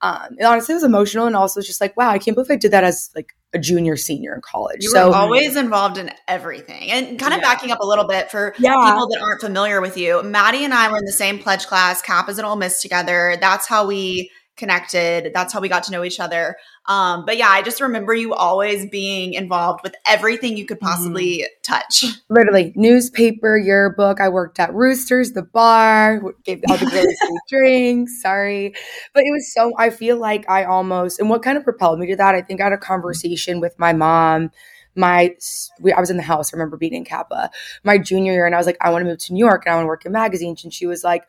um, 0.00 0.36
it 0.38 0.44
honestly 0.44 0.74
was 0.74 0.84
emotional 0.84 1.26
and 1.26 1.34
also 1.34 1.60
just 1.60 1.80
like, 1.80 1.96
wow, 1.96 2.10
I 2.10 2.18
can't 2.18 2.34
believe 2.34 2.50
I 2.50 2.56
did 2.56 2.70
that 2.70 2.84
as 2.84 3.10
like 3.16 3.34
a 3.52 3.58
junior, 3.58 3.96
senior 3.96 4.34
in 4.34 4.40
college. 4.40 4.82
You 4.82 4.90
so 4.90 5.08
were 5.08 5.14
always 5.14 5.56
involved 5.56 5.98
in 5.98 6.10
everything. 6.28 6.90
And 6.90 7.18
kind 7.18 7.32
of 7.34 7.40
Yeah. 7.40 7.48
backing 7.52 7.72
up 7.72 7.80
a 7.80 7.86
little 7.86 8.06
bit 8.06 8.30
for 8.30 8.54
Yeah. 8.58 8.74
people 8.74 9.08
that 9.08 9.20
aren't 9.20 9.40
familiar 9.40 9.80
with 9.80 9.96
you, 9.96 10.22
Maddie 10.22 10.64
and 10.64 10.74
I 10.74 10.90
were 10.90 10.98
in 10.98 11.04
the 11.04 11.12
same 11.12 11.38
pledge 11.38 11.66
class, 11.66 12.02
Kappas 12.02 12.38
an 12.38 12.44
Ole 12.44 12.56
Miss 12.56 12.80
together. 12.80 13.36
That's 13.40 13.66
how 13.66 13.86
we 13.86 14.30
connected. 14.58 15.32
That's 15.32 15.52
how 15.52 15.60
we 15.60 15.68
got 15.68 15.84
to 15.84 15.92
know 15.92 16.04
each 16.04 16.20
other. 16.20 16.56
Um, 16.86 17.24
but 17.24 17.36
yeah, 17.36 17.48
I 17.48 17.62
just 17.62 17.80
remember 17.80 18.14
you 18.14 18.34
always 18.34 18.88
being 18.90 19.34
involved 19.34 19.80
with 19.82 19.94
everything 20.06 20.56
you 20.56 20.66
could 20.66 20.80
possibly 20.80 21.46
touch. 21.62 22.04
literally 22.28 22.72
newspaper, 22.76 23.56
yearbook. 23.56 24.20
I 24.20 24.28
worked 24.28 24.58
at 24.58 24.74
Roosters, 24.74 25.32
the 25.32 25.42
bar, 25.42 26.20
gave 26.44 26.62
all 26.68 26.76
the 26.76 26.86
girls 26.86 27.40
drinks. 27.48 28.20
Sorry. 28.20 28.74
But 29.14 29.22
it 29.24 29.30
was 29.30 29.52
so, 29.54 29.72
I 29.78 29.90
feel 29.90 30.18
like 30.18 30.48
I 30.50 30.64
almost, 30.64 31.20
and 31.20 31.30
what 31.30 31.42
kind 31.42 31.56
of 31.56 31.64
propelled 31.64 31.98
me 31.98 32.06
to 32.08 32.16
that, 32.16 32.34
I 32.34 32.42
think 32.42 32.60
I 32.60 32.64
had 32.64 32.72
a 32.72 32.78
conversation 32.78 33.60
with 33.60 33.78
my 33.78 33.92
mom. 33.92 34.50
My, 34.94 35.36
we, 35.80 35.92
I 35.92 36.00
was 36.00 36.10
in 36.10 36.16
the 36.16 36.24
house, 36.24 36.52
I 36.52 36.56
remember 36.56 36.76
being 36.76 36.94
in 36.94 37.04
Kappa, 37.04 37.50
my 37.84 37.98
junior 37.98 38.32
year, 38.32 38.46
and 38.46 38.54
I 38.54 38.58
was 38.58 38.66
like, 38.66 38.78
I 38.80 38.90
want 38.90 39.02
to 39.02 39.08
move 39.08 39.18
to 39.18 39.32
New 39.32 39.44
York 39.44 39.62
and 39.64 39.72
I 39.72 39.76
want 39.76 39.84
to 39.84 39.88
work 39.88 40.04
in 40.04 40.10
magazines. 40.10 40.64
And 40.64 40.72
she 40.74 40.86
was 40.86 41.04
like, 41.04 41.22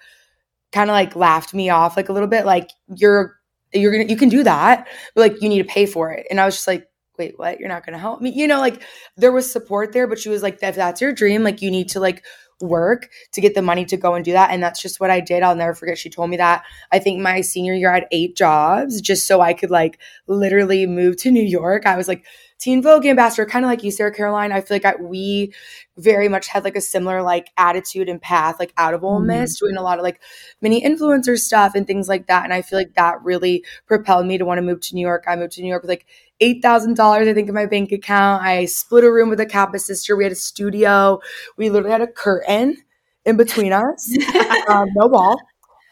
kind 0.72 0.90
of 0.90 0.94
like 0.94 1.16
laughed 1.16 1.54
me 1.54 1.70
off 1.70 1.98
like 1.98 2.10
a 2.10 2.14
little 2.14 2.28
bit, 2.28 2.46
like, 2.46 2.70
you're, 2.96 3.36
you're 3.74 3.92
gonna, 3.92 4.06
you 4.06 4.18
can 4.18 4.30
do 4.30 4.44
that, 4.44 4.88
but 5.16 5.22
like, 5.22 5.42
you 5.42 5.50
need 5.50 5.62
to 5.62 5.74
pay 5.74 5.86
for 5.86 6.12
it. 6.12 6.26
And 6.30 6.40
I 6.40 6.46
was 6.46 6.56
just 6.56 6.68
like, 6.68 6.88
wait, 7.18 7.38
what? 7.38 7.60
You're 7.60 7.70
not 7.70 7.84
to 7.86 7.98
help 7.98 8.22
me? 8.22 8.32
You 8.32 8.48
know, 8.48 8.60
like 8.60 8.82
there 9.18 9.32
was 9.32 9.52
support 9.52 9.92
there, 9.92 10.08
but 10.08 10.20
she 10.20 10.30
was 10.30 10.42
like, 10.42 10.64
if 10.64 10.76
that's 10.76 11.02
your 11.02 11.12
dream, 11.12 11.44
like 11.44 11.62
you 11.62 11.70
need 11.70 11.90
to 11.90 12.00
like 12.00 12.24
work 12.62 13.10
to 13.34 13.42
get 13.42 13.56
the 13.56 13.62
money 13.62 13.86
to 13.86 13.98
go 13.98 14.16
and 14.16 14.24
do 14.24 14.32
that. 14.32 14.52
And 14.52 14.64
that's 14.64 14.82
just 14.82 15.00
what 15.00 15.10
I 15.10 15.20
did. 15.20 15.44
I'll 15.44 15.56
never 15.56 15.74
forget. 15.74 15.98
She 15.98 16.10
told 16.10 16.30
me 16.30 16.38
that. 16.38 16.64
I 16.92 17.00
think 17.00 17.22
my 17.22 17.42
senior 17.42 17.74
year, 17.74 17.92
I 17.92 17.96
had 17.96 18.08
eight 18.12 18.36
jobs 18.36 19.02
just 19.02 19.28
so 19.28 19.42
I 19.42 19.54
could 19.54 19.70
like 19.70 20.00
literally 20.28 20.86
move 20.86 21.18
to 21.18 21.32
New 21.32 21.44
York. 21.44 21.86
I 21.86 21.98
was 21.98 22.08
like, 22.08 22.26
Teen 22.60 22.82
Vogue 22.82 23.06
ambassador, 23.06 23.46
kind 23.46 23.64
of 23.64 23.70
like 23.70 23.84
you, 23.84 23.92
Sarah 23.92 24.14
Caroline. 24.14 24.52
I 24.52 24.60
feel 24.60 24.76
like 24.76 24.86
I, 24.86 24.96
we 25.00 25.54
very 25.98 26.28
much 26.28 26.48
had 26.48 26.66
like 26.66 26.76
a 26.76 26.82
similar 26.82 27.22
like 27.22 27.52
attitude 27.58 28.10
and 28.10 28.22
path, 28.22 28.60
like 28.60 28.74
out 28.78 28.94
of 28.94 29.04
Ole 29.04 29.22
Miss, 29.22 29.56
mm-hmm. 29.56 29.66
doing 29.66 29.78
a 29.78 29.82
lot 29.82 29.98
of 29.98 30.04
like 30.04 30.20
mini 30.62 30.82
influencer 30.82 31.38
stuff 31.38 31.74
and 31.74 31.88
things 31.88 32.10
like 32.10 32.28
that. 32.28 32.44
And 32.44 32.54
I 32.54 32.62
feel 32.62 32.78
like 32.78 32.96
that 32.96 33.24
really 33.24 33.64
propelled 33.88 34.26
me 34.26 34.38
to 34.38 34.44
want 34.44 34.58
to 34.58 34.62
move 34.62 34.82
to 34.82 34.96
New 34.96 35.02
York. 35.02 35.24
I 35.26 35.38
moved 35.38 35.54
to 35.54 35.62
New 35.62 35.70
York 35.70 35.84
with 35.84 35.90
like 35.90 36.06
eight 36.42 36.62
thousand 36.62 36.98
dollars, 36.98 37.30
I 37.30 37.34
think, 37.34 37.48
in 37.48 37.56
my 37.56 37.66
bank 37.66 37.94
account. 37.94 38.44
I 38.44 38.66
split 38.66 39.06
a 39.06 39.12
room 39.12 39.30
with 39.30 39.40
a 39.40 39.46
Kappa 39.46 39.80
sister. 39.80 40.18
We 40.18 40.26
had 40.26 40.34
a 40.34 40.36
studio. 40.36 41.22
We 41.56 41.70
literally 41.70 41.92
had 41.92 42.02
a 42.02 42.08
curtain 42.08 42.78
in 43.26 43.38
between 43.38 43.72
us, 43.72 44.18
um, 44.70 44.90
no 44.96 45.08
wall. 45.08 45.40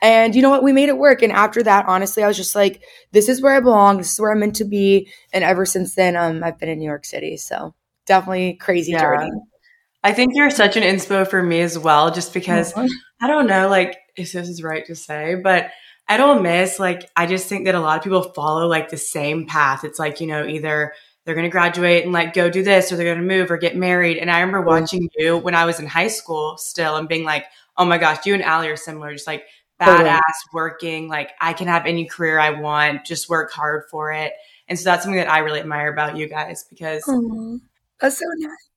And 0.01 0.35
you 0.35 0.41
know 0.41 0.49
what? 0.49 0.63
We 0.63 0.73
made 0.73 0.89
it 0.89 0.97
work. 0.97 1.21
And 1.21 1.31
after 1.31 1.63
that, 1.63 1.85
honestly, 1.87 2.23
I 2.23 2.27
was 2.27 2.37
just 2.37 2.55
like, 2.55 2.83
this 3.11 3.29
is 3.29 3.41
where 3.41 3.55
I 3.55 3.59
belong. 3.59 3.97
This 3.97 4.13
is 4.13 4.19
where 4.19 4.31
I'm 4.31 4.39
meant 4.39 4.57
to 4.57 4.65
be. 4.65 5.11
And 5.33 5.43
ever 5.43 5.65
since 5.65 5.95
then, 5.95 6.15
um, 6.15 6.43
I've 6.43 6.59
been 6.59 6.69
in 6.69 6.79
New 6.79 6.85
York 6.85 7.05
City. 7.05 7.37
So 7.37 7.73
definitely 8.05 8.53
crazy 8.53 8.91
yeah. 8.91 9.01
journey. 9.01 9.31
I 10.03 10.13
think 10.13 10.33
you're 10.35 10.51
such 10.51 10.77
an 10.77 10.83
inspo 10.83 11.27
for 11.27 11.41
me 11.41 11.61
as 11.61 11.77
well, 11.77 12.11
just 12.11 12.33
because 12.33 12.73
mm-hmm. 12.73 12.87
I 13.19 13.27
don't 13.27 13.47
know, 13.47 13.67
like, 13.67 13.97
if 14.15 14.31
this 14.31 14.47
is 14.47 14.63
right 14.63 14.85
to 14.85 14.95
say, 14.95 15.35
but 15.35 15.71
I 16.07 16.17
don't 16.17 16.43
miss, 16.43 16.79
like, 16.79 17.09
I 17.15 17.25
just 17.25 17.47
think 17.47 17.65
that 17.65 17.75
a 17.75 17.81
lot 17.81 17.97
of 17.97 18.03
people 18.03 18.21
follow 18.21 18.67
like 18.67 18.89
the 18.89 18.97
same 18.97 19.47
path. 19.47 19.83
It's 19.83 19.99
like, 19.99 20.21
you 20.21 20.27
know, 20.27 20.45
either 20.45 20.93
they're 21.25 21.35
going 21.35 21.43
to 21.43 21.51
graduate 21.51 22.05
and 22.05 22.13
like 22.13 22.33
go 22.33 22.49
do 22.49 22.63
this 22.63 22.89
or 22.89 22.95
they're 22.95 23.13
going 23.13 23.17
to 23.17 23.35
move 23.35 23.51
or 23.51 23.57
get 23.57 23.75
married. 23.75 24.17
And 24.17 24.31
I 24.31 24.39
remember 24.39 24.61
watching 24.61 25.09
you 25.17 25.37
when 25.37 25.55
I 25.55 25.65
was 25.65 25.79
in 25.79 25.87
high 25.87 26.07
school 26.07 26.57
still 26.57 26.95
and 26.95 27.09
being 27.09 27.25
like, 27.25 27.43
oh 27.75 27.83
my 27.83 27.97
gosh, 27.97 28.25
you 28.25 28.33
and 28.33 28.43
Allie 28.43 28.69
are 28.69 28.77
similar. 28.77 29.11
Just 29.11 29.27
like, 29.27 29.43
badass 29.79 30.21
working. 30.53 31.07
Like 31.07 31.31
I 31.39 31.53
can 31.53 31.67
have 31.67 31.85
any 31.85 32.05
career 32.05 32.39
I 32.39 32.51
want, 32.51 33.05
just 33.05 33.29
work 33.29 33.51
hard 33.51 33.83
for 33.89 34.11
it. 34.11 34.33
And 34.67 34.77
so 34.77 34.85
that's 34.89 35.03
something 35.03 35.19
that 35.19 35.31
I 35.31 35.39
really 35.39 35.59
admire 35.59 35.91
about 35.91 36.17
you 36.17 36.27
guys 36.27 36.65
because 36.69 37.03
Aww, 37.05 37.59
that's 37.99 38.19
so 38.19 38.25
nice. 38.37 38.69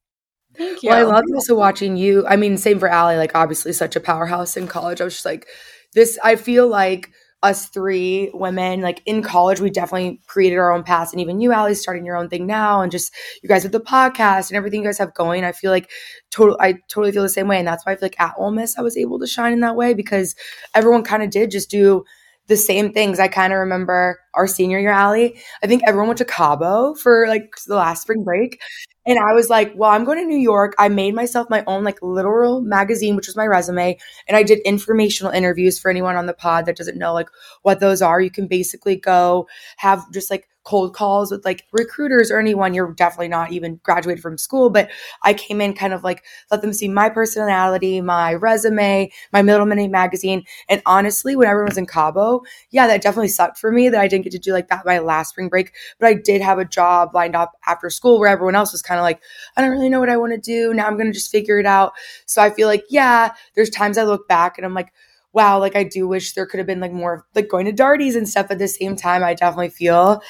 Thank 0.56 0.82
you. 0.82 0.90
Well, 0.90 0.98
I 0.98 1.02
love 1.02 1.24
also 1.32 1.56
watching 1.56 1.96
you. 1.96 2.26
I 2.26 2.36
mean, 2.36 2.58
same 2.58 2.78
for 2.78 2.88
Allie, 2.88 3.16
like 3.16 3.34
obviously 3.34 3.72
such 3.72 3.96
a 3.96 4.00
powerhouse 4.00 4.56
in 4.56 4.66
college. 4.66 5.00
I 5.00 5.04
was 5.04 5.14
just 5.14 5.24
like, 5.24 5.46
this, 5.94 6.18
I 6.22 6.36
feel 6.36 6.68
like 6.68 7.10
us 7.42 7.66
three 7.68 8.30
women, 8.34 8.82
like 8.82 9.02
in 9.06 9.22
college, 9.22 9.60
we 9.60 9.70
definitely 9.70 10.20
created 10.26 10.56
our 10.58 10.72
own 10.72 10.82
paths. 10.82 11.12
And 11.12 11.20
even 11.20 11.40
you, 11.40 11.52
Allie, 11.52 11.74
starting 11.74 12.04
your 12.04 12.16
own 12.16 12.28
thing 12.28 12.46
now, 12.46 12.82
and 12.82 12.92
just 12.92 13.14
you 13.42 13.48
guys 13.48 13.62
with 13.62 13.72
the 13.72 13.80
podcast 13.80 14.50
and 14.50 14.56
everything 14.56 14.82
you 14.82 14.88
guys 14.88 14.98
have 14.98 15.14
going. 15.14 15.44
I 15.44 15.52
feel 15.52 15.70
like 15.70 15.90
total, 16.30 16.56
I 16.60 16.74
totally 16.88 17.12
feel 17.12 17.22
the 17.22 17.28
same 17.28 17.48
way, 17.48 17.58
and 17.58 17.66
that's 17.66 17.86
why 17.86 17.92
I 17.92 17.96
feel 17.96 18.06
like 18.06 18.20
at 18.20 18.34
Ole 18.36 18.50
Miss 18.50 18.78
I 18.78 18.82
was 18.82 18.96
able 18.96 19.18
to 19.20 19.26
shine 19.26 19.52
in 19.52 19.60
that 19.60 19.76
way 19.76 19.94
because 19.94 20.34
everyone 20.74 21.02
kind 21.02 21.22
of 21.22 21.30
did 21.30 21.50
just 21.50 21.70
do 21.70 22.04
the 22.48 22.56
same 22.56 22.92
things. 22.92 23.20
I 23.20 23.28
kind 23.28 23.52
of 23.52 23.60
remember 23.60 24.18
our 24.34 24.46
senior 24.46 24.78
year, 24.80 24.90
Allie. 24.90 25.40
I 25.62 25.66
think 25.66 25.82
everyone 25.86 26.08
went 26.08 26.18
to 26.18 26.24
Cabo 26.24 26.94
for 26.94 27.26
like 27.28 27.52
the 27.66 27.76
last 27.76 28.02
spring 28.02 28.24
break. 28.24 28.60
And 29.06 29.18
I 29.18 29.32
was 29.32 29.48
like, 29.48 29.72
well, 29.74 29.90
I'm 29.90 30.04
going 30.04 30.18
to 30.18 30.26
New 30.26 30.38
York. 30.38 30.74
I 30.78 30.88
made 30.88 31.14
myself 31.14 31.48
my 31.48 31.64
own 31.66 31.84
like 31.84 31.98
literal 32.02 32.60
magazine, 32.60 33.16
which 33.16 33.26
was 33.26 33.36
my 33.36 33.46
resume. 33.46 33.98
And 34.28 34.36
I 34.36 34.42
did 34.42 34.58
informational 34.60 35.32
interviews 35.32 35.78
for 35.78 35.90
anyone 35.90 36.16
on 36.16 36.26
the 36.26 36.34
pod 36.34 36.66
that 36.66 36.76
doesn't 36.76 36.98
know 36.98 37.14
like 37.14 37.30
what 37.62 37.80
those 37.80 38.02
are. 38.02 38.20
You 38.20 38.30
can 38.30 38.46
basically 38.46 38.96
go 38.96 39.48
have 39.78 40.04
just 40.12 40.30
like 40.30 40.49
cold 40.70 40.94
calls 40.94 41.32
with 41.32 41.44
like 41.44 41.64
recruiters 41.72 42.30
or 42.30 42.38
anyone 42.38 42.72
you're 42.72 42.92
definitely 42.92 43.26
not 43.26 43.50
even 43.50 43.80
graduated 43.82 44.22
from 44.22 44.38
school 44.38 44.70
but 44.70 44.88
i 45.24 45.34
came 45.34 45.60
in 45.60 45.74
kind 45.74 45.92
of 45.92 46.04
like 46.04 46.22
let 46.52 46.62
them 46.62 46.72
see 46.72 46.86
my 46.86 47.08
personality 47.08 48.00
my 48.00 48.34
resume 48.34 49.10
my 49.32 49.42
middleman 49.42 49.90
magazine 49.90 50.44
and 50.68 50.80
honestly 50.86 51.34
when 51.34 51.48
everyone 51.48 51.68
was 51.68 51.76
in 51.76 51.86
cabo 51.86 52.40
yeah 52.70 52.86
that 52.86 53.02
definitely 53.02 53.26
sucked 53.26 53.58
for 53.58 53.72
me 53.72 53.88
that 53.88 54.00
i 54.00 54.06
didn't 54.06 54.22
get 54.22 54.30
to 54.30 54.38
do 54.38 54.52
like 54.52 54.68
that 54.68 54.86
my 54.86 55.00
last 55.00 55.30
spring 55.30 55.48
break 55.48 55.72
but 55.98 56.06
i 56.08 56.14
did 56.14 56.40
have 56.40 56.60
a 56.60 56.64
job 56.64 57.12
lined 57.16 57.34
up 57.34 57.50
after 57.66 57.90
school 57.90 58.20
where 58.20 58.28
everyone 58.28 58.54
else 58.54 58.70
was 58.70 58.80
kind 58.80 59.00
of 59.00 59.02
like 59.02 59.20
i 59.56 59.60
don't 59.60 59.72
really 59.72 59.88
know 59.88 59.98
what 59.98 60.08
i 60.08 60.16
want 60.16 60.32
to 60.32 60.38
do 60.38 60.72
now 60.72 60.86
i'm 60.86 60.96
going 60.96 61.08
to 61.08 61.12
just 61.12 61.32
figure 61.32 61.58
it 61.58 61.66
out 61.66 61.94
so 62.26 62.40
i 62.40 62.48
feel 62.48 62.68
like 62.68 62.84
yeah 62.90 63.32
there's 63.56 63.70
times 63.70 63.98
i 63.98 64.04
look 64.04 64.28
back 64.28 64.56
and 64.56 64.64
i'm 64.64 64.74
like 64.74 64.92
wow, 65.32 65.58
like 65.58 65.76
I 65.76 65.84
do 65.84 66.08
wish 66.08 66.32
there 66.32 66.46
could 66.46 66.58
have 66.58 66.66
been 66.66 66.80
like 66.80 66.92
more 66.92 67.26
like 67.34 67.48
going 67.48 67.66
to 67.66 67.72
Darties 67.72 68.16
and 68.16 68.28
stuff. 68.28 68.48
At 68.50 68.58
the 68.58 68.68
same 68.68 68.96
time, 68.96 69.22
I 69.22 69.34
definitely 69.34 69.70
feel 69.70 70.22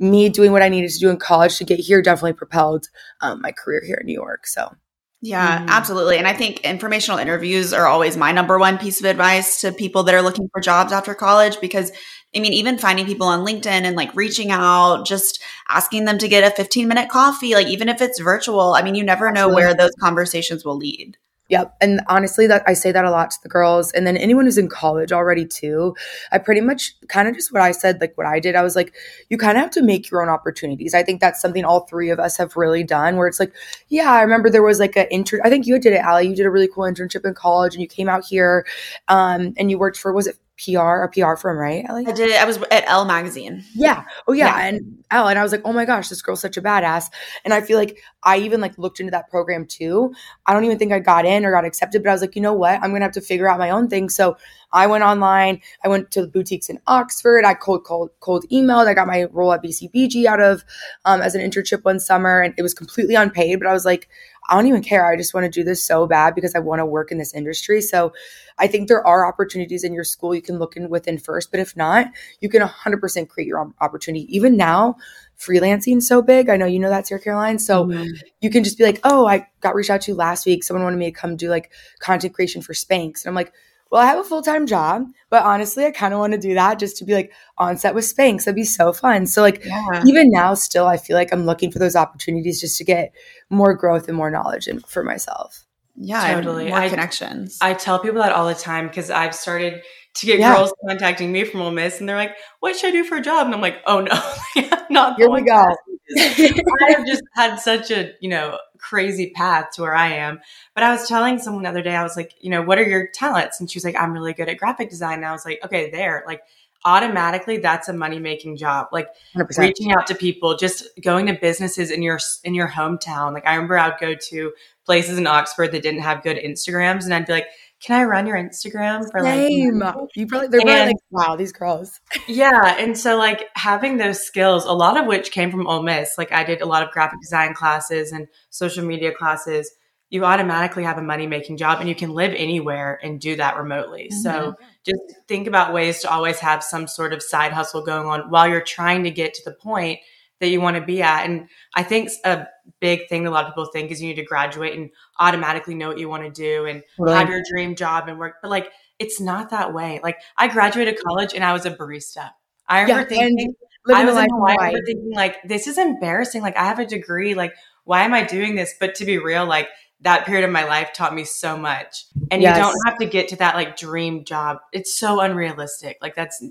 me 0.00 0.28
doing 0.28 0.52
what 0.52 0.62
I 0.62 0.68
needed 0.68 0.90
to 0.90 0.98
do 0.98 1.10
in 1.10 1.18
college 1.18 1.58
to 1.58 1.64
get 1.64 1.78
here 1.78 2.02
definitely 2.02 2.32
propelled 2.32 2.88
um, 3.20 3.40
my 3.40 3.52
career 3.52 3.82
here 3.84 3.98
in 4.00 4.06
New 4.06 4.14
York. 4.14 4.46
So. 4.46 4.74
Yeah, 5.22 5.60
mm. 5.60 5.68
absolutely. 5.68 6.16
And 6.16 6.26
I 6.26 6.32
think 6.32 6.60
informational 6.60 7.18
interviews 7.18 7.74
are 7.74 7.86
always 7.86 8.16
my 8.16 8.32
number 8.32 8.58
one 8.58 8.78
piece 8.78 9.00
of 9.00 9.06
advice 9.06 9.60
to 9.60 9.70
people 9.70 10.02
that 10.04 10.14
are 10.14 10.22
looking 10.22 10.48
for 10.50 10.62
jobs 10.62 10.92
after 10.92 11.14
college 11.14 11.60
because 11.60 11.92
I 12.34 12.38
mean, 12.38 12.52
even 12.52 12.78
finding 12.78 13.06
people 13.06 13.26
on 13.26 13.44
LinkedIn 13.44 13.66
and 13.66 13.96
like 13.96 14.14
reaching 14.14 14.50
out, 14.52 15.04
just 15.04 15.42
asking 15.68 16.04
them 16.04 16.16
to 16.18 16.28
get 16.28 16.50
a 16.50 16.54
15 16.54 16.86
minute 16.86 17.08
coffee, 17.08 17.54
like 17.54 17.66
even 17.66 17.88
if 17.88 18.00
it's 18.00 18.20
virtual, 18.20 18.74
I 18.74 18.82
mean, 18.82 18.94
you 18.94 19.02
never 19.02 19.32
know 19.32 19.48
where 19.48 19.74
those 19.74 19.90
conversations 20.00 20.64
will 20.64 20.76
lead. 20.76 21.18
Yep. 21.50 21.76
And 21.80 22.00
honestly, 22.06 22.46
that 22.46 22.62
I 22.66 22.74
say 22.74 22.92
that 22.92 23.04
a 23.04 23.10
lot 23.10 23.32
to 23.32 23.42
the 23.42 23.48
girls. 23.48 23.90
And 23.90 24.06
then 24.06 24.16
anyone 24.16 24.44
who's 24.44 24.56
in 24.56 24.68
college 24.68 25.10
already 25.10 25.44
too. 25.44 25.96
I 26.30 26.38
pretty 26.38 26.60
much 26.60 26.94
kind 27.08 27.26
of 27.26 27.34
just 27.34 27.52
what 27.52 27.60
I 27.60 27.72
said, 27.72 28.00
like 28.00 28.16
what 28.16 28.26
I 28.26 28.38
did. 28.38 28.54
I 28.54 28.62
was 28.62 28.76
like, 28.76 28.94
you 29.30 29.36
kind 29.36 29.58
of 29.58 29.62
have 29.62 29.72
to 29.72 29.82
make 29.82 30.10
your 30.10 30.22
own 30.22 30.28
opportunities. 30.28 30.94
I 30.94 31.02
think 31.02 31.20
that's 31.20 31.40
something 31.40 31.64
all 31.64 31.80
three 31.80 32.10
of 32.10 32.20
us 32.20 32.36
have 32.36 32.56
really 32.56 32.84
done 32.84 33.16
where 33.16 33.26
it's 33.26 33.40
like, 33.40 33.52
yeah, 33.88 34.12
I 34.12 34.22
remember 34.22 34.48
there 34.48 34.62
was 34.62 34.78
like 34.78 34.96
an 34.96 35.08
intern. 35.10 35.40
I 35.42 35.50
think 35.50 35.66
you 35.66 35.76
did 35.80 35.92
it, 35.92 36.00
Allie. 36.00 36.28
You 36.28 36.36
did 36.36 36.46
a 36.46 36.50
really 36.50 36.68
cool 36.68 36.84
internship 36.84 37.26
in 37.26 37.34
college 37.34 37.74
and 37.74 37.82
you 37.82 37.88
came 37.88 38.08
out 38.08 38.24
here 38.24 38.64
um, 39.08 39.52
and 39.58 39.72
you 39.72 39.78
worked 39.78 39.98
for, 39.98 40.12
was 40.12 40.28
it 40.28 40.36
PR, 40.62 41.04
a 41.04 41.08
PR 41.08 41.36
firm, 41.36 41.58
right? 41.58 41.84
Ellie? 41.88 42.06
I 42.06 42.12
did. 42.12 42.36
I 42.36 42.44
was 42.44 42.58
at 42.70 42.84
Elle 42.86 43.04
magazine. 43.04 43.64
Yeah. 43.74 44.04
Oh 44.26 44.32
yeah. 44.32 44.58
yeah. 44.58 44.66
And 44.66 45.04
Elle, 45.10 45.28
and 45.28 45.38
I 45.38 45.42
was 45.42 45.52
like, 45.52 45.62
oh 45.64 45.72
my 45.72 45.84
gosh, 45.84 46.08
this 46.08 46.20
girl's 46.22 46.40
such 46.40 46.56
a 46.56 46.62
badass. 46.62 47.10
And 47.44 47.54
I 47.54 47.60
feel 47.60 47.78
like 47.78 47.98
I 48.22 48.38
even 48.38 48.60
like 48.60 48.76
looked 48.78 49.00
into 49.00 49.10
that 49.12 49.30
program 49.30 49.66
too. 49.66 50.12
I 50.46 50.52
don't 50.52 50.64
even 50.64 50.78
think 50.78 50.92
I 50.92 50.98
got 50.98 51.24
in 51.24 51.44
or 51.44 51.52
got 51.52 51.64
accepted, 51.64 52.02
but 52.02 52.10
I 52.10 52.12
was 52.12 52.20
like, 52.20 52.36
you 52.36 52.42
know 52.42 52.52
what? 52.52 52.80
I'm 52.82 52.92
gonna 52.92 53.04
have 53.04 53.12
to 53.12 53.20
figure 53.20 53.48
out 53.48 53.58
my 53.58 53.70
own 53.70 53.88
thing. 53.88 54.08
So 54.08 54.36
I 54.72 54.86
went 54.86 55.04
online. 55.04 55.60
I 55.84 55.88
went 55.88 56.10
to 56.12 56.22
the 56.22 56.28
boutiques 56.28 56.68
in 56.68 56.78
Oxford. 56.86 57.44
I 57.44 57.54
cold 57.54 57.84
cold 57.84 58.10
cold 58.20 58.44
emailed. 58.50 58.86
I 58.86 58.94
got 58.94 59.06
my 59.06 59.24
role 59.24 59.52
at 59.52 59.62
BCBG 59.62 60.26
out 60.26 60.40
of 60.40 60.64
um, 61.04 61.20
as 61.22 61.34
an 61.34 61.48
internship 61.48 61.84
one 61.84 62.00
summer, 62.00 62.40
and 62.40 62.54
it 62.56 62.62
was 62.62 62.74
completely 62.74 63.14
unpaid. 63.14 63.58
But 63.58 63.68
I 63.68 63.72
was 63.72 63.84
like, 63.84 64.08
I 64.48 64.54
don't 64.54 64.66
even 64.66 64.82
care. 64.82 65.10
I 65.10 65.16
just 65.16 65.32
want 65.32 65.44
to 65.44 65.50
do 65.50 65.62
this 65.62 65.82
so 65.84 66.06
bad 66.06 66.34
because 66.34 66.54
I 66.54 66.58
want 66.58 66.80
to 66.80 66.86
work 66.86 67.12
in 67.12 67.18
this 67.18 67.34
industry. 67.34 67.80
So 67.80 68.12
I 68.58 68.66
think 68.66 68.88
there 68.88 69.06
are 69.06 69.26
opportunities 69.26 69.84
in 69.84 69.92
your 69.92 70.04
school 70.04 70.34
you 70.34 70.42
can 70.42 70.58
look 70.58 70.76
in 70.76 70.90
within 70.90 71.18
first, 71.18 71.52
but 71.52 71.60
if 71.60 71.76
not, 71.76 72.08
you 72.40 72.48
can 72.48 72.60
100% 72.60 73.28
create 73.28 73.46
your 73.46 73.60
own 73.60 73.74
opportunity. 73.80 74.26
Even 74.34 74.56
now, 74.56 74.96
freelancing 75.38 76.02
so 76.02 76.20
big. 76.20 76.48
I 76.48 76.56
know 76.56 76.66
you 76.66 76.80
know 76.80 76.90
that, 76.90 77.06
Sarah 77.06 77.20
Caroline. 77.20 77.58
So 77.58 77.86
mm-hmm. 77.86 78.10
you 78.40 78.50
can 78.50 78.64
just 78.64 78.76
be 78.76 78.84
like, 78.84 79.00
oh, 79.04 79.24
I 79.26 79.46
got 79.60 79.74
reached 79.74 79.90
out 79.90 80.02
to 80.02 80.14
last 80.14 80.46
week. 80.46 80.64
Someone 80.64 80.84
wanted 80.84 80.98
me 80.98 81.06
to 81.06 81.12
come 81.12 81.36
do 81.36 81.48
like 81.48 81.70
content 82.00 82.34
creation 82.34 82.60
for 82.60 82.72
Spanx. 82.72 83.24
And 83.24 83.28
I'm 83.28 83.34
like, 83.34 83.52
well, 83.90 84.00
I 84.00 84.06
have 84.06 84.18
a 84.18 84.24
full 84.24 84.42
time 84.42 84.66
job, 84.66 85.06
but 85.30 85.42
honestly, 85.42 85.84
I 85.84 85.90
kind 85.90 86.14
of 86.14 86.20
want 86.20 86.32
to 86.32 86.38
do 86.38 86.54
that 86.54 86.78
just 86.78 86.96
to 86.98 87.04
be 87.04 87.12
like 87.12 87.32
on 87.58 87.76
set 87.76 87.94
with 87.94 88.04
Spanx. 88.04 88.44
That'd 88.44 88.54
be 88.54 88.64
so 88.64 88.92
fun. 88.92 89.26
So, 89.26 89.42
like, 89.42 89.64
yeah. 89.64 90.02
even 90.06 90.30
now, 90.30 90.54
still, 90.54 90.86
I 90.86 90.96
feel 90.96 91.16
like 91.16 91.32
I'm 91.32 91.44
looking 91.44 91.72
for 91.72 91.80
those 91.80 91.96
opportunities 91.96 92.60
just 92.60 92.78
to 92.78 92.84
get 92.84 93.12
more 93.50 93.74
growth 93.74 94.06
and 94.06 94.16
more 94.16 94.30
knowledge 94.30 94.68
in, 94.68 94.80
for 94.80 95.02
myself. 95.02 95.66
Yeah, 95.96 96.34
totally. 96.34 96.68
More 96.68 96.78
I, 96.78 96.88
connections. 96.88 97.58
I 97.60 97.74
tell 97.74 97.98
people 97.98 98.20
that 98.22 98.32
all 98.32 98.46
the 98.46 98.54
time 98.54 98.86
because 98.86 99.10
I've 99.10 99.34
started 99.34 99.82
to 100.14 100.26
get 100.26 100.38
yeah. 100.38 100.54
girls 100.54 100.72
contacting 100.88 101.32
me 101.32 101.44
from 101.44 101.60
Ole 101.60 101.72
Miss, 101.72 101.98
and 102.00 102.08
they're 102.08 102.16
like, 102.16 102.36
"What 102.60 102.76
should 102.76 102.88
I 102.88 102.92
do 102.92 103.04
for 103.04 103.16
a 103.16 103.20
job?" 103.20 103.46
And 103.46 103.54
I'm 103.54 103.60
like, 103.60 103.78
"Oh 103.86 104.00
no, 104.00 104.78
not 104.90 105.16
here 105.16 105.28
we 105.30 105.42
go." 105.42 105.64
I 106.18 106.92
have 106.96 107.06
just 107.06 107.22
had 107.34 107.56
such 107.56 107.90
a 107.90 108.12
you 108.20 108.28
know 108.28 108.58
crazy 108.78 109.30
path 109.30 109.70
to 109.74 109.82
where 109.82 109.94
I 109.94 110.08
am. 110.08 110.40
But 110.74 110.84
I 110.84 110.90
was 110.90 111.06
telling 111.08 111.38
someone 111.38 111.62
the 111.62 111.68
other 111.68 111.82
day, 111.82 111.94
I 111.94 112.02
was 112.02 112.16
like, 112.16 112.34
you 112.40 112.50
know, 112.50 112.62
what 112.62 112.78
are 112.78 112.88
your 112.88 113.08
talents? 113.08 113.60
And 113.60 113.70
she 113.70 113.76
was 113.76 113.84
like, 113.84 113.96
I'm 114.00 114.12
really 114.12 114.32
good 114.32 114.48
at 114.48 114.58
graphic 114.58 114.90
design. 114.90 115.18
And 115.18 115.26
I 115.26 115.32
was 115.32 115.44
like, 115.44 115.60
okay, 115.64 115.90
there, 115.90 116.24
like 116.26 116.42
automatically 116.84 117.58
that's 117.58 117.88
a 117.88 117.92
money 117.92 118.18
making 118.18 118.56
job. 118.56 118.88
Like 118.92 119.08
100%. 119.36 119.58
reaching 119.58 119.92
out 119.92 120.06
to 120.06 120.14
people, 120.14 120.56
just 120.56 120.88
going 121.02 121.26
to 121.26 121.34
businesses 121.34 121.90
in 121.90 122.02
your 122.02 122.18
in 122.44 122.54
your 122.54 122.68
hometown. 122.68 123.32
Like 123.32 123.46
I 123.46 123.54
remember 123.54 123.78
I'd 123.78 124.00
go 124.00 124.14
to 124.14 124.52
places 124.86 125.18
in 125.18 125.26
Oxford 125.26 125.72
that 125.72 125.82
didn't 125.82 126.00
have 126.00 126.22
good 126.22 126.38
Instagrams, 126.38 127.04
and 127.04 127.14
I'd 127.14 127.26
be 127.26 127.32
like, 127.32 127.46
can 127.80 128.00
I 128.00 128.04
run 128.04 128.26
your 128.26 128.36
Instagram 128.36 129.10
for 129.10 129.20
Same. 129.20 129.78
like 129.78 129.96
you 130.14 130.26
probably 130.26 130.48
they're 130.48 130.60
probably 130.60 130.86
like 130.86 130.96
wow 131.10 131.36
these 131.36 131.52
girls 131.52 132.00
yeah 132.28 132.76
and 132.78 132.96
so 132.96 133.16
like 133.16 133.48
having 133.54 133.96
those 133.96 134.22
skills 134.22 134.64
a 134.64 134.72
lot 134.72 134.96
of 134.96 135.06
which 135.06 135.30
came 135.30 135.50
from 135.50 135.66
Ole 135.66 135.82
Miss 135.82 136.16
like 136.18 136.32
I 136.32 136.44
did 136.44 136.60
a 136.60 136.66
lot 136.66 136.82
of 136.82 136.90
graphic 136.90 137.20
design 137.20 137.54
classes 137.54 138.12
and 138.12 138.28
social 138.50 138.84
media 138.84 139.12
classes 139.12 139.70
you 140.10 140.24
automatically 140.24 140.82
have 140.82 140.98
a 140.98 141.02
money 141.02 141.26
making 141.26 141.56
job 141.56 141.78
and 141.78 141.88
you 141.88 141.94
can 141.94 142.10
live 142.10 142.34
anywhere 142.36 142.98
and 143.02 143.20
do 143.20 143.36
that 143.36 143.56
remotely 143.56 144.10
mm-hmm. 144.12 144.22
so 144.22 144.54
just 144.84 145.00
think 145.28 145.46
about 145.46 145.72
ways 145.72 146.00
to 146.00 146.10
always 146.10 146.38
have 146.38 146.62
some 146.62 146.86
sort 146.86 147.12
of 147.12 147.22
side 147.22 147.52
hustle 147.52 147.84
going 147.84 148.06
on 148.06 148.30
while 148.30 148.48
you're 148.48 148.60
trying 148.60 149.04
to 149.04 149.10
get 149.10 149.34
to 149.34 149.42
the 149.44 149.54
point 149.54 149.98
that 150.40 150.48
you 150.48 150.60
want 150.60 150.76
to 150.76 150.82
be 150.82 151.02
at. 151.02 151.24
And 151.26 151.48
I 151.74 151.82
think 151.82 152.10
a 152.24 152.46
big 152.80 153.08
thing 153.08 153.24
that 153.24 153.30
a 153.30 153.32
lot 153.32 153.44
of 153.44 153.50
people 153.52 153.66
think 153.72 153.90
is 153.90 154.00
you 154.00 154.08
need 154.08 154.14
to 154.16 154.24
graduate 154.24 154.76
and 154.76 154.90
automatically 155.18 155.74
know 155.74 155.88
what 155.88 155.98
you 155.98 156.08
want 156.08 156.22
to 156.24 156.30
do 156.30 156.64
and 156.66 156.82
Totally. 156.96 157.16
have 157.16 157.28
your 157.28 157.42
dream 157.52 157.74
job 157.76 158.08
and 158.08 158.18
work. 158.18 158.36
But 158.42 158.50
like, 158.50 158.70
it's 158.98 159.20
not 159.20 159.50
that 159.50 159.72
way. 159.72 160.00
Like, 160.02 160.18
I 160.36 160.48
graduated 160.48 160.98
college 161.02 161.34
and 161.34 161.42
I 161.44 161.52
was 161.52 161.64
a 161.66 161.70
barista. 161.70 162.30
I 162.68 162.82
remember 162.82 163.08
thinking, 163.08 163.54
I 163.92 164.04
was 164.04 164.16
in 164.16 164.28
Hawaii. 164.30 164.54
Hawaii. 164.56 164.72
thinking, 164.86 165.12
like, 165.14 165.42
this 165.42 165.66
is 165.66 165.78
embarrassing. 165.78 166.42
Like, 166.42 166.56
I 166.56 166.64
have 166.64 166.78
a 166.78 166.86
degree. 166.86 167.34
Like, 167.34 167.54
why 167.84 168.04
am 168.04 168.12
I 168.14 168.22
doing 168.24 168.54
this? 168.54 168.74
But 168.78 168.94
to 168.96 169.04
be 169.04 169.18
real, 169.18 169.46
like, 169.46 169.68
that 170.02 170.24
period 170.26 170.44
of 170.44 170.50
my 170.50 170.64
life 170.64 170.92
taught 170.94 171.14
me 171.14 171.24
so 171.24 171.56
much. 171.56 172.04
And 172.30 172.40
Yes. 172.40 172.56
you 172.56 172.62
don't 172.62 172.76
have 172.86 172.98
to 172.98 173.06
get 173.06 173.28
to 173.28 173.36
that 173.36 173.54
like 173.54 173.76
dream 173.76 174.24
job. 174.24 174.58
It's 174.72 174.94
so 174.98 175.20
unrealistic. 175.20 175.98
Like, 176.00 176.14
that's 176.14 176.42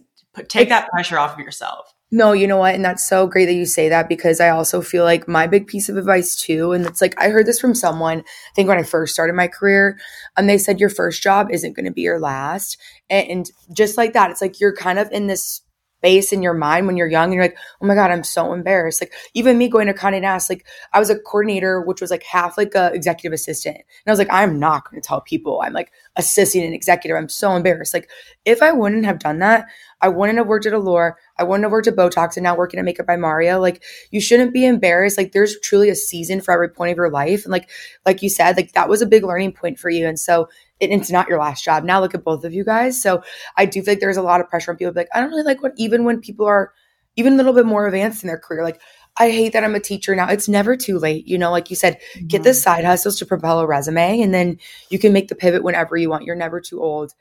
take 0.49 0.67
It's- 0.67 0.69
that 0.69 0.89
pressure 0.89 1.17
off 1.17 1.34
of 1.34 1.39
yourself. 1.39 1.93
No, 2.12 2.32
you 2.32 2.48
know 2.48 2.58
what? 2.58 2.74
And 2.74 2.84
that's 2.84 3.08
so 3.08 3.28
great 3.28 3.45
that 3.45 3.54
you 3.54 3.67
say 3.67 3.88
that 3.89 4.10
because 4.10 4.39
I 4.39 4.50
also 4.50 4.82
feel 4.82 5.04
like 5.04 5.28
my 5.28 5.45
big 5.45 5.67
piece 5.67 5.89
of 5.89 5.98
advice 5.98 6.36
too, 6.36 6.72
and 6.72 6.86
it's 6.86 7.02
like 7.02 7.13
I 7.22 7.30
heard 7.30 7.45
this 7.45 7.60
from 7.60 7.76
someone, 7.76 8.19
I 8.22 8.54
think 8.56 8.67
when 8.67 8.80
I 8.80 8.84
first 8.84 9.13
started 9.13 9.34
my 9.34 9.48
career, 9.48 10.00
and 10.36 10.50
they 10.50 10.58
said 10.58 10.80
your 10.80 10.89
first 10.89 11.22
job 11.22 11.52
isn't 11.52 11.76
going 11.76 11.86
to 11.86 11.91
be 11.91 12.02
your 12.02 12.19
last. 12.19 12.78
And, 13.12 13.50
just 13.72 13.98
like 13.98 14.13
that, 14.13 14.32
it's 14.32 14.41
like 14.41 14.60
you're 14.60 14.76
kind 14.76 14.98
of 14.98 15.12
in 15.12 15.28
this 15.28 15.62
space 15.99 16.31
in 16.31 16.41
your 16.41 16.53
mind 16.53 16.88
when 16.88 16.95
you're 16.95 17.09
young 17.09 17.25
and 17.25 17.33
you're 17.33 17.43
like, 17.43 17.57
oh 17.81 17.85
my 17.85 17.93
God, 17.93 18.09
I'm 18.09 18.23
so 18.23 18.53
embarrassed. 18.53 19.01
Like 19.01 19.13
even 19.33 19.57
me 19.57 19.67
going 19.67 19.88
to 19.88 19.93
Condé 19.93 20.21
Nast, 20.21 20.49
like 20.49 20.65
I 20.93 20.99
was 20.99 21.09
a 21.09 21.19
coordinator, 21.19 21.81
which 21.81 21.99
was 21.99 22.09
like 22.09 22.23
half 22.23 22.57
like 22.57 22.73
a 22.73 22.93
executive 22.93 23.33
assistant. 23.33 23.75
And 23.75 24.07
I 24.07 24.12
was 24.12 24.19
like, 24.19 24.31
I'm 24.31 24.59
not 24.59 24.89
going 24.89 25.01
to 25.01 25.05
tell 25.05 25.19
people 25.19 25.62
I'm 25.62 25.73
like 25.73 25.91
assisting 26.15 26.63
an 26.63 26.73
executive. 26.73 27.17
I'm 27.17 27.27
so 27.27 27.51
embarrassed. 27.51 27.93
Like 27.93 28.09
if 28.45 28.62
I 28.62 28.71
wouldn't 28.71 29.05
have 29.05 29.19
done 29.19 29.39
that, 29.39 29.67
I 30.01 30.07
wouldn't 30.07 30.38
have 30.38 30.47
worked 30.47 30.65
at 30.65 30.73
Allure. 30.73 31.17
I 31.38 31.43
wouldn't 31.43 31.65
have 31.65 31.71
worked 31.71 31.88
at 31.88 31.97
Botox 31.97 32.38
and 32.38 32.45
now 32.45 32.55
working 32.55 32.79
at 32.79 32.85
Makeup 32.85 33.05
by 33.05 33.17
Mario. 33.17 33.59
Like 33.59 33.83
you 34.12 34.21
shouldn't 34.21 34.53
be 34.53 34.65
embarrassed. 34.65 35.17
Like 35.17 35.33
there's 35.33 35.59
truly 35.59 35.89
a 35.89 35.95
season 35.95 36.39
for 36.39 36.53
every 36.53 36.69
point 36.69 36.91
of 36.91 36.97
your 36.97 37.12
life. 37.12 37.43
And 37.43 37.51
like 37.51 37.69
like 38.05 38.23
you 38.23 38.29
said, 38.29 38.55
like 38.55 38.71
that 38.71 38.88
was 38.88 39.01
a 39.01 39.05
big 39.05 39.25
learning 39.25 39.51
point 39.51 39.79
for 39.79 39.89
you. 39.89 40.07
And 40.07 40.17
so 40.17 40.47
it's 40.80 41.12
not 41.12 41.28
your 41.28 41.39
last 41.39 41.63
job. 41.63 41.84
Now 41.84 42.00
look 42.00 42.15
at 42.15 42.24
both 42.24 42.44
of 42.44 42.54
you 42.54 42.63
guys. 42.63 43.02
So 43.02 43.22
I 43.58 43.65
do 43.65 43.82
feel 43.82 43.94
like 43.94 44.00
there's 44.00 44.18
a 44.18 44.22
lot 44.22 44.42
of 44.42 44.50
pressure 44.50 44.72
on 44.72 44.78
people 44.78 44.94
like, 44.96 45.10
I 45.13 45.20
don't 45.20 45.30
really 45.30 45.44
like 45.44 45.62
what 45.62 45.74
even 45.78 46.04
when 46.06 46.22
people 46.22 46.46
are 46.46 46.74
even 47.15 47.34
a 47.34 47.38
little 47.38 47.54
bit 47.54 47.65
more 47.65 47.86
advanced 47.86 48.24
in 48.24 48.28
their 48.28 48.38
career. 48.38 48.63
Like 48.63 48.82
I 49.18 49.32
hate 49.32 49.54
that 49.54 49.63
I'm 49.63 49.76
a 49.76 49.80
teacher 49.80 50.15
now. 50.15 50.30
It's 50.30 50.48
never 50.48 50.78
too 50.78 50.98
late. 50.98 51.28
You 51.28 51.38
know, 51.38 51.52
like 51.52 51.70
you 51.70 51.76
said, 51.76 52.00
get 52.28 52.44
the 52.44 52.52
mm-hmm. 52.52 52.58
side 52.58 52.86
hustles 52.86 53.20
to 53.20 53.26
propel 53.26 53.60
a 53.60 53.68
resume 53.68 54.22
and 54.22 54.34
then 54.34 54.58
you 54.89 55.00
can 55.00 55.12
make 55.12 55.28
the 55.28 55.36
pivot 55.36 55.63
whenever 55.63 55.98
you 55.98 56.10
want. 56.10 56.24
You're 56.24 56.36
never 56.36 56.62
too 56.62 56.82
old 56.82 57.13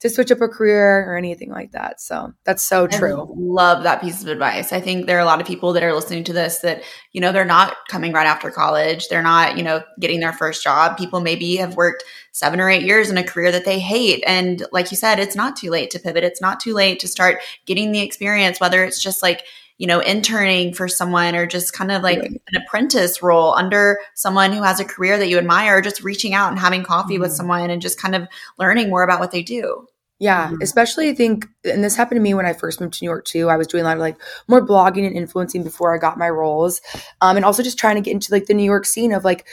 to 0.00 0.10
switch 0.10 0.30
up 0.30 0.42
a 0.42 0.48
career 0.48 1.10
or 1.10 1.16
anything 1.16 1.50
like 1.50 1.72
that. 1.72 2.00
So 2.00 2.32
that's 2.44 2.62
so 2.62 2.84
I 2.84 2.88
true. 2.88 3.34
love 3.34 3.82
that 3.84 4.02
piece 4.02 4.20
of 4.22 4.28
advice. 4.28 4.72
I 4.72 4.80
think 4.80 5.06
there 5.06 5.16
are 5.16 5.22
a 5.22 5.24
lot 5.24 5.40
of 5.40 5.46
people 5.46 5.72
that 5.72 5.82
are 5.82 5.94
listening 5.94 6.24
to 6.24 6.34
this 6.34 6.58
that, 6.58 6.82
you 7.12 7.20
know, 7.20 7.32
they're 7.32 7.46
not 7.46 7.76
coming 7.88 8.12
right 8.12 8.26
after 8.26 8.50
college. 8.50 9.08
They're 9.08 9.22
not, 9.22 9.56
you 9.56 9.62
know, 9.62 9.82
getting 9.98 10.20
their 10.20 10.34
first 10.34 10.62
job. 10.62 10.98
People 10.98 11.20
maybe 11.20 11.56
have 11.56 11.76
worked 11.76 12.04
seven 12.32 12.60
or 12.60 12.68
eight 12.68 12.82
years 12.82 13.08
in 13.08 13.16
a 13.16 13.24
career 13.24 13.50
that 13.52 13.64
they 13.64 13.78
hate. 13.78 14.22
And 14.26 14.66
like 14.70 14.90
you 14.90 14.98
said, 14.98 15.18
it's 15.18 15.36
not 15.36 15.56
too 15.56 15.70
late 15.70 15.90
to 15.92 15.98
pivot. 15.98 16.24
It's 16.24 16.42
not 16.42 16.60
too 16.60 16.74
late 16.74 17.00
to 17.00 17.08
start 17.08 17.38
getting 17.64 17.92
the 17.92 18.02
experience, 18.02 18.60
whether 18.60 18.84
it's 18.84 19.02
just 19.02 19.22
like, 19.22 19.44
you 19.78 19.86
know, 19.86 20.00
interning 20.00 20.72
for 20.72 20.88
someone 20.88 21.34
or 21.34 21.46
just 21.46 21.72
kind 21.72 21.92
of 21.92 22.02
like 22.02 22.18
Right. 22.20 22.30
an 22.52 22.62
apprentice 22.62 23.22
role 23.22 23.54
under 23.54 23.98
someone 24.14 24.52
who 24.52 24.62
has 24.62 24.80
a 24.80 24.84
career 24.84 25.18
that 25.18 25.28
you 25.28 25.36
admire, 25.38 25.76
or 25.76 25.80
just 25.82 26.02
reaching 26.02 26.32
out 26.34 26.50
and 26.50 26.58
having 26.58 26.82
coffee 26.82 27.18
with 27.18 27.30
Mhm. 27.32 27.36
someone 27.36 27.70
and 27.70 27.82
just 27.82 28.00
kind 28.00 28.14
of 28.14 28.26
learning 28.58 28.88
more 28.88 29.02
about 29.02 29.20
what 29.20 29.32
they 29.32 29.42
do. 29.42 29.86
Yeah, 30.18 30.48
Mhm. 30.48 30.62
especially 30.62 31.10
I 31.10 31.14
think, 31.14 31.46
and 31.64 31.84
this 31.84 31.94
happened 31.94 32.16
to 32.16 32.22
me 32.22 32.32
when 32.32 32.46
I 32.46 32.54
first 32.54 32.80
moved 32.80 32.94
to 32.94 33.04
New 33.04 33.10
York 33.10 33.26
too. 33.26 33.50
I 33.50 33.56
was 33.56 33.66
doing 33.66 33.82
a 33.82 33.86
lot 33.86 33.96
of 33.96 34.00
like 34.00 34.16
more 34.48 34.66
blogging 34.66 35.06
and 35.06 35.14
influencing 35.14 35.62
before 35.62 35.94
I 35.94 35.98
got 35.98 36.16
my 36.16 36.30
roles, 36.30 36.80
um, 37.20 37.36
and 37.36 37.44
also 37.44 37.62
just 37.62 37.78
trying 37.78 37.96
to 37.96 38.00
get 38.00 38.12
into 38.14 38.32
like 38.32 38.46
the 38.46 38.54
New 38.54 38.64
York 38.64 38.86
scene 38.86 39.12
of 39.12 39.24
like 39.24 39.46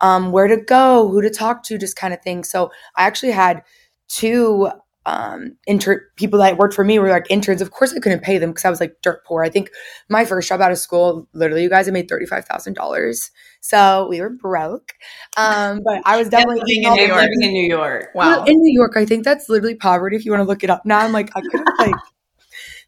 um, 0.00 0.30
where 0.32 0.46
to 0.46 0.56
go, 0.58 1.08
who 1.08 1.20
to 1.22 1.30
talk 1.30 1.62
to, 1.64 1.78
just 1.78 1.96
kind 1.96 2.12
of 2.14 2.22
thing. 2.22 2.44
So 2.44 2.70
I 2.96 3.06
actually 3.06 3.32
had 3.32 3.62
two 4.08 4.70
um 5.06 5.56
intern 5.66 6.00
people 6.16 6.40
that 6.40 6.58
worked 6.58 6.74
for 6.74 6.84
me 6.84 6.98
were 6.98 7.08
like 7.08 7.26
interns. 7.30 7.62
Of 7.62 7.70
course, 7.70 7.94
I 7.94 8.00
couldn't 8.00 8.22
pay 8.22 8.38
them 8.38 8.50
because 8.50 8.64
I 8.64 8.70
was 8.70 8.80
like 8.80 8.96
dirt 9.02 9.24
poor. 9.24 9.42
I 9.42 9.48
think 9.48 9.70
my 10.08 10.24
first 10.24 10.48
job 10.48 10.60
out 10.60 10.72
of 10.72 10.78
school, 10.78 11.28
literally, 11.32 11.62
you 11.62 11.70
guys, 11.70 11.88
I 11.88 11.92
made 11.92 12.08
thirty 12.08 12.26
five 12.26 12.44
thousand 12.44 12.74
dollars. 12.74 13.30
So 13.60 14.06
we 14.10 14.20
were 14.20 14.30
broke, 14.30 14.92
um, 15.36 15.80
but 15.84 16.02
I 16.04 16.18
was 16.18 16.28
definitely 16.28 16.60
living 16.60 16.84
in 16.84 16.94
New 16.94 17.06
York. 17.06 17.20
living 17.22 17.42
in 17.42 17.52
New 17.52 17.68
York. 17.68 18.08
Wow. 18.14 18.44
in 18.44 18.56
New 18.56 18.72
York, 18.74 18.96
I 18.96 19.06
think 19.06 19.24
that's 19.24 19.48
literally 19.48 19.74
poverty. 19.74 20.16
If 20.16 20.24
you 20.24 20.32
want 20.32 20.42
to 20.42 20.46
look 20.46 20.62
it 20.62 20.70
up 20.70 20.84
now, 20.84 21.00
I'm 21.00 21.12
like, 21.12 21.30
I 21.34 21.40
couldn't 21.40 21.78
like 21.78 21.94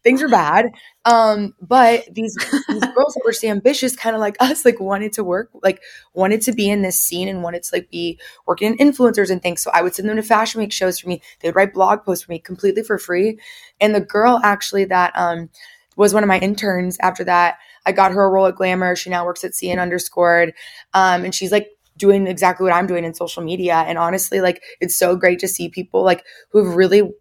things 0.03 0.21
are 0.21 0.29
bad. 0.29 0.71
Um, 1.05 1.53
but 1.61 2.05
these 2.13 2.35
these 2.67 2.85
girls 2.95 3.13
that 3.13 3.21
were 3.25 3.33
so 3.33 3.47
ambitious, 3.47 3.95
kind 3.95 4.15
of 4.15 4.19
like 4.19 4.37
us, 4.39 4.65
like 4.65 4.79
wanted 4.79 5.13
to 5.13 5.23
work, 5.23 5.49
like 5.61 5.81
wanted 6.13 6.41
to 6.43 6.51
be 6.51 6.69
in 6.69 6.81
this 6.81 6.99
scene 6.99 7.27
and 7.27 7.43
wanted 7.43 7.63
to 7.63 7.75
like 7.75 7.89
be 7.89 8.19
working 8.47 8.75
in 8.75 8.91
influencers 8.91 9.29
and 9.29 9.41
things. 9.41 9.61
So 9.61 9.71
I 9.73 9.81
would 9.81 9.95
send 9.95 10.09
them 10.09 10.17
to 10.17 10.23
fashion 10.23 10.61
week 10.61 10.71
shows 10.71 10.99
for 10.99 11.09
me. 11.09 11.21
They 11.39 11.49
would 11.49 11.55
write 11.55 11.73
blog 11.73 12.03
posts 12.03 12.25
for 12.25 12.31
me 12.31 12.39
completely 12.39 12.83
for 12.83 12.97
free. 12.97 13.39
And 13.81 13.93
the 13.93 14.01
girl 14.01 14.39
actually 14.43 14.85
that 14.85 15.11
um 15.15 15.49
was 15.95 16.13
one 16.13 16.23
of 16.23 16.29
my 16.29 16.39
interns 16.39 16.97
after 17.01 17.25
that, 17.25 17.57
I 17.85 17.91
got 17.91 18.13
her 18.13 18.23
a 18.23 18.29
role 18.29 18.45
at 18.45 18.55
Glamour. 18.55 18.95
She 18.95 19.09
now 19.09 19.25
works 19.25 19.43
at 19.43 19.51
CNN 19.51 19.81
Underscored. 19.81 20.53
Um, 20.93 21.25
and 21.25 21.35
she's 21.35 21.51
like 21.51 21.67
doing 21.97 22.25
exactly 22.25 22.63
what 22.63 22.73
I'm 22.73 22.87
doing 22.87 23.03
in 23.03 23.13
social 23.13 23.43
media. 23.43 23.75
And 23.75 23.97
honestly, 23.97 24.39
like 24.39 24.63
it's 24.79 24.95
so 24.95 25.15
great 25.15 25.39
to 25.39 25.47
see 25.47 25.69
people 25.69 26.03
like 26.03 26.23
who've 26.51 26.75
really 26.75 27.11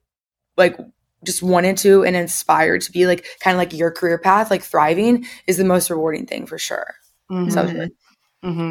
like 0.56 0.78
just 1.24 1.42
wanted 1.42 1.76
to 1.78 2.04
and 2.04 2.16
inspired 2.16 2.82
to 2.82 2.92
be 2.92 3.06
like 3.06 3.26
kind 3.40 3.54
of 3.54 3.58
like 3.58 3.72
your 3.72 3.90
career 3.90 4.18
path, 4.18 4.50
like 4.50 4.62
thriving 4.62 5.26
is 5.46 5.56
the 5.56 5.64
most 5.64 5.90
rewarding 5.90 6.26
thing 6.26 6.46
for 6.46 6.58
sure. 6.58 6.94
Mhm. 7.30 7.52
So 7.52 7.88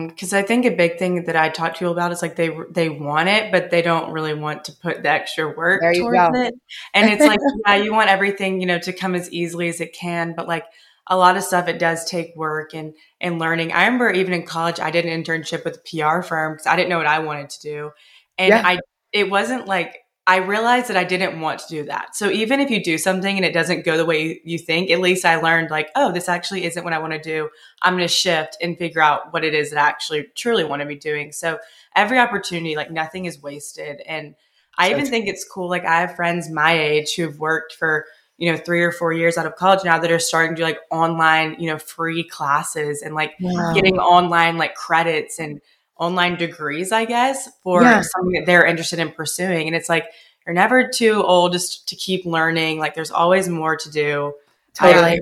Because 0.07 0.31
I 0.33 0.43
think 0.43 0.65
a 0.65 0.71
big 0.71 0.97
thing 0.97 1.25
that 1.25 1.35
I 1.35 1.49
talk 1.49 1.75
to 1.75 1.85
you 1.85 1.91
about 1.91 2.13
is 2.13 2.21
like 2.21 2.37
they 2.37 2.49
they 2.71 2.87
want 2.89 3.27
it, 3.27 3.51
but 3.51 3.69
they 3.69 3.81
don't 3.81 4.11
really 4.13 4.33
want 4.33 4.63
to 4.65 4.71
put 4.81 5.03
the 5.03 5.09
extra 5.09 5.53
work 5.55 5.81
towards 5.93 6.17
go. 6.17 6.31
it. 6.41 6.53
And 6.93 7.09
it's 7.09 7.25
like, 7.25 7.39
yeah, 7.65 7.75
you 7.75 7.91
want 7.93 8.09
everything, 8.09 8.61
you 8.61 8.65
know, 8.67 8.79
to 8.79 8.93
come 8.93 9.13
as 9.13 9.29
easily 9.31 9.67
as 9.67 9.81
it 9.81 9.93
can, 9.93 10.33
but 10.37 10.47
like 10.47 10.63
a 11.07 11.17
lot 11.17 11.35
of 11.37 11.43
stuff 11.43 11.67
it 11.67 11.79
does 11.79 12.05
take 12.05 12.33
work 12.35 12.73
and 12.73 12.93
and 13.19 13.39
learning. 13.39 13.73
I 13.73 13.85
remember 13.85 14.09
even 14.11 14.33
in 14.33 14.43
college, 14.43 14.79
I 14.79 14.89
did 14.89 15.05
an 15.05 15.21
internship 15.23 15.65
with 15.65 15.77
a 15.77 15.79
PR 15.79 16.21
firm 16.21 16.53
because 16.53 16.67
I 16.67 16.75
didn't 16.77 16.89
know 16.89 16.97
what 16.97 17.07
I 17.07 17.19
wanted 17.19 17.49
to 17.51 17.61
do, 17.61 17.91
and 18.37 18.49
Yeah. 18.49 18.61
I 18.65 18.79
it 19.11 19.29
wasn't 19.29 19.67
like. 19.67 19.97
I 20.29 20.37
realized 20.37 20.89
that 20.89 20.97
I 20.97 21.05
didn't 21.05 21.39
want 21.39 21.61
to 21.61 21.67
do 21.69 21.83
that. 21.85 22.13
So 22.13 22.29
even 22.29 22.59
if 22.59 22.69
you 22.69 22.83
do 22.83 22.97
something 22.97 23.37
and 23.37 23.45
it 23.45 23.53
doesn't 23.53 23.85
go 23.85 23.95
the 23.95 24.05
way 24.05 24.41
you 24.43 24.57
think, 24.57 24.91
at 24.91 24.99
least 24.99 25.23
I 25.23 25.37
learned 25.37 25.71
like, 25.71 25.89
oh, 25.95 26.11
this 26.11 26.27
actually 26.27 26.65
isn't 26.65 26.83
what 26.83 26.91
I 26.91 26.99
want 26.99 27.13
to 27.13 27.19
do. 27.19 27.49
I'm 27.81 27.93
going 27.93 28.03
to 28.03 28.13
shift 28.13 28.57
and 28.61 28.77
figure 28.77 29.01
out 29.01 29.31
what 29.31 29.45
it 29.45 29.53
is 29.53 29.69
that 29.71 29.79
I 29.79 29.87
actually 29.87 30.27
truly 30.35 30.65
want 30.65 30.81
to 30.81 30.85
be 30.85 30.97
doing. 30.97 31.31
So 31.31 31.59
every 31.95 32.19
opportunity, 32.19 32.75
like 32.75 32.91
nothing 32.91 33.23
is 33.23 33.41
wasted. 33.41 34.01
And 34.01 34.35
I 34.77 34.91
even 34.91 35.05
think 35.05 35.27
it's 35.27 35.47
cool. 35.47 35.69
Like 35.69 35.85
I 35.85 36.01
have 36.01 36.17
friends 36.17 36.49
my 36.51 36.77
age 36.77 37.15
who've 37.15 37.39
worked 37.39 37.73
for, 37.73 38.05
you 38.37 38.51
know, 38.51 38.57
three 38.57 38.83
or 38.83 38.91
four 38.91 39.13
years 39.13 39.37
out 39.37 39.45
of 39.45 39.55
college 39.55 39.85
now 39.85 39.97
that 39.97 40.11
are 40.11 40.19
starting 40.19 40.57
to 40.57 40.59
do 40.59 40.63
like 40.65 40.79
online, 40.91 41.55
you 41.57 41.71
know, 41.71 41.79
free 41.79 42.23
classes 42.23 43.01
and 43.01 43.15
like 43.15 43.33
Wow. 43.39 43.73
getting 43.73 43.97
online 43.97 44.57
like 44.57 44.75
credits 44.75 45.39
and 45.39 45.61
online 45.99 46.35
degrees, 46.37 46.91
I 46.91 47.05
guess, 47.05 47.49
for 47.63 47.81
Yeah. 47.81 48.01
something 48.01 48.33
that 48.33 48.45
they're 48.45 48.65
interested 48.65 48.99
in 48.99 49.11
pursuing. 49.11 49.67
And 49.67 49.75
it's 49.75 49.89
like, 49.89 50.05
you're 50.45 50.53
never 50.53 50.87
too 50.87 51.23
old 51.23 51.51
just 51.51 51.87
to 51.89 51.95
keep 51.95 52.25
learning. 52.25 52.79
Like 52.79 52.95
there's 52.95 53.11
always 53.11 53.49
more 53.49 53.75
to 53.75 53.89
do. 53.91 54.33
Totally. 54.73 55.19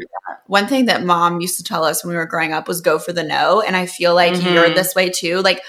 One 0.47 0.67
thing 0.67 0.85
that 0.85 1.03
mom 1.03 1.41
used 1.41 1.57
to 1.57 1.63
tell 1.63 1.83
us 1.83 2.03
when 2.03 2.11
we 2.11 2.17
were 2.17 2.25
growing 2.25 2.53
up 2.53 2.67
was 2.67 2.81
go 2.81 2.99
for 2.99 3.13
the 3.13 3.23
no. 3.23 3.61
And 3.61 3.75
I 3.75 3.85
feel 3.87 4.13
like 4.13 4.33
Mhm. 4.33 4.53
you're 4.53 4.69
this 4.69 4.93
way 4.93 5.09
too. 5.09 5.41
Like 5.41 5.61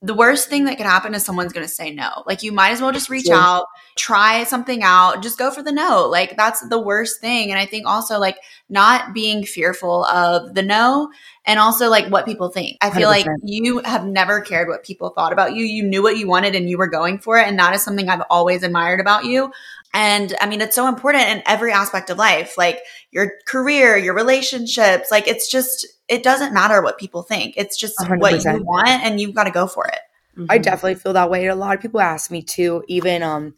the 0.00 0.14
worst 0.14 0.48
thing 0.48 0.66
that 0.66 0.76
could 0.76 0.86
happen 0.86 1.14
is 1.14 1.24
someone's 1.24 1.52
going 1.52 1.66
to 1.66 1.72
say 1.72 1.90
no. 1.90 2.22
Like 2.26 2.42
you 2.42 2.52
might 2.52 2.70
as 2.70 2.80
well 2.80 2.92
just 2.92 3.08
reach 3.10 3.26
True. 3.26 3.34
out, 3.34 3.66
try 3.96 4.44
something 4.44 4.82
out, 4.82 5.22
just 5.22 5.38
go 5.38 5.50
for 5.50 5.62
the 5.62 5.72
no. 5.72 6.06
Like 6.08 6.36
that's 6.36 6.66
the 6.68 6.78
worst 6.78 7.20
thing. 7.20 7.50
And 7.50 7.58
I 7.58 7.66
think 7.66 7.86
also 7.86 8.18
like 8.18 8.36
not 8.68 9.12
being 9.14 9.44
fearful 9.44 10.04
of 10.06 10.54
the 10.54 10.62
no 10.62 11.10
and 11.46 11.58
also 11.58 11.88
like 11.90 12.06
what 12.08 12.24
people 12.24 12.48
think. 12.48 12.78
I 12.80 12.90
feel 12.90 13.08
like 13.08 13.26
100%. 13.26 13.48
you 13.48 13.78
have 13.84 14.06
never 14.06 14.40
cared 14.40 14.68
what 14.68 14.82
people 14.84 15.10
thought 15.10 15.32
about 15.32 15.54
you. 15.54 15.64
You 15.64 15.82
knew 15.82 16.02
what 16.02 16.16
you 16.16 16.26
wanted 16.26 16.54
and 16.54 16.68
you 16.70 16.78
were 16.78 16.86
going 16.88 17.18
for 17.18 17.38
it. 17.38 17.46
And 17.46 17.58
that 17.58 17.74
is 17.74 17.82
something 17.82 18.08
I've 18.08 18.22
always 18.30 18.62
admired 18.62 19.00
about 19.00 19.24
you. 19.24 19.52
And 19.92 20.34
I 20.40 20.46
mean, 20.46 20.60
it's 20.60 20.74
so 20.74 20.88
important 20.88 21.28
in 21.28 21.42
every 21.46 21.70
aspect 21.72 22.10
of 22.10 22.18
life, 22.18 22.56
like 22.58 22.80
your 23.10 23.32
career, 23.46 23.96
your 23.96 24.14
relationships. 24.14 25.10
Like 25.10 25.28
it's 25.28 25.50
just, 25.50 25.86
it 26.08 26.22
doesn't 26.22 26.52
matter 26.54 26.82
what 26.82 26.98
people 26.98 27.22
think. 27.22 27.54
It's 27.56 27.76
just 27.76 27.94
what 28.00 28.32
100%. 28.32 28.58
you 28.58 28.64
want 28.64 28.88
and 28.88 29.20
you've 29.20 29.34
got 29.34 29.44
to 29.44 29.50
go 29.50 29.66
for 29.66 29.86
it. 29.86 30.00
I 30.48 30.58
Mhm. 30.58 30.62
definitely 30.62 30.96
feel 30.96 31.12
that 31.12 31.30
way. 31.30 31.46
A 31.46 31.54
lot 31.54 31.76
of 31.76 31.80
people 31.82 32.00
ask 32.00 32.30
me 32.30 32.42
too, 32.42 32.82
even 32.88 33.22
um, 33.22 33.54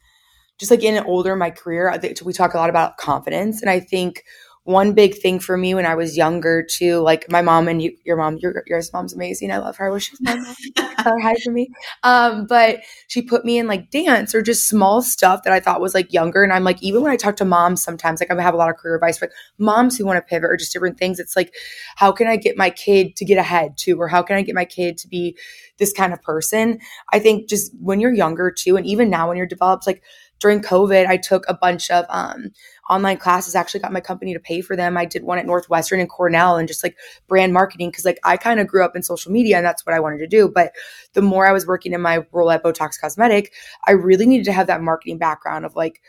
just 0.58 0.70
like 0.70 0.82
in 0.82 0.96
an 0.96 1.04
older 1.04 1.32
in 1.32 1.38
my 1.38 1.50
career, 1.50 1.98
we 2.24 2.32
talk 2.32 2.54
a 2.54 2.58
lot 2.58 2.68
about 2.70 2.96
confidence, 2.98 3.62
and 3.62 3.70
I 3.70 3.80
think 3.80 4.24
one 4.66 4.94
big 4.94 5.16
thing 5.16 5.38
for 5.38 5.56
me 5.56 5.74
when 5.74 5.86
I 5.86 5.94
was 5.94 6.16
younger 6.16 6.60
too, 6.60 6.98
like 6.98 7.30
my 7.30 7.40
mom 7.40 7.68
and 7.68 7.80
you, 7.80 7.96
your 8.04 8.16
mom, 8.16 8.36
your, 8.38 8.64
your 8.66 8.82
mom's 8.92 9.14
amazing. 9.14 9.52
I 9.52 9.58
love 9.58 9.76
her. 9.76 9.86
I 9.86 9.90
wish 9.90 10.06
she 10.06 10.12
was 10.12 10.20
my 10.20 10.34
mom. 10.34 10.54
Her 10.96 11.20
hi 11.20 11.34
for 11.44 11.52
me. 11.52 11.68
Um, 12.02 12.46
but 12.46 12.80
she 13.06 13.22
put 13.22 13.44
me 13.44 13.58
in 13.58 13.68
like 13.68 13.90
dance 13.90 14.34
or 14.34 14.42
just 14.42 14.68
small 14.68 15.02
stuff 15.02 15.44
that 15.44 15.52
I 15.52 15.60
thought 15.60 15.80
was 15.80 15.94
like 15.94 16.12
younger. 16.12 16.42
And 16.42 16.52
I'm 16.52 16.64
like, 16.64 16.82
even 16.82 17.02
when 17.02 17.12
I 17.12 17.16
talk 17.16 17.36
to 17.36 17.44
moms 17.44 17.80
sometimes, 17.80 18.20
like 18.20 18.30
I 18.30 18.42
have 18.42 18.54
a 18.54 18.56
lot 18.56 18.70
of 18.70 18.76
career 18.76 18.96
advice, 18.96 19.18
but 19.18 19.30
moms 19.56 19.96
who 19.96 20.04
want 20.04 20.16
to 20.16 20.22
pivot 20.22 20.50
or 20.50 20.56
just 20.56 20.72
different 20.72 20.98
things, 20.98 21.20
it's 21.20 21.36
like, 21.36 21.54
how 21.94 22.10
can 22.10 22.26
I 22.26 22.34
get 22.36 22.56
my 22.56 22.70
kid 22.70 23.14
to 23.16 23.24
get 23.24 23.38
ahead 23.38 23.76
too? 23.76 24.00
Or 24.00 24.08
how 24.08 24.22
can 24.22 24.36
I 24.36 24.42
get 24.42 24.56
my 24.56 24.64
kid 24.64 24.98
to 24.98 25.08
be 25.08 25.36
this 25.78 25.92
kind 25.92 26.12
of 26.12 26.20
person? 26.22 26.80
I 27.12 27.20
think 27.20 27.48
just 27.48 27.72
when 27.80 28.00
you're 28.00 28.12
younger 28.12 28.50
too, 28.50 28.76
and 28.76 28.84
even 28.84 29.08
now 29.08 29.28
when 29.28 29.36
you're 29.36 29.46
developed, 29.46 29.86
like 29.86 30.02
during 30.38 30.60
COVID, 30.60 31.06
I 31.06 31.16
took 31.16 31.44
a 31.48 31.54
bunch 31.54 31.90
of 31.90 32.04
um, 32.08 32.50
online 32.90 33.16
classes, 33.16 33.54
actually 33.54 33.80
got 33.80 33.92
my 33.92 34.00
company 34.00 34.34
to 34.34 34.40
pay 34.40 34.60
for 34.60 34.76
them. 34.76 34.96
I 34.96 35.04
did 35.04 35.24
one 35.24 35.38
at 35.38 35.46
Northwestern 35.46 36.00
and 36.00 36.08
Cornell 36.08 36.56
and 36.56 36.68
just 36.68 36.82
like 36.82 36.96
brand 37.26 37.52
marketing 37.52 37.90
because 37.90 38.04
like 38.04 38.18
I 38.24 38.36
kind 38.36 38.60
of 38.60 38.66
grew 38.66 38.84
up 38.84 38.94
in 38.94 39.02
social 39.02 39.32
media 39.32 39.56
and 39.56 39.66
that's 39.66 39.86
what 39.86 39.94
I 39.94 40.00
wanted 40.00 40.18
to 40.18 40.26
do. 40.26 40.48
But 40.48 40.72
the 41.14 41.22
more 41.22 41.46
I 41.46 41.52
was 41.52 41.66
working 41.66 41.92
in 41.92 42.00
my 42.00 42.24
role 42.32 42.50
at 42.50 42.62
Botox 42.62 43.00
Cosmetic, 43.00 43.52
I 43.86 43.92
really 43.92 44.26
needed 44.26 44.44
to 44.44 44.52
have 44.52 44.66
that 44.66 44.82
marketing 44.82 45.18
background 45.18 45.64
of 45.64 45.74
like, 45.74 46.02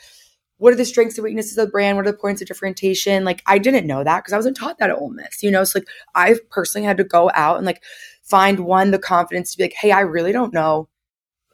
what 0.57 0.73
are 0.73 0.77
the 0.77 0.85
strengths 0.85 1.17
and 1.17 1.23
weaknesses 1.23 1.57
of 1.57 1.67
the 1.67 1.71
brand? 1.71 1.97
What 1.97 2.07
are 2.07 2.11
the 2.11 2.17
points 2.17 2.41
of 2.41 2.47
differentiation? 2.47 3.23
Like 3.23 3.43
I 3.45 3.59
didn't 3.59 3.87
know 3.87 4.03
that 4.03 4.19
because 4.19 4.33
I 4.33 4.37
wasn't 4.37 4.57
taught 4.57 4.79
that 4.79 4.89
at 4.89 4.97
Ole 4.97 5.11
Miss, 5.11 5.43
you 5.43 5.51
know? 5.51 5.63
So 5.63 5.79
like 5.79 5.87
I 6.15 6.35
personally 6.49 6.85
had 6.85 6.97
to 6.97 7.03
go 7.03 7.31
out 7.33 7.57
and 7.57 7.65
like 7.65 7.83
find 8.23 8.61
one, 8.61 8.91
the 8.91 8.99
confidence 8.99 9.51
to 9.51 9.57
be 9.57 9.65
like, 9.65 9.73
hey, 9.79 9.91
I 9.91 10.01
really 10.01 10.31
don't 10.31 10.53
know 10.53 10.89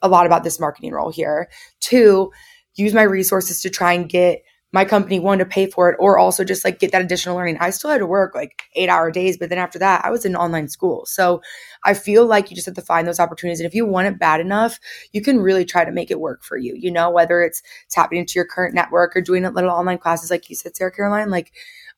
a 0.02 0.08
lot 0.08 0.26
about 0.26 0.44
this 0.44 0.60
marketing 0.60 0.92
role 0.92 1.10
here. 1.10 1.48
Two, 1.80 2.30
use 2.74 2.94
my 2.94 3.02
resources 3.02 3.62
to 3.62 3.70
try 3.70 3.92
and 3.92 4.08
get 4.08 4.42
my 4.74 4.84
company 4.84 5.20
one 5.20 5.38
to 5.38 5.44
pay 5.44 5.70
for 5.70 5.88
it 5.88 5.96
or 6.00 6.18
also 6.18 6.42
just 6.42 6.64
like 6.64 6.80
get 6.80 6.90
that 6.90 7.00
additional 7.00 7.36
learning. 7.36 7.56
I 7.60 7.70
still 7.70 7.90
had 7.90 7.98
to 7.98 8.06
work 8.06 8.34
like 8.34 8.64
eight 8.74 8.88
hour 8.88 9.08
days, 9.12 9.38
but 9.38 9.48
then 9.48 9.56
after 9.56 9.78
that, 9.78 10.04
I 10.04 10.10
was 10.10 10.24
in 10.24 10.34
online 10.34 10.68
school. 10.68 11.06
So 11.06 11.42
I 11.84 11.94
feel 11.94 12.26
like 12.26 12.50
you 12.50 12.56
just 12.56 12.66
have 12.66 12.74
to 12.74 12.82
find 12.82 13.06
those 13.06 13.20
opportunities. 13.20 13.60
And 13.60 13.68
if 13.68 13.74
you 13.74 13.86
want 13.86 14.08
it 14.08 14.18
bad 14.18 14.40
enough, 14.40 14.80
you 15.12 15.22
can 15.22 15.38
really 15.38 15.64
try 15.64 15.84
to 15.84 15.92
make 15.92 16.10
it 16.10 16.18
work 16.18 16.42
for 16.42 16.56
you, 16.56 16.74
you 16.76 16.90
know, 16.90 17.08
whether 17.08 17.40
it's 17.40 17.62
tapping 17.88 18.18
into 18.18 18.32
your 18.34 18.46
current 18.46 18.74
network 18.74 19.16
or 19.16 19.20
doing 19.20 19.44
a 19.44 19.50
little 19.50 19.70
online 19.70 19.98
classes 19.98 20.28
like 20.28 20.50
you 20.50 20.56
said, 20.56 20.74
Sarah 20.74 20.90
Caroline. 20.90 21.30
Like 21.30 21.52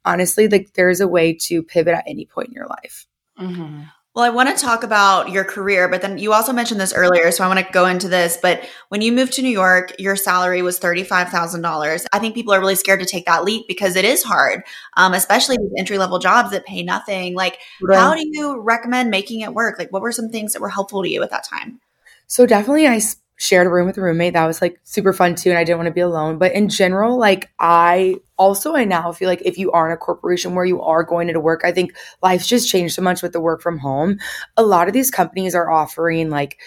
honestly, 0.04 0.46
like 0.46 0.74
there's 0.74 1.00
a 1.00 1.08
way 1.08 1.32
to 1.44 1.62
pivot 1.62 1.94
at 1.94 2.04
any 2.06 2.26
point 2.26 2.48
in 2.48 2.54
your 2.54 2.66
life. 2.66 3.06
Mm-hmm. 3.40 3.84
Well, 4.16 4.24
I 4.24 4.30
want 4.30 4.48
to 4.48 4.64
talk 4.64 4.82
about 4.82 5.28
your 5.28 5.44
career, 5.44 5.88
but 5.88 6.00
then 6.00 6.16
you 6.16 6.32
also 6.32 6.50
mentioned 6.50 6.80
this 6.80 6.94
earlier, 6.94 7.30
so 7.30 7.44
I 7.44 7.48
want 7.48 7.60
to 7.60 7.70
go 7.70 7.84
into 7.84 8.08
this. 8.08 8.38
But 8.40 8.66
when 8.88 9.02
you 9.02 9.12
moved 9.12 9.34
to 9.34 9.42
New 9.42 9.50
York, 9.50 9.92
your 9.98 10.16
salary 10.16 10.62
was 10.62 10.80
$35,000. 10.80 12.06
I 12.10 12.18
think 12.18 12.34
people 12.34 12.54
are 12.54 12.58
really 12.58 12.76
scared 12.76 13.00
to 13.00 13.06
take 13.06 13.26
that 13.26 13.44
leap 13.44 13.68
because 13.68 13.94
it 13.94 14.06
is 14.06 14.22
hard, 14.22 14.62
um, 14.96 15.12
especially 15.12 15.58
with 15.60 15.70
entry 15.78 15.98
level 15.98 16.18
jobs 16.18 16.52
that 16.52 16.64
pay 16.64 16.82
nothing. 16.82 17.34
Like, 17.34 17.58
right. 17.82 17.98
how 17.98 18.14
do 18.14 18.26
you 18.26 18.58
recommend 18.58 19.10
making 19.10 19.40
it 19.40 19.52
work? 19.52 19.78
Like, 19.78 19.92
what 19.92 20.00
were 20.00 20.12
some 20.12 20.30
things 20.30 20.54
that 20.54 20.62
were 20.62 20.70
helpful 20.70 21.02
to 21.02 21.10
you 21.10 21.22
at 21.22 21.28
that 21.28 21.44
time? 21.44 21.82
So, 22.26 22.46
definitely, 22.46 22.86
I 22.86 23.00
shared 23.36 23.66
a 23.66 23.70
room 23.70 23.86
with 23.86 23.98
a 23.98 24.00
roommate. 24.00 24.32
That 24.32 24.46
was 24.46 24.62
like 24.62 24.80
super 24.84 25.12
fun 25.12 25.34
too 25.34 25.50
and 25.50 25.58
i 25.58 25.64
didn't 25.64 25.78
want 25.78 25.88
to 25.88 25.92
be 25.92 26.00
alone. 26.00 26.38
But 26.38 26.52
in 26.52 26.68
general 26.68 27.18
like 27.18 27.50
i 27.60 28.16
also 28.38 28.74
i 28.74 28.84
now 28.84 29.12
feel 29.12 29.28
like 29.28 29.42
if 29.44 29.58
you 29.58 29.70
are 29.72 29.86
in 29.86 29.92
a 29.92 29.96
corporation 29.96 30.54
where 30.54 30.64
you 30.64 30.80
are 30.82 31.02
going 31.02 31.28
into 31.28 31.40
work 31.40 31.62
i 31.64 31.72
think 31.72 31.94
life's 32.22 32.46
just 32.46 32.68
changed 32.68 32.94
so 32.94 33.02
much 33.02 33.22
with 33.22 33.32
the 33.32 33.40
work 33.40 33.60
from 33.60 33.78
home. 33.78 34.18
A 34.56 34.62
lot 34.62 34.88
of 34.88 34.94
these 34.94 35.10
companies 35.10 35.54
are 35.54 35.70
offering 35.70 36.30
like 36.30 36.58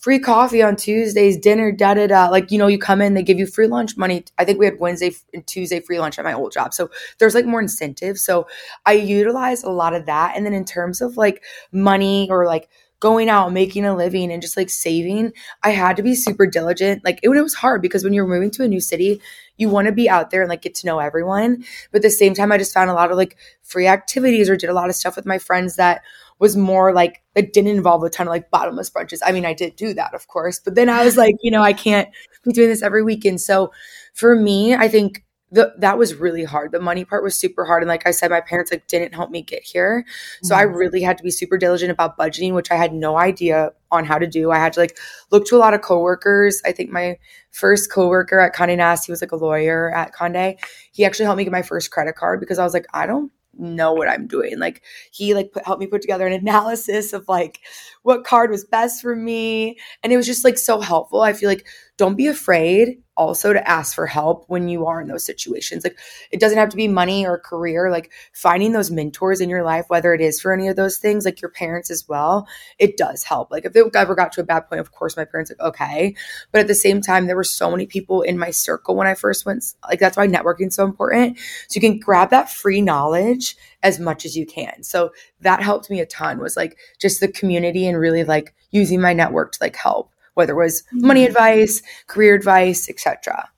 free 0.00 0.18
coffee 0.20 0.62
on 0.62 0.76
tuesdays 0.76 1.36
dinner 1.36 1.72
da 1.72 1.94
da 1.94 2.06
da 2.06 2.28
like 2.28 2.50
you 2.52 2.58
know 2.58 2.68
you 2.68 2.78
come 2.78 3.00
in 3.00 3.14
they 3.14 3.22
give 3.22 3.38
you 3.38 3.46
free 3.46 3.66
lunch 3.66 3.96
money. 3.96 4.24
I 4.38 4.44
think 4.44 4.58
we 4.58 4.66
had 4.66 4.78
wednesday 4.78 5.12
and 5.34 5.46
tuesday 5.46 5.80
free 5.80 5.98
lunch 5.98 6.18
at 6.18 6.24
my 6.24 6.34
old 6.34 6.52
job. 6.52 6.74
So 6.74 6.90
there's 7.18 7.34
like 7.34 7.46
more 7.46 7.60
incentives. 7.60 8.22
So 8.22 8.46
i 8.86 8.92
utilize 8.92 9.62
a 9.62 9.70
lot 9.70 9.94
of 9.94 10.06
that. 10.06 10.36
And 10.36 10.44
then 10.44 10.52
in 10.54 10.64
terms 10.64 11.00
of 11.00 11.16
like 11.16 11.42
money 11.72 12.28
or 12.30 12.46
like 12.46 12.68
going 13.00 13.28
out, 13.28 13.52
making 13.52 13.84
a 13.84 13.96
living, 13.96 14.32
and 14.32 14.42
just 14.42 14.56
like 14.56 14.70
saving, 14.70 15.32
I 15.62 15.70
had 15.70 15.96
to 15.96 16.02
be 16.02 16.14
super 16.14 16.46
diligent. 16.46 17.04
Like 17.04 17.20
it, 17.22 17.30
it 17.30 17.42
was 17.42 17.54
hard 17.54 17.82
because 17.82 18.04
when 18.04 18.12
you're 18.12 18.26
moving 18.26 18.50
to 18.52 18.64
a 18.64 18.68
new 18.68 18.80
city, 18.80 19.20
you 19.56 19.68
want 19.68 19.86
to 19.86 19.92
be 19.92 20.08
out 20.08 20.30
there 20.30 20.42
and 20.42 20.48
like 20.48 20.62
get 20.62 20.74
to 20.76 20.86
know 20.86 20.98
everyone. 20.98 21.64
But 21.90 21.98
at 21.98 22.02
the 22.02 22.10
same 22.10 22.34
time, 22.34 22.52
I 22.52 22.58
just 22.58 22.74
found 22.74 22.90
a 22.90 22.94
lot 22.94 23.10
of 23.10 23.16
like 23.16 23.36
free 23.62 23.86
activities 23.86 24.48
or 24.48 24.56
did 24.56 24.70
a 24.70 24.74
lot 24.74 24.88
of 24.88 24.96
stuff 24.96 25.16
with 25.16 25.26
my 25.26 25.38
friends 25.38 25.76
that 25.76 26.02
was 26.38 26.56
more 26.56 26.92
like 26.92 27.22
it 27.34 27.52
didn't 27.52 27.76
involve 27.76 28.02
a 28.04 28.10
ton 28.10 28.28
of 28.28 28.30
like 28.30 28.50
bottomless 28.50 28.90
brunches. 28.90 29.20
I 29.24 29.32
mean, 29.32 29.44
I 29.44 29.54
did 29.54 29.76
do 29.76 29.94
that, 29.94 30.14
of 30.14 30.28
course, 30.28 30.60
but 30.60 30.74
then 30.74 30.88
I 30.88 31.04
was 31.04 31.16
like, 31.16 31.34
you 31.42 31.50
know, 31.50 31.62
I 31.62 31.72
can't 31.72 32.08
be 32.44 32.52
doing 32.52 32.68
this 32.68 32.82
every 32.82 33.02
weekend. 33.02 33.40
So 33.40 33.72
for 34.14 34.36
me, 34.36 34.74
I 34.74 34.88
think 34.88 35.24
the, 35.50 35.72
that 35.78 35.96
was 35.96 36.14
really 36.14 36.44
hard. 36.44 36.72
The 36.72 36.80
money 36.80 37.04
part 37.04 37.22
was 37.22 37.34
super 37.34 37.64
hard. 37.64 37.82
And 37.82 37.88
like 37.88 38.06
I 38.06 38.10
said, 38.10 38.30
my 38.30 38.40
parents 38.40 38.70
like 38.70 38.86
didn't 38.86 39.14
help 39.14 39.30
me 39.30 39.42
get 39.42 39.62
here. 39.62 40.04
So 40.42 40.54
mm-hmm. 40.54 40.60
I 40.60 40.62
really 40.64 41.02
had 41.02 41.16
to 41.18 41.24
be 41.24 41.30
super 41.30 41.56
diligent 41.56 41.90
about 41.90 42.18
budgeting, 42.18 42.54
which 42.54 42.70
I 42.70 42.76
had 42.76 42.92
no 42.92 43.18
idea 43.18 43.72
on 43.90 44.04
how 44.04 44.18
to 44.18 44.26
do. 44.26 44.50
I 44.50 44.58
had 44.58 44.74
to 44.74 44.80
like 44.80 44.98
look 45.30 45.46
to 45.46 45.56
a 45.56 45.58
lot 45.58 45.74
of 45.74 45.80
coworkers. 45.80 46.60
I 46.66 46.72
think 46.72 46.90
my 46.90 47.18
first 47.50 47.90
coworker 47.90 48.40
at 48.40 48.54
Condé 48.54 48.76
Nast, 48.76 49.06
he 49.06 49.12
was 49.12 49.22
like 49.22 49.32
a 49.32 49.36
lawyer 49.36 49.90
at 49.94 50.14
Condé. 50.14 50.58
He 50.92 51.04
actually 51.04 51.24
helped 51.24 51.38
me 51.38 51.44
get 51.44 51.52
my 51.52 51.62
first 51.62 51.90
credit 51.90 52.16
card 52.16 52.40
because 52.40 52.58
I 52.58 52.64
was 52.64 52.74
like, 52.74 52.86
I 52.92 53.06
don't 53.06 53.32
know 53.58 53.92
what 53.92 54.08
I'm 54.08 54.26
doing. 54.26 54.58
Like 54.58 54.82
he 55.10 55.34
like 55.34 55.52
put, 55.52 55.64
helped 55.64 55.80
me 55.80 55.86
put 55.86 56.02
together 56.02 56.26
an 56.26 56.32
analysis 56.40 57.12
of 57.12 57.28
like 57.28 57.60
what 58.02 58.24
card 58.24 58.50
was 58.50 58.64
best 58.64 59.02
for 59.02 59.14
me 59.14 59.78
and 60.02 60.12
it 60.12 60.16
was 60.16 60.26
just 60.26 60.44
like 60.44 60.58
so 60.58 60.80
helpful. 60.80 61.20
I 61.20 61.32
feel 61.32 61.48
like 61.48 61.66
don't 61.98 62.16
be 62.16 62.28
afraid 62.28 63.02
also 63.16 63.52
to 63.52 63.68
ask 63.68 63.96
for 63.96 64.06
help 64.06 64.44
when 64.46 64.68
you 64.68 64.86
are 64.86 65.00
in 65.00 65.08
those 65.08 65.26
situations. 65.26 65.82
Like 65.82 65.98
it 66.30 66.38
doesn't 66.38 66.56
have 66.56 66.68
to 66.68 66.76
be 66.76 66.86
money 66.86 67.26
or 67.26 67.36
career, 67.36 67.90
like 67.90 68.12
finding 68.32 68.70
those 68.70 68.92
mentors 68.92 69.40
in 69.40 69.50
your 69.50 69.64
life, 69.64 69.86
whether 69.88 70.14
it 70.14 70.20
is 70.20 70.40
for 70.40 70.52
any 70.52 70.68
of 70.68 70.76
those 70.76 70.98
things, 70.98 71.24
like 71.24 71.42
your 71.42 71.50
parents 71.50 71.90
as 71.90 72.08
well, 72.08 72.46
it 72.78 72.96
does 72.96 73.24
help. 73.24 73.50
Like 73.50 73.64
if 73.64 73.74
it 73.74 73.96
ever 73.96 74.14
got 74.14 74.30
to 74.32 74.40
a 74.40 74.44
bad 74.44 74.68
point, 74.68 74.80
of 74.80 74.92
course, 74.92 75.16
my 75.16 75.24
parents 75.24 75.50
like, 75.50 75.68
okay. 75.68 76.14
But 76.52 76.60
at 76.60 76.68
the 76.68 76.74
same 76.76 77.00
time, 77.00 77.26
there 77.26 77.34
were 77.34 77.42
so 77.42 77.68
many 77.68 77.86
people 77.86 78.22
in 78.22 78.38
my 78.38 78.52
circle 78.52 78.94
when 78.94 79.08
I 79.08 79.14
first 79.14 79.44
went, 79.44 79.64
like 79.88 79.98
that's 79.98 80.16
why 80.16 80.28
networking 80.28 80.68
is 80.68 80.76
so 80.76 80.84
important. 80.84 81.38
So 81.66 81.74
you 81.74 81.80
can 81.80 81.98
grab 81.98 82.30
that 82.30 82.48
free 82.48 82.80
knowledge 82.80 83.56
as 83.82 84.00
much 84.00 84.24
as 84.24 84.36
you 84.36 84.44
can. 84.44 84.82
So 84.82 85.10
that 85.40 85.62
helped 85.62 85.90
me 85.90 86.00
a 86.00 86.06
ton 86.06 86.38
was 86.38 86.56
like 86.56 86.76
just 86.98 87.20
the 87.20 87.28
community 87.28 87.86
and 87.86 87.98
really 87.98 88.24
like 88.24 88.54
using 88.70 89.00
my 89.00 89.12
network 89.12 89.52
to 89.52 89.58
like 89.60 89.76
help 89.76 90.12
whether 90.38 90.52
it 90.52 90.64
was 90.64 90.84
money 90.92 91.22
mm-hmm. 91.22 91.30
advice, 91.30 91.82
career 92.06 92.32
advice, 92.32 92.88
etc. 92.88 93.50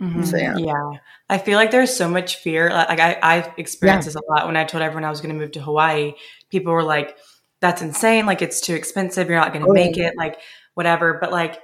Mm-hmm. 0.00 0.24
So 0.24 0.36
yeah. 0.36 0.56
yeah. 0.56 0.90
I 1.30 1.38
feel 1.38 1.56
like 1.56 1.70
there's 1.70 1.94
so 1.94 2.08
much 2.08 2.36
fear. 2.36 2.70
Like 2.70 2.98
I, 2.98 3.16
I 3.22 3.54
experienced 3.56 4.06
yeah. 4.06 4.14
this 4.14 4.16
a 4.16 4.32
lot 4.32 4.44
when 4.46 4.56
I 4.56 4.64
told 4.64 4.82
everyone 4.82 5.04
I 5.04 5.10
was 5.10 5.20
going 5.20 5.32
to 5.32 5.40
move 5.40 5.52
to 5.52 5.60
Hawaii. 5.60 6.14
People 6.50 6.72
were 6.72 6.82
like, 6.82 7.16
"That's 7.60 7.82
insane! 7.82 8.26
Like 8.26 8.42
it's 8.42 8.60
too 8.60 8.74
expensive. 8.74 9.28
You're 9.28 9.38
not 9.38 9.52
going 9.52 9.64
to 9.64 9.70
oh, 9.70 9.74
make 9.74 9.96
it. 9.96 10.14
Like 10.16 10.40
whatever." 10.74 11.18
But 11.20 11.30
like, 11.30 11.60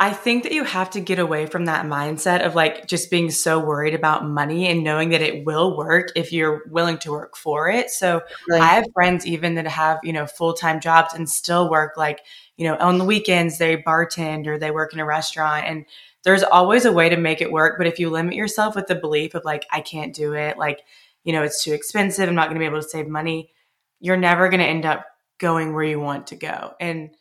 I 0.00 0.12
think 0.14 0.44
that 0.44 0.52
you 0.52 0.64
have 0.64 0.90
to 0.90 1.00
get 1.00 1.18
away 1.18 1.44
from 1.46 1.66
that 1.66 1.84
mindset 1.84 2.44
of 2.44 2.54
like 2.54 2.86
just 2.86 3.10
being 3.10 3.30
so 3.30 3.58
worried 3.60 3.94
about 3.94 4.26
money 4.26 4.66
and 4.66 4.82
knowing 4.82 5.10
that 5.10 5.20
it 5.20 5.44
will 5.44 5.76
work 5.76 6.10
if 6.16 6.32
you're 6.32 6.62
willing 6.70 6.98
to 6.98 7.12
work 7.12 7.36
for 7.36 7.68
it. 7.68 7.90
So 7.90 8.22
right. 8.48 8.62
I 8.62 8.66
have 8.68 8.86
friends 8.94 9.26
even 9.26 9.56
that 9.56 9.66
have 9.66 10.00
you 10.02 10.12
know 10.12 10.26
full 10.26 10.54
time 10.54 10.80
jobs 10.80 11.14
and 11.14 11.28
still 11.28 11.70
work 11.70 11.96
like 11.96 12.20
you 12.60 12.66
know, 12.66 12.76
on 12.76 12.98
the 12.98 13.06
weekends 13.06 13.56
they 13.56 13.78
bartend 13.78 14.46
or 14.46 14.58
they 14.58 14.70
work 14.70 14.92
in 14.92 15.00
a 15.00 15.04
restaurant 15.06 15.64
and 15.64 15.86
there's 16.24 16.42
always 16.42 16.84
a 16.84 16.92
way 16.92 17.08
to 17.08 17.16
make 17.16 17.40
it 17.40 17.50
work. 17.50 17.78
But 17.78 17.86
if 17.86 17.98
you 17.98 18.10
limit 18.10 18.34
yourself 18.34 18.76
with 18.76 18.86
the 18.86 18.94
belief 18.94 19.34
of 19.34 19.46
like, 19.46 19.64
I 19.72 19.80
can't 19.80 20.14
do 20.14 20.34
it, 20.34 20.58
like, 20.58 20.80
you 21.24 21.32
know, 21.32 21.42
it's 21.42 21.64
too 21.64 21.72
expensive, 21.72 22.28
I'm 22.28 22.34
not 22.34 22.48
going 22.48 22.56
to 22.56 22.58
be 22.60 22.66
able 22.66 22.82
to 22.82 22.86
save 22.86 23.08
money, 23.08 23.50
you're 23.98 24.18
never 24.18 24.50
going 24.50 24.60
to 24.60 24.66
end 24.66 24.84
up 24.84 25.06
going 25.38 25.72
where 25.72 25.84
you 25.84 25.98
want 25.98 26.26
to 26.26 26.36
go. 26.36 26.74
And 26.78 27.12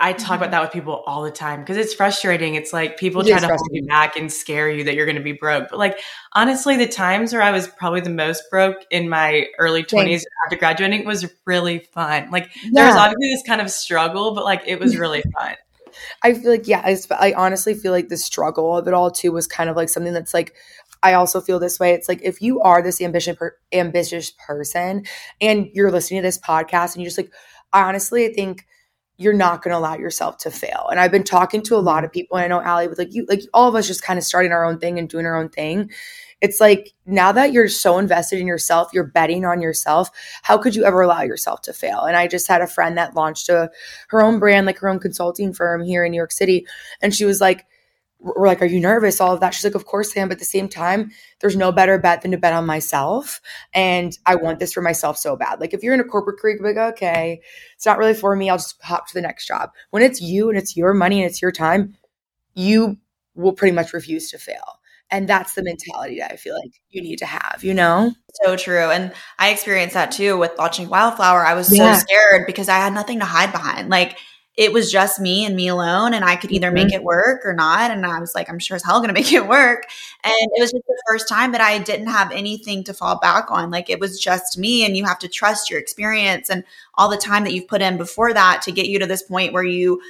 I 0.00 0.14
talk 0.14 0.36
about 0.36 0.46
mm-hmm. 0.46 0.50
that 0.52 0.62
with 0.62 0.72
people 0.72 1.02
all 1.06 1.22
the 1.22 1.30
time 1.30 1.60
because 1.60 1.76
it's 1.76 1.92
frustrating. 1.92 2.54
It's 2.54 2.72
like 2.72 2.96
people 2.96 3.20
it 3.20 3.28
try 3.28 3.40
to 3.40 3.46
hold 3.46 3.68
you 3.72 3.86
back 3.86 4.16
and 4.16 4.32
scare 4.32 4.70
you 4.70 4.84
that 4.84 4.94
you're 4.94 5.04
going 5.04 5.16
to 5.16 5.22
be 5.22 5.32
broke. 5.32 5.68
But 5.70 5.78
like 5.78 5.98
honestly, 6.32 6.76
the 6.76 6.88
times 6.88 7.32
where 7.32 7.42
I 7.42 7.50
was 7.50 7.68
probably 7.68 8.00
the 8.00 8.10
most 8.10 8.44
broke 8.50 8.78
in 8.90 9.08
my 9.08 9.46
early 9.58 9.84
20s 9.84 10.22
after 10.46 10.56
graduating 10.56 11.04
was 11.04 11.30
really 11.46 11.80
fun. 11.92 12.30
Like 12.30 12.50
yeah. 12.64 12.70
there 12.72 12.86
was 12.86 12.96
obviously 12.96 13.34
this 13.34 13.42
kind 13.46 13.60
of 13.60 13.70
struggle, 13.70 14.34
but 14.34 14.44
like 14.44 14.62
it 14.66 14.80
was 14.80 14.96
really 14.96 15.22
fun. 15.38 15.56
I 16.22 16.32
feel 16.32 16.50
like 16.50 16.66
yeah, 16.66 16.80
I, 16.82 16.96
I 17.10 17.32
honestly 17.34 17.74
feel 17.74 17.92
like 17.92 18.08
the 18.08 18.16
struggle 18.16 18.76
of 18.76 18.88
it 18.88 18.94
all 18.94 19.10
too 19.10 19.30
was 19.30 19.46
kind 19.46 19.68
of 19.68 19.76
like 19.76 19.90
something 19.90 20.14
that's 20.14 20.32
like 20.32 20.54
I 21.02 21.14
also 21.14 21.40
feel 21.40 21.58
this 21.58 21.78
way. 21.78 21.92
It's 21.92 22.08
like 22.08 22.20
if 22.22 22.40
you 22.40 22.60
are 22.60 22.80
this 22.80 23.00
ambitious 23.00 23.36
per- 23.36 23.56
ambitious 23.72 24.30
person 24.30 25.04
and 25.40 25.68
you're 25.74 25.90
listening 25.90 26.22
to 26.22 26.26
this 26.26 26.38
podcast 26.38 26.94
and 26.94 27.02
you're 27.02 27.10
just 27.10 27.18
like 27.18 27.32
I 27.72 27.82
honestly 27.82 28.24
I 28.24 28.32
think 28.32 28.66
you're 29.22 29.32
not 29.32 29.62
going 29.62 29.72
to 29.72 29.78
allow 29.78 29.96
yourself 29.96 30.38
to 30.38 30.50
fail. 30.50 30.88
And 30.90 30.98
I've 30.98 31.12
been 31.12 31.24
talking 31.24 31.62
to 31.62 31.76
a 31.76 31.78
lot 31.78 31.98
mm-hmm. 31.98 32.04
of 32.06 32.12
people, 32.12 32.36
and 32.36 32.44
I 32.44 32.48
know 32.48 32.62
Allie 32.62 32.88
with 32.88 32.98
like 32.98 33.14
you, 33.14 33.26
like 33.28 33.42
all 33.54 33.68
of 33.68 33.74
us 33.74 33.86
just 33.86 34.02
kind 34.02 34.18
of 34.18 34.24
starting 34.24 34.52
our 34.52 34.64
own 34.64 34.78
thing 34.78 34.98
and 34.98 35.08
doing 35.08 35.26
our 35.26 35.36
own 35.36 35.48
thing. 35.48 35.90
It's 36.40 36.60
like 36.60 36.92
now 37.06 37.30
that 37.30 37.52
you're 37.52 37.68
so 37.68 37.98
invested 37.98 38.40
in 38.40 38.48
yourself, 38.48 38.90
you're 38.92 39.04
betting 39.04 39.44
on 39.44 39.62
yourself. 39.62 40.10
How 40.42 40.58
could 40.58 40.74
you 40.74 40.84
ever 40.84 41.00
allow 41.00 41.22
yourself 41.22 41.62
to 41.62 41.72
fail? 41.72 42.00
And 42.00 42.16
I 42.16 42.26
just 42.26 42.48
had 42.48 42.60
a 42.60 42.66
friend 42.66 42.98
that 42.98 43.14
launched 43.14 43.48
a 43.48 43.70
her 44.08 44.20
own 44.20 44.40
brand, 44.40 44.66
like 44.66 44.78
her 44.78 44.88
own 44.88 44.98
consulting 44.98 45.52
firm 45.52 45.84
here 45.84 46.04
in 46.04 46.10
New 46.10 46.16
York 46.16 46.32
City, 46.32 46.66
and 47.00 47.14
she 47.14 47.24
was 47.24 47.40
like, 47.40 47.64
we're 48.22 48.46
like, 48.46 48.62
Are 48.62 48.66
you 48.66 48.80
nervous? 48.80 49.20
All 49.20 49.34
of 49.34 49.40
that. 49.40 49.54
She's 49.54 49.64
like, 49.64 49.74
Of 49.74 49.84
course 49.84 50.16
I 50.16 50.20
am. 50.20 50.28
But 50.28 50.36
at 50.36 50.38
the 50.38 50.44
same 50.44 50.68
time, 50.68 51.10
there's 51.40 51.56
no 51.56 51.72
better 51.72 51.98
bet 51.98 52.22
than 52.22 52.30
to 52.30 52.38
bet 52.38 52.52
on 52.52 52.64
myself. 52.66 53.40
And 53.74 54.16
I 54.26 54.36
want 54.36 54.58
this 54.58 54.72
for 54.72 54.82
myself 54.82 55.18
so 55.18 55.36
bad. 55.36 55.60
Like, 55.60 55.74
if 55.74 55.82
you're 55.82 55.94
in 55.94 56.00
a 56.00 56.04
corporate 56.04 56.38
career, 56.38 56.58
like, 56.60 56.76
Okay, 56.76 57.40
it's 57.74 57.86
not 57.86 57.98
really 57.98 58.14
for 58.14 58.34
me. 58.36 58.48
I'll 58.48 58.58
just 58.58 58.80
hop 58.82 59.08
to 59.08 59.14
the 59.14 59.20
next 59.20 59.46
job. 59.46 59.70
When 59.90 60.02
it's 60.02 60.20
you 60.20 60.48
and 60.48 60.58
it's 60.58 60.76
your 60.76 60.94
money 60.94 61.22
and 61.22 61.30
it's 61.30 61.42
your 61.42 61.52
time, 61.52 61.96
you 62.54 62.98
will 63.34 63.52
pretty 63.52 63.74
much 63.74 63.92
refuse 63.92 64.30
to 64.30 64.38
fail. 64.38 64.80
And 65.10 65.28
that's 65.28 65.52
the 65.52 65.62
mentality 65.62 66.20
that 66.20 66.32
I 66.32 66.36
feel 66.36 66.54
like 66.54 66.72
you 66.88 67.02
need 67.02 67.18
to 67.18 67.26
have, 67.26 67.60
you 67.62 67.74
know? 67.74 68.14
So 68.44 68.56
true. 68.56 68.90
And 68.90 69.12
I 69.38 69.50
experienced 69.50 69.92
that 69.92 70.10
too 70.10 70.38
with 70.38 70.52
launching 70.58 70.88
Wildflower. 70.88 71.44
I 71.44 71.52
was 71.52 71.70
yeah. 71.70 71.94
so 71.94 72.00
scared 72.00 72.46
because 72.46 72.70
I 72.70 72.78
had 72.78 72.94
nothing 72.94 73.18
to 73.18 73.26
hide 73.26 73.52
behind. 73.52 73.90
Like, 73.90 74.16
it 74.56 74.72
was 74.72 74.92
just 74.92 75.18
me 75.18 75.44
and 75.44 75.56
me 75.56 75.68
alone 75.68 76.12
and 76.12 76.24
i 76.24 76.36
could 76.36 76.52
either 76.52 76.70
make 76.70 76.88
mm-hmm. 76.88 76.96
it 76.96 77.04
work 77.04 77.40
or 77.44 77.52
not 77.52 77.90
and 77.90 78.04
i 78.04 78.18
was 78.18 78.34
like 78.34 78.48
i'm 78.50 78.58
sure 78.58 78.74
as 78.74 78.84
hell 78.84 79.00
gonna 79.00 79.12
make 79.22 79.32
it 79.32 79.46
work 79.46 79.86
and 80.24 80.34
it 80.34 80.60
was 80.60 80.72
just 80.72 80.86
the 80.86 81.02
first 81.08 81.28
time 81.28 81.52
that 81.52 81.60
i 81.60 81.78
didn't 81.78 82.08
have 82.08 82.30
anything 82.32 82.84
to 82.84 82.94
fall 82.94 83.18
back 83.18 83.50
on 83.50 83.70
like 83.70 83.88
it 83.88 84.00
was 84.00 84.20
just 84.20 84.58
me 84.58 84.84
and 84.84 84.96
you 84.96 85.04
have 85.04 85.18
to 85.18 85.28
trust 85.28 85.70
your 85.70 85.78
experience 85.78 86.50
and 86.50 86.64
all 86.96 87.08
the 87.08 87.16
time 87.16 87.44
that 87.44 87.52
you've 87.52 87.68
put 87.68 87.82
in 87.82 87.96
before 87.96 88.32
that 88.32 88.62
to 88.62 88.72
get 88.72 88.88
you 88.88 88.98
to 88.98 89.06
this 89.06 89.22
point 89.22 89.52
where 89.52 89.64
you 89.64 90.00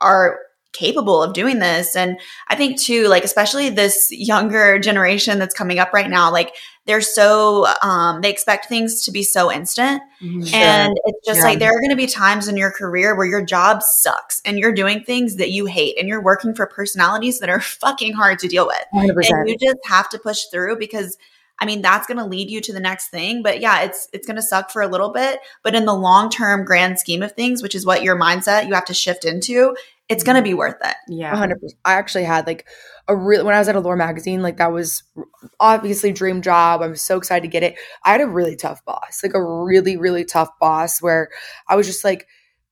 are 0.00 0.40
capable 0.76 1.22
of 1.22 1.32
doing 1.32 1.58
this 1.58 1.96
and 1.96 2.20
i 2.48 2.54
think 2.54 2.78
too 2.80 3.08
like 3.08 3.24
especially 3.24 3.70
this 3.70 4.08
younger 4.10 4.78
generation 4.78 5.38
that's 5.38 5.54
coming 5.54 5.78
up 5.78 5.92
right 5.92 6.10
now 6.10 6.30
like 6.30 6.54
they're 6.84 7.00
so 7.00 7.66
um, 7.82 8.20
they 8.20 8.30
expect 8.30 8.66
things 8.66 9.02
to 9.02 9.10
be 9.10 9.22
so 9.22 9.50
instant 9.50 10.02
mm-hmm. 10.22 10.54
and 10.54 10.96
it's 11.04 11.26
just 11.26 11.38
yeah. 11.38 11.44
like 11.44 11.58
there 11.58 11.70
are 11.70 11.80
going 11.80 11.90
to 11.90 11.96
be 11.96 12.06
times 12.06 12.46
in 12.46 12.56
your 12.56 12.70
career 12.70 13.16
where 13.16 13.26
your 13.26 13.44
job 13.44 13.82
sucks 13.82 14.40
and 14.44 14.58
you're 14.58 14.72
doing 14.72 15.02
things 15.02 15.36
that 15.36 15.50
you 15.50 15.66
hate 15.66 15.98
and 15.98 16.08
you're 16.08 16.22
working 16.22 16.54
for 16.54 16.66
personalities 16.66 17.40
that 17.40 17.48
are 17.48 17.60
fucking 17.80 18.12
hard 18.12 18.38
to 18.38 18.48
deal 18.48 18.66
with 18.66 18.84
100%. 18.94 19.30
and 19.30 19.48
you 19.48 19.56
just 19.58 19.78
have 19.84 20.08
to 20.08 20.18
push 20.18 20.44
through 20.52 20.76
because 20.78 21.16
I 21.58 21.64
mean, 21.64 21.80
that's 21.80 22.06
going 22.06 22.18
to 22.18 22.24
lead 22.24 22.50
you 22.50 22.60
to 22.60 22.72
the 22.72 22.80
next 22.80 23.08
thing. 23.08 23.42
But 23.42 23.60
yeah, 23.60 23.82
it's 23.82 24.08
it's 24.12 24.26
going 24.26 24.36
to 24.36 24.42
suck 24.42 24.70
for 24.70 24.82
a 24.82 24.88
little 24.88 25.10
bit, 25.10 25.40
but 25.62 25.74
in 25.74 25.86
the 25.86 25.94
long-term 25.94 26.64
grand 26.64 26.98
scheme 26.98 27.22
of 27.22 27.32
things, 27.32 27.62
which 27.62 27.74
is 27.74 27.86
what 27.86 28.02
your 28.02 28.18
mindset 28.18 28.68
you 28.68 28.74
have 28.74 28.84
to 28.86 28.94
shift 28.94 29.24
into, 29.24 29.74
it's 30.08 30.22
going 30.22 30.36
to 30.36 30.42
be 30.42 30.54
worth 30.54 30.76
it. 30.84 30.96
Yeah. 31.08 31.34
100%. 31.34 31.56
I 31.84 31.94
actually 31.94 32.24
had 32.24 32.46
like 32.46 32.66
a 33.08 33.16
real, 33.16 33.44
when 33.44 33.54
I 33.54 33.58
was 33.58 33.68
at 33.68 33.74
Allure 33.74 33.96
magazine, 33.96 34.40
like 34.40 34.58
that 34.58 34.72
was 34.72 35.02
obviously 35.58 36.12
dream 36.12 36.42
job. 36.42 36.82
I'm 36.82 36.96
so 36.96 37.16
excited 37.16 37.42
to 37.42 37.48
get 37.48 37.64
it. 37.64 37.76
I 38.04 38.12
had 38.12 38.20
a 38.20 38.26
really 38.26 38.56
tough 38.56 38.84
boss, 38.84 39.20
like 39.22 39.34
a 39.34 39.42
really, 39.42 39.96
really 39.96 40.24
tough 40.24 40.50
boss 40.60 41.02
where 41.02 41.30
I 41.66 41.74
was 41.74 41.86
just 41.86 42.04
like, 42.04 42.28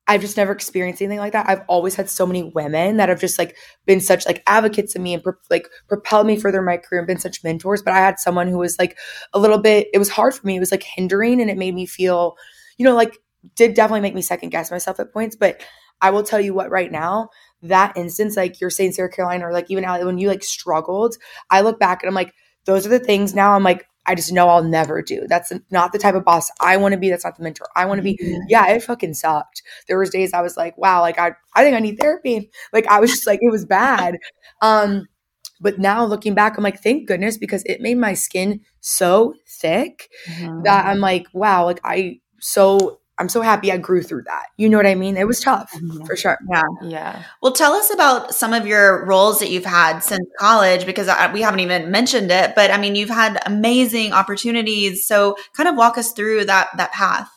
I've 0.06 0.20
just 0.20 0.36
never 0.36 0.52
experienced 0.52 1.00
anything 1.00 1.18
like 1.18 1.32
that. 1.32 1.48
I've 1.48 1.62
always 1.66 1.94
had 1.94 2.10
so 2.10 2.26
many 2.26 2.42
women 2.54 2.98
that 2.98 3.08
have 3.08 3.20
just 3.20 3.38
like 3.38 3.56
been 3.86 4.00
such 4.00 4.26
like 4.26 4.42
advocates 4.46 4.94
of 4.94 5.00
me 5.00 5.14
and 5.14 5.22
pro- 5.22 5.32
like 5.50 5.66
propelled 5.88 6.26
me 6.26 6.36
further 6.38 6.58
in 6.58 6.66
my 6.66 6.76
career 6.76 7.00
and 7.00 7.06
been 7.06 7.18
such 7.18 7.42
mentors. 7.42 7.82
But 7.82 7.94
I 7.94 7.98
had 8.00 8.18
someone 8.18 8.48
who 8.48 8.58
was 8.58 8.78
like 8.78 8.98
a 9.32 9.38
little 9.38 9.58
bit, 9.58 9.88
it 9.94 9.98
was 9.98 10.10
hard 10.10 10.34
for 10.34 10.46
me. 10.46 10.56
It 10.56 10.60
was 10.60 10.70
like 10.70 10.82
hindering 10.82 11.40
and 11.40 11.50
it 11.50 11.56
made 11.56 11.74
me 11.74 11.86
feel, 11.86 12.36
you 12.76 12.84
know, 12.84 12.94
like 12.94 13.16
did 13.56 13.74
definitely 13.74 14.02
make 14.02 14.14
me 14.14 14.22
second 14.22 14.50
guess 14.50 14.70
myself 14.70 15.00
at 15.00 15.12
points. 15.12 15.36
But 15.36 15.62
I 16.04 16.10
will 16.10 16.22
tell 16.22 16.40
you 16.40 16.52
what, 16.52 16.70
right 16.70 16.92
now, 16.92 17.30
that 17.62 17.96
instance, 17.96 18.36
like 18.36 18.60
you're 18.60 18.68
saying 18.68 18.92
Sarah 18.92 19.10
Caroline, 19.10 19.42
or 19.42 19.52
like 19.52 19.70
even 19.70 19.84
Allie, 19.84 20.04
when 20.04 20.18
you 20.18 20.28
like 20.28 20.44
struggled, 20.44 21.16
I 21.50 21.62
look 21.62 21.80
back 21.80 22.02
and 22.02 22.08
I'm 22.08 22.14
like, 22.14 22.34
those 22.66 22.84
are 22.84 22.90
the 22.90 22.98
things 22.98 23.34
now 23.34 23.54
I'm 23.54 23.62
like, 23.62 23.86
I 24.04 24.14
just 24.14 24.30
know 24.30 24.50
I'll 24.50 24.62
never 24.62 25.00
do. 25.00 25.24
That's 25.26 25.50
not 25.70 25.92
the 25.92 25.98
type 25.98 26.14
of 26.14 26.26
boss 26.26 26.50
I 26.60 26.76
want 26.76 26.92
to 26.92 26.98
be. 26.98 27.08
That's 27.08 27.24
not 27.24 27.38
the 27.38 27.42
mentor 27.42 27.68
I 27.74 27.86
want 27.86 28.00
to 28.00 28.02
be. 28.02 28.18
Mm-hmm. 28.22 28.42
Yeah, 28.50 28.68
it 28.68 28.82
fucking 28.82 29.14
sucked. 29.14 29.62
There 29.88 29.98
was 29.98 30.10
days 30.10 30.34
I 30.34 30.42
was 30.42 30.58
like, 30.58 30.76
wow, 30.76 31.00
like 31.00 31.18
I, 31.18 31.32
I 31.54 31.64
think 31.64 31.74
I 31.74 31.80
need 31.80 31.98
therapy. 31.98 32.50
Like 32.74 32.86
I 32.88 33.00
was 33.00 33.10
just 33.10 33.26
like, 33.26 33.38
it 33.40 33.50
was 33.50 33.64
bad. 33.64 34.18
Um, 34.60 35.06
but 35.58 35.78
now 35.78 36.04
looking 36.04 36.34
back, 36.34 36.58
I'm 36.58 36.64
like, 36.64 36.82
thank 36.82 37.08
goodness 37.08 37.38
because 37.38 37.62
it 37.64 37.80
made 37.80 37.96
my 37.96 38.12
skin 38.12 38.60
so 38.80 39.34
thick 39.48 40.10
mm-hmm. 40.28 40.64
that 40.64 40.84
I'm 40.84 40.98
like, 40.98 41.28
wow, 41.32 41.64
like 41.64 41.80
I 41.82 42.20
so 42.40 43.00
I'm 43.16 43.28
so 43.28 43.42
happy 43.42 43.70
I 43.70 43.76
grew 43.76 44.02
through 44.02 44.24
that. 44.24 44.46
You 44.56 44.68
know 44.68 44.76
what 44.76 44.86
I 44.86 44.96
mean? 44.96 45.16
It 45.16 45.26
was 45.26 45.40
tough 45.40 45.72
mm-hmm. 45.72 46.04
for 46.04 46.16
sure. 46.16 46.38
Yeah. 46.50 46.64
Yeah. 46.82 47.22
Well, 47.40 47.52
tell 47.52 47.72
us 47.74 47.92
about 47.92 48.34
some 48.34 48.52
of 48.52 48.66
your 48.66 49.06
roles 49.06 49.38
that 49.38 49.50
you've 49.50 49.64
had 49.64 50.00
since 50.00 50.26
college 50.38 50.84
because 50.84 51.06
I, 51.06 51.32
we 51.32 51.40
haven't 51.40 51.60
even 51.60 51.90
mentioned 51.92 52.32
it, 52.32 52.54
but 52.56 52.72
I 52.72 52.78
mean, 52.78 52.96
you've 52.96 53.10
had 53.10 53.40
amazing 53.46 54.12
opportunities. 54.12 55.06
So 55.06 55.36
kind 55.52 55.68
of 55.68 55.76
walk 55.76 55.96
us 55.96 56.12
through 56.12 56.46
that, 56.46 56.70
that 56.76 56.92
path. 56.92 57.30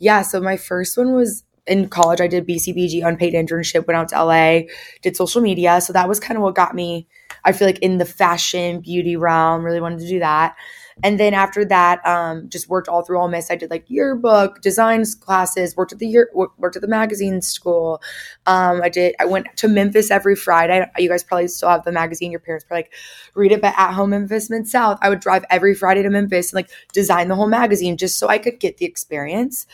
Yeah. 0.00 0.22
So 0.22 0.40
my 0.40 0.56
first 0.56 0.96
one 0.96 1.12
was 1.12 1.44
in 1.66 1.88
college. 1.88 2.20
I 2.20 2.26
did 2.26 2.46
BCBG 2.46 3.06
unpaid 3.06 3.34
internship, 3.34 3.86
went 3.86 3.96
out 3.96 4.08
to 4.08 4.24
LA, 4.24 4.62
did 5.02 5.16
social 5.16 5.40
media. 5.40 5.80
So 5.80 5.92
that 5.92 6.08
was 6.08 6.18
kind 6.18 6.36
of 6.36 6.42
what 6.42 6.56
got 6.56 6.74
me, 6.74 7.06
I 7.44 7.52
feel 7.52 7.68
like 7.68 7.78
in 7.78 7.98
the 7.98 8.04
fashion 8.04 8.80
beauty 8.80 9.16
realm, 9.16 9.64
really 9.64 9.80
wanted 9.80 10.00
to 10.00 10.08
do 10.08 10.18
that. 10.18 10.56
And 11.02 11.18
then 11.18 11.34
after 11.34 11.64
that, 11.64 12.04
um, 12.06 12.48
just 12.48 12.68
worked 12.68 12.88
all 12.88 13.02
through 13.02 13.18
Ole 13.18 13.28
Miss. 13.28 13.50
I 13.50 13.56
did 13.56 13.70
like 13.70 13.84
yearbook, 13.88 14.60
designs 14.60 15.14
classes, 15.14 15.76
worked 15.76 15.92
at 15.92 15.98
the 15.98 16.06
year, 16.06 16.30
worked 16.34 16.76
at 16.76 16.82
the 16.82 16.88
magazine 16.88 17.40
school. 17.42 18.00
Um, 18.46 18.80
I 18.82 18.88
did. 18.88 19.14
I 19.18 19.24
went 19.24 19.48
to 19.56 19.68
Memphis 19.68 20.10
every 20.10 20.36
Friday. 20.36 20.86
You 20.98 21.08
guys 21.08 21.24
probably 21.24 21.48
still 21.48 21.68
have 21.68 21.84
the 21.84 21.92
magazine. 21.92 22.30
Your 22.30 22.40
parents 22.40 22.64
probably 22.64 22.84
like 22.84 22.92
read 23.34 23.52
it, 23.52 23.60
but 23.60 23.74
at 23.76 23.92
home 23.92 24.10
Memphis 24.10 24.50
Mid 24.50 24.68
South, 24.68 24.98
I 25.02 25.08
would 25.08 25.20
drive 25.20 25.44
every 25.50 25.74
Friday 25.74 26.02
to 26.02 26.10
Memphis 26.10 26.52
and 26.52 26.56
like 26.56 26.70
design 26.92 27.28
the 27.28 27.34
whole 27.34 27.48
magazine 27.48 27.96
just 27.96 28.18
so 28.18 28.28
I 28.28 28.38
could 28.38 28.60
get 28.60 28.76
the 28.76 28.86
experience. 28.86 29.66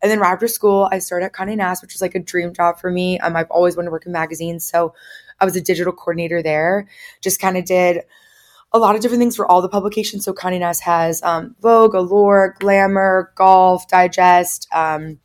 And 0.00 0.10
then 0.10 0.20
right 0.20 0.32
after 0.32 0.46
school, 0.46 0.88
I 0.92 1.00
started 1.00 1.26
at 1.26 1.32
Condé 1.32 1.56
Nast, 1.56 1.82
which 1.82 1.94
was 1.94 2.02
like 2.02 2.14
a 2.14 2.20
dream 2.20 2.52
job 2.52 2.78
for 2.78 2.90
me. 2.90 3.18
Um, 3.18 3.34
I've 3.34 3.50
always 3.50 3.76
wanted 3.76 3.86
to 3.86 3.92
work 3.92 4.06
in 4.06 4.12
magazines, 4.12 4.64
so 4.64 4.94
I 5.40 5.44
was 5.44 5.56
a 5.56 5.60
digital 5.60 5.92
coordinator 5.92 6.42
there. 6.42 6.86
Just 7.20 7.40
kind 7.40 7.56
of 7.56 7.64
did 7.64 8.02
a 8.72 8.78
lot 8.78 8.94
of 8.94 9.00
different 9.00 9.20
things 9.20 9.36
for 9.36 9.50
all 9.50 9.62
the 9.62 9.68
publications. 9.68 10.24
So 10.24 10.32
Condé 10.32 10.60
Nast 10.60 10.82
has 10.82 11.22
um, 11.22 11.56
Vogue, 11.60 11.94
Allure, 11.94 12.54
Glamour, 12.58 13.32
Golf, 13.34 13.88
Digest, 13.88 14.68
um, 14.72 15.18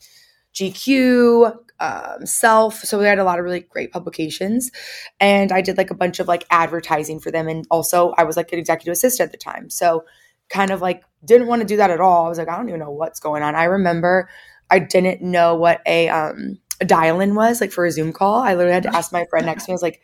GQ, 0.54 1.56
um, 1.80 2.26
Self. 2.26 2.80
So 2.80 2.98
we 2.98 3.06
had 3.06 3.20
a 3.20 3.24
lot 3.24 3.40
of 3.40 3.46
really 3.46 3.62
great 3.62 3.92
publications, 3.92 4.72
and 5.20 5.52
I 5.52 5.62
did 5.62 5.78
like 5.78 5.92
a 5.92 5.96
bunch 5.96 6.20
of 6.20 6.28
like 6.28 6.46
advertising 6.50 7.20
for 7.20 7.32
them, 7.32 7.48
and 7.48 7.66
also 7.70 8.14
I 8.18 8.24
was 8.24 8.38
like 8.38 8.54
an 8.54 8.60
executive 8.60 8.94
assistant 8.94 9.28
at 9.28 9.32
the 9.32 9.38
time. 9.38 9.70
So 9.70 10.06
kind 10.50 10.72
of 10.72 10.82
like 10.82 11.04
didn't 11.26 11.48
want 11.48 11.62
to 11.62 11.68
do 11.68 11.78
that 11.78 11.90
at 11.90 12.00
all. 12.00 12.26
I 12.26 12.30
was 12.30 12.38
like, 12.38 12.50
I 12.50 12.56
don't 12.56 12.70
even 12.70 12.80
know 12.80 12.92
what's 12.92 13.20
going 13.20 13.44
on. 13.44 13.56
I 13.56 13.66
remember 13.66 14.30
I 14.70 14.80
didn't 14.80 15.22
know 15.22 15.56
what 15.56 15.82
a 15.86 16.08
um 16.10 16.60
a 16.82 16.86
dial-in 16.86 17.36
was 17.36 17.62
like 17.62 17.72
for 17.72 17.86
a 17.86 17.92
Zoom 17.92 18.14
call. 18.14 18.36
I 18.36 18.56
literally 18.56 18.74
had 18.74 18.84
to 18.84 18.96
ask 18.96 19.12
my 19.12 19.26
friend 19.30 19.46
next 19.46 19.66
to 19.66 19.72
me. 19.72 19.74
I 19.74 19.76
was 19.76 19.82
like, 19.82 20.02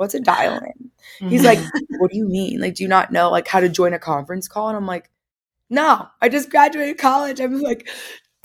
what's 0.00 0.14
a 0.14 0.20
dial 0.20 0.58
in? 0.58 1.28
He's 1.28 1.44
like, 1.44 1.58
what 1.98 2.10
do 2.10 2.16
you 2.16 2.26
mean? 2.26 2.58
Like, 2.58 2.74
do 2.74 2.82
you 2.82 2.88
not 2.88 3.12
know 3.12 3.30
like 3.30 3.46
how 3.46 3.60
to 3.60 3.68
join 3.68 3.92
a 3.92 3.98
conference 3.98 4.48
call? 4.48 4.68
And 4.68 4.76
I'm 4.76 4.86
like, 4.86 5.10
no, 5.68 6.08
I 6.22 6.30
just 6.30 6.48
graduated 6.48 6.96
college. 6.96 7.38
I'm 7.38 7.60
like, 7.60 7.86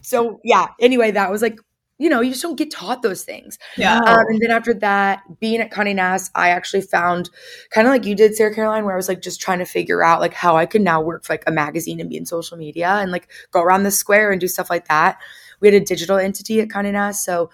so 0.02 0.42
yeah. 0.44 0.68
Anyway, 0.82 1.12
that 1.12 1.32
was 1.32 1.42
like, 1.42 1.58
you 1.98 2.10
know, 2.10 2.20
you 2.20 2.32
just 2.32 2.42
don't 2.42 2.58
get 2.58 2.72
taught 2.72 3.04
those 3.04 3.24
things. 3.24 3.58
Yeah. 3.78 4.00
Um, 4.00 4.26
and 4.28 4.42
then 4.42 4.52
after 4.52 4.74
that, 4.74 5.22
being 5.40 5.62
at 5.62 5.72
Condé 5.72 5.96
Nast, 5.96 6.30
I 6.36 6.50
actually 6.50 6.82
found 6.82 7.30
kind 7.70 7.88
of 7.88 7.94
like 7.94 8.04
you 8.04 8.16
did, 8.16 8.36
Sarah 8.36 8.54
Caroline, 8.54 8.84
where 8.84 8.94
I 8.94 8.98
was 8.98 9.08
like 9.08 9.22
just 9.22 9.40
trying 9.40 9.60
to 9.60 9.66
figure 9.66 10.04
out 10.04 10.20
like 10.20 10.34
how 10.34 10.58
I 10.58 10.66
could 10.66 10.82
now 10.82 11.00
work 11.00 11.24
for 11.24 11.32
like 11.32 11.46
a 11.48 11.54
magazine 11.54 12.02
and 12.02 12.10
be 12.10 12.18
in 12.18 12.26
social 12.26 12.58
media 12.58 12.90
and 12.90 13.14
like 13.14 13.30
go 13.52 13.62
around 13.62 13.84
the 13.84 13.92
square 13.92 14.30
and 14.30 14.42
do 14.42 14.50
stuff 14.50 14.70
like 14.70 14.90
that. 14.90 15.20
We 15.62 15.70
had 15.70 15.82
a 15.82 15.86
digital 15.86 16.18
entity 16.18 16.60
at 16.60 16.68
Condé 16.68 16.92
Nast, 16.92 17.24
so 17.24 17.50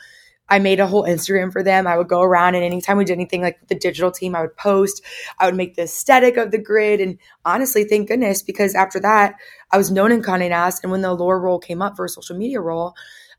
I 0.51 0.59
made 0.59 0.81
a 0.81 0.85
whole 0.85 1.05
Instagram 1.05 1.51
for 1.51 1.63
them. 1.63 1.87
I 1.87 1.97
would 1.97 2.09
go 2.09 2.21
around 2.21 2.55
and 2.55 2.63
anytime 2.63 2.97
we 2.97 3.05
did 3.05 3.13
anything 3.13 3.41
like 3.41 3.65
the 3.69 3.75
digital 3.75 4.11
team, 4.11 4.35
I 4.35 4.41
would 4.41 4.57
post. 4.57 5.01
I 5.39 5.45
would 5.45 5.55
make 5.55 5.75
the 5.75 5.83
aesthetic 5.83 6.35
of 6.35 6.51
the 6.51 6.57
grid. 6.57 6.99
And 6.99 7.17
honestly, 7.45 7.85
thank 7.85 8.09
goodness, 8.09 8.43
because 8.43 8.75
after 8.75 8.99
that, 8.99 9.35
I 9.71 9.77
was 9.77 9.91
known 9.91 10.11
in 10.11 10.21
Condé 10.21 10.49
Nast. 10.49 10.83
And 10.83 10.91
when 10.91 11.01
the 11.01 11.09
Allure 11.09 11.39
role 11.39 11.57
came 11.57 11.81
up 11.81 11.95
for 11.95 12.03
a 12.03 12.09
social 12.09 12.35
media 12.35 12.59
role, 12.59 12.93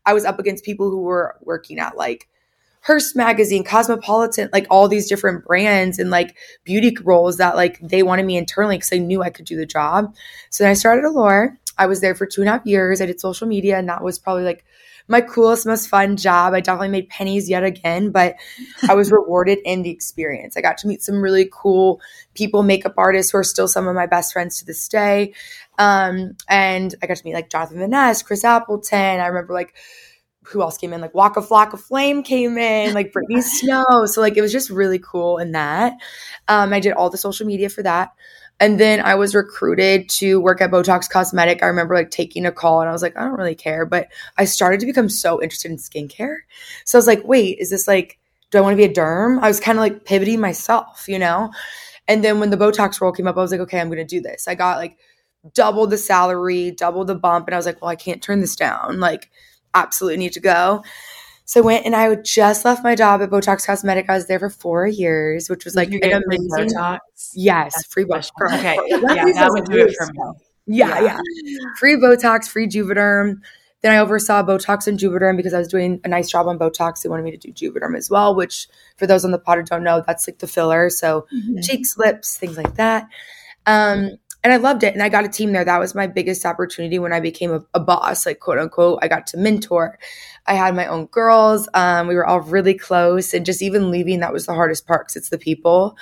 I 0.07 0.13
was 0.13 0.25
up 0.25 0.39
against 0.39 0.65
people 0.65 0.89
who 0.89 1.01
were 1.01 1.35
working 1.41 1.77
at 1.77 1.95
like 1.95 2.27
Hearst 2.81 3.15
magazine, 3.15 3.63
Cosmopolitan, 3.63 4.49
like 4.51 4.65
all 4.71 4.87
these 4.87 5.07
different 5.07 5.45
brands 5.45 5.99
and 5.99 6.09
like 6.09 6.35
beauty 6.63 6.97
roles 7.03 7.37
that 7.37 7.55
like 7.55 7.79
they 7.79 8.01
wanted 8.01 8.25
me 8.25 8.37
internally 8.37 8.75
because 8.77 8.89
they 8.89 8.99
knew 8.99 9.21
I 9.21 9.29
could 9.29 9.45
do 9.45 9.55
the 9.55 9.67
job. 9.67 10.13
So 10.49 10.63
then 10.63 10.71
I 10.71 10.73
started 10.73 11.05
Allure. 11.05 11.57
I 11.77 11.87
was 11.87 12.01
there 12.01 12.15
for 12.15 12.25
two 12.25 12.41
and 12.41 12.49
a 12.49 12.53
half 12.53 12.65
years. 12.65 13.01
I 13.01 13.05
did 13.05 13.19
social 13.19 13.47
media, 13.47 13.77
and 13.77 13.89
that 13.89 14.03
was 14.03 14.19
probably 14.19 14.43
like 14.43 14.65
my 15.07 15.21
coolest, 15.21 15.65
most 15.65 15.89
fun 15.89 16.15
job. 16.15 16.53
I 16.53 16.61
definitely 16.61 16.89
made 16.89 17.09
pennies 17.09 17.49
yet 17.49 17.63
again, 17.63 18.11
but 18.11 18.35
I 18.89 18.93
was 18.93 19.11
rewarded 19.11 19.59
in 19.65 19.81
the 19.81 19.89
experience. 19.89 20.55
I 20.55 20.61
got 20.61 20.77
to 20.79 20.87
meet 20.87 21.01
some 21.01 21.21
really 21.21 21.49
cool 21.51 22.01
people, 22.33 22.63
makeup 22.63 22.93
artists 22.97 23.31
who 23.31 23.37
are 23.37 23.43
still 23.43 23.67
some 23.67 23.87
of 23.87 23.95
my 23.95 24.05
best 24.05 24.33
friends 24.33 24.59
to 24.59 24.65
this 24.65 24.87
day. 24.87 25.33
Um, 25.77 26.35
and 26.47 26.95
I 27.01 27.07
got 27.07 27.17
to 27.17 27.25
meet 27.25 27.33
like 27.33 27.49
Jonathan 27.49 27.79
Van 27.79 27.89
Ness, 27.89 28.23
Chris 28.23 28.43
Appleton. 28.43 29.19
I 29.19 29.27
remember 29.27 29.53
like 29.53 29.73
who 30.45 30.61
else 30.61 30.77
came 30.77 30.93
in? 30.93 31.01
Like 31.01 31.13
Waka 31.13 31.41
Flocka 31.41 31.79
Flame 31.79 32.21
came 32.21 32.57
in, 32.57 32.93
like 32.93 33.13
Brittany 33.13 33.41
Snow. 33.41 34.05
So 34.05 34.21
like 34.21 34.37
it 34.37 34.41
was 34.41 34.51
just 34.51 34.69
really 34.69 34.99
cool 34.99 35.37
in 35.37 35.53
that. 35.53 35.93
Um, 36.47 36.73
I 36.73 36.79
did 36.79 36.93
all 36.93 37.09
the 37.09 37.17
social 37.17 37.47
media 37.47 37.69
for 37.69 37.83
that. 37.83 38.11
And 38.59 38.79
then 38.79 39.01
I 39.01 39.15
was 39.15 39.35
recruited 39.35 40.07
to 40.09 40.39
work 40.39 40.61
at 40.61 40.71
Botox 40.71 41.09
Cosmetic. 41.09 41.61
I 41.61 41.67
remember 41.67 41.95
like 41.95 42.11
taking 42.11 42.45
a 42.45 42.51
call 42.51 42.79
and 42.79 42.89
I 42.89 42.93
was 42.93 43.01
like, 43.01 43.17
I 43.17 43.21
don't 43.21 43.37
really 43.37 43.55
care. 43.55 43.85
But 43.85 44.07
I 44.37 44.45
started 44.45 44.79
to 44.79 44.85
become 44.85 45.09
so 45.09 45.41
interested 45.41 45.71
in 45.71 45.77
skincare. 45.77 46.37
So 46.85 46.97
I 46.97 46.99
was 46.99 47.07
like, 47.07 47.23
wait, 47.25 47.57
is 47.59 47.69
this 47.69 47.87
like 47.87 48.19
do 48.53 48.59
I 48.59 48.61
want 48.61 48.73
to 48.73 48.77
be 48.77 48.83
a 48.83 48.93
derm? 48.93 49.41
I 49.41 49.47
was 49.47 49.59
kind 49.59 49.79
of 49.79 49.81
like 49.81 50.05
pivoting 50.05 50.39
myself, 50.39 51.05
you 51.07 51.17
know? 51.17 51.51
And 52.07 52.23
then 52.23 52.39
when 52.39 52.51
the 52.51 52.57
Botox 52.57 53.01
role 53.01 53.11
came 53.11 53.25
up, 53.25 53.35
I 53.35 53.41
was 53.41 53.51
like, 53.51 53.61
okay, 53.61 53.81
I'm 53.81 53.87
going 53.87 53.97
to 53.97 54.05
do 54.05 54.21
this. 54.21 54.47
I 54.47 54.53
got 54.53 54.77
like 54.77 54.95
double 55.55 55.87
the 55.87 55.97
salary, 55.97 56.69
double 56.69 57.03
the 57.03 57.15
bump. 57.15 57.47
And 57.47 57.55
I 57.55 57.57
was 57.57 57.65
like, 57.65 57.81
well, 57.81 57.89
I 57.89 57.95
can't 57.95 58.21
turn 58.21 58.41
this 58.41 58.55
down. 58.55 58.99
Like, 58.99 59.31
absolutely 59.73 60.17
need 60.17 60.33
to 60.33 60.39
go. 60.39 60.83
So 61.53 61.59
I 61.59 61.63
went 61.65 61.85
and 61.85 61.95
I 61.95 62.15
just 62.15 62.65
left 62.65 62.83
my 62.83 62.95
job 62.95 63.21
at 63.21 63.29
Botox 63.29 63.63
Cosmetic. 63.67 64.09
I 64.09 64.15
was 64.15 64.25
there 64.25 64.39
for 64.39 64.49
four 64.49 64.87
years, 64.87 65.51
which 65.51 65.65
was 65.65 65.75
like 65.75 65.91
an 65.91 65.99
amazing. 66.03 66.49
Botox? 66.49 66.97
Yes, 67.35 67.75
That's 67.75 67.93
free 67.93 68.05
Botox. 68.05 68.31
Okay, 68.55 68.75
yeah, 68.87 69.25
that 69.33 69.49
would 69.51 69.65
do 69.65 69.85
it 69.85 69.95
for 69.95 70.07
me. 70.07 70.33
Yeah, 70.65 70.99
yeah, 70.99 71.19
yeah. 71.43 71.57
Free 71.77 71.95
Botox, 71.95 72.47
free 72.47 72.67
Juvederm. 72.67 73.35
Then 73.83 73.91
I 73.91 73.97
oversaw 73.97 74.41
Botox 74.41 74.87
and 74.87 74.97
Juvederm 74.97 75.37
because 75.37 75.53
I 75.53 75.59
was 75.59 75.67
doing 75.67 76.01
a 76.03 76.07
nice 76.07 76.27
job 76.27 76.47
on 76.47 76.57
Botox. 76.57 77.03
They 77.03 77.09
wanted 77.09 77.21
me 77.21 77.37
to 77.37 77.51
do 77.51 77.53
Juvederm 77.53 77.95
as 77.95 78.09
well, 78.09 78.33
which 78.33 78.67
for 78.97 79.05
those 79.05 79.23
on 79.23 79.29
the 79.29 79.37
pod 79.37 79.59
who 79.59 79.63
don't 79.63 79.83
know, 79.83 80.01
that's 80.07 80.27
like 80.27 80.39
the 80.39 80.47
filler. 80.47 80.89
So 80.89 81.27
mm-hmm. 81.31 81.61
cheeks, 81.61 81.99
lips, 81.99 82.35
things 82.35 82.57
like 82.57 82.77
that. 82.77 83.07
Um, 83.67 84.17
and 84.43 84.51
I 84.51 84.57
loved 84.57 84.83
it. 84.83 84.93
And 84.93 85.01
I 85.01 85.09
got 85.09 85.25
a 85.25 85.29
team 85.29 85.53
there. 85.53 85.63
That 85.63 85.79
was 85.79 85.95
my 85.95 86.07
biggest 86.07 86.45
opportunity 86.45 86.99
when 86.99 87.13
I 87.13 87.19
became 87.19 87.51
a, 87.51 87.63
a 87.73 87.79
boss, 87.79 88.25
like 88.25 88.39
quote 88.39 88.59
unquote. 88.59 88.99
I 89.01 89.07
got 89.07 89.27
to 89.27 89.37
mentor. 89.37 89.97
I 90.45 90.55
had 90.55 90.75
my 90.75 90.87
own 90.87 91.05
girls. 91.07 91.69
Um, 91.73 92.07
we 92.07 92.15
were 92.15 92.25
all 92.25 92.41
really 92.41 92.73
close. 92.73 93.33
And 93.33 93.45
just 93.45 93.61
even 93.61 93.91
leaving, 93.91 94.19
that 94.19 94.33
was 94.33 94.45
the 94.45 94.53
hardest 94.53 94.85
part 94.85 95.07
because 95.07 95.15
it's 95.15 95.29
the 95.29 95.37
people. 95.37 95.97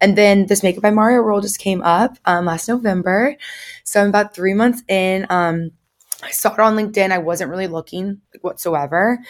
And 0.00 0.16
then 0.16 0.46
this 0.46 0.62
Makeup 0.62 0.82
by 0.82 0.90
Mario 0.90 1.20
role 1.20 1.40
just 1.40 1.58
came 1.58 1.82
up 1.82 2.18
um, 2.24 2.44
last 2.44 2.68
November. 2.68 3.36
So 3.84 4.00
I'm 4.00 4.08
about 4.08 4.34
three 4.34 4.54
months 4.54 4.82
in. 4.88 5.26
Um, 5.30 5.72
I 6.22 6.30
saw 6.30 6.52
it 6.52 6.60
on 6.60 6.76
LinkedIn. 6.76 7.12
I 7.12 7.18
wasn't 7.18 7.50
really 7.50 7.68
looking 7.68 8.20
whatsoever. 8.40 9.20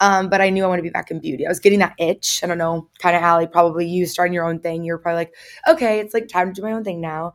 Um, 0.00 0.28
but 0.28 0.40
I 0.40 0.50
knew 0.50 0.64
I 0.64 0.66
wanted 0.66 0.82
to 0.82 0.88
be 0.88 0.90
back 0.90 1.12
in 1.12 1.20
beauty. 1.20 1.46
I 1.46 1.48
was 1.48 1.60
getting 1.60 1.78
that 1.78 1.94
itch. 1.96 2.40
I 2.42 2.48
don't 2.48 2.58
know, 2.58 2.88
kind 2.98 3.14
of 3.14 3.22
Allie, 3.22 3.46
probably 3.46 3.86
you 3.86 4.04
starting 4.06 4.32
your 4.32 4.44
own 4.44 4.58
thing. 4.58 4.82
You're 4.84 4.98
probably 4.98 5.18
like, 5.18 5.34
okay, 5.68 6.00
it's 6.00 6.12
like 6.12 6.26
time 6.26 6.52
to 6.52 6.60
do 6.60 6.66
my 6.66 6.72
own 6.72 6.82
thing 6.82 7.00
now. 7.00 7.34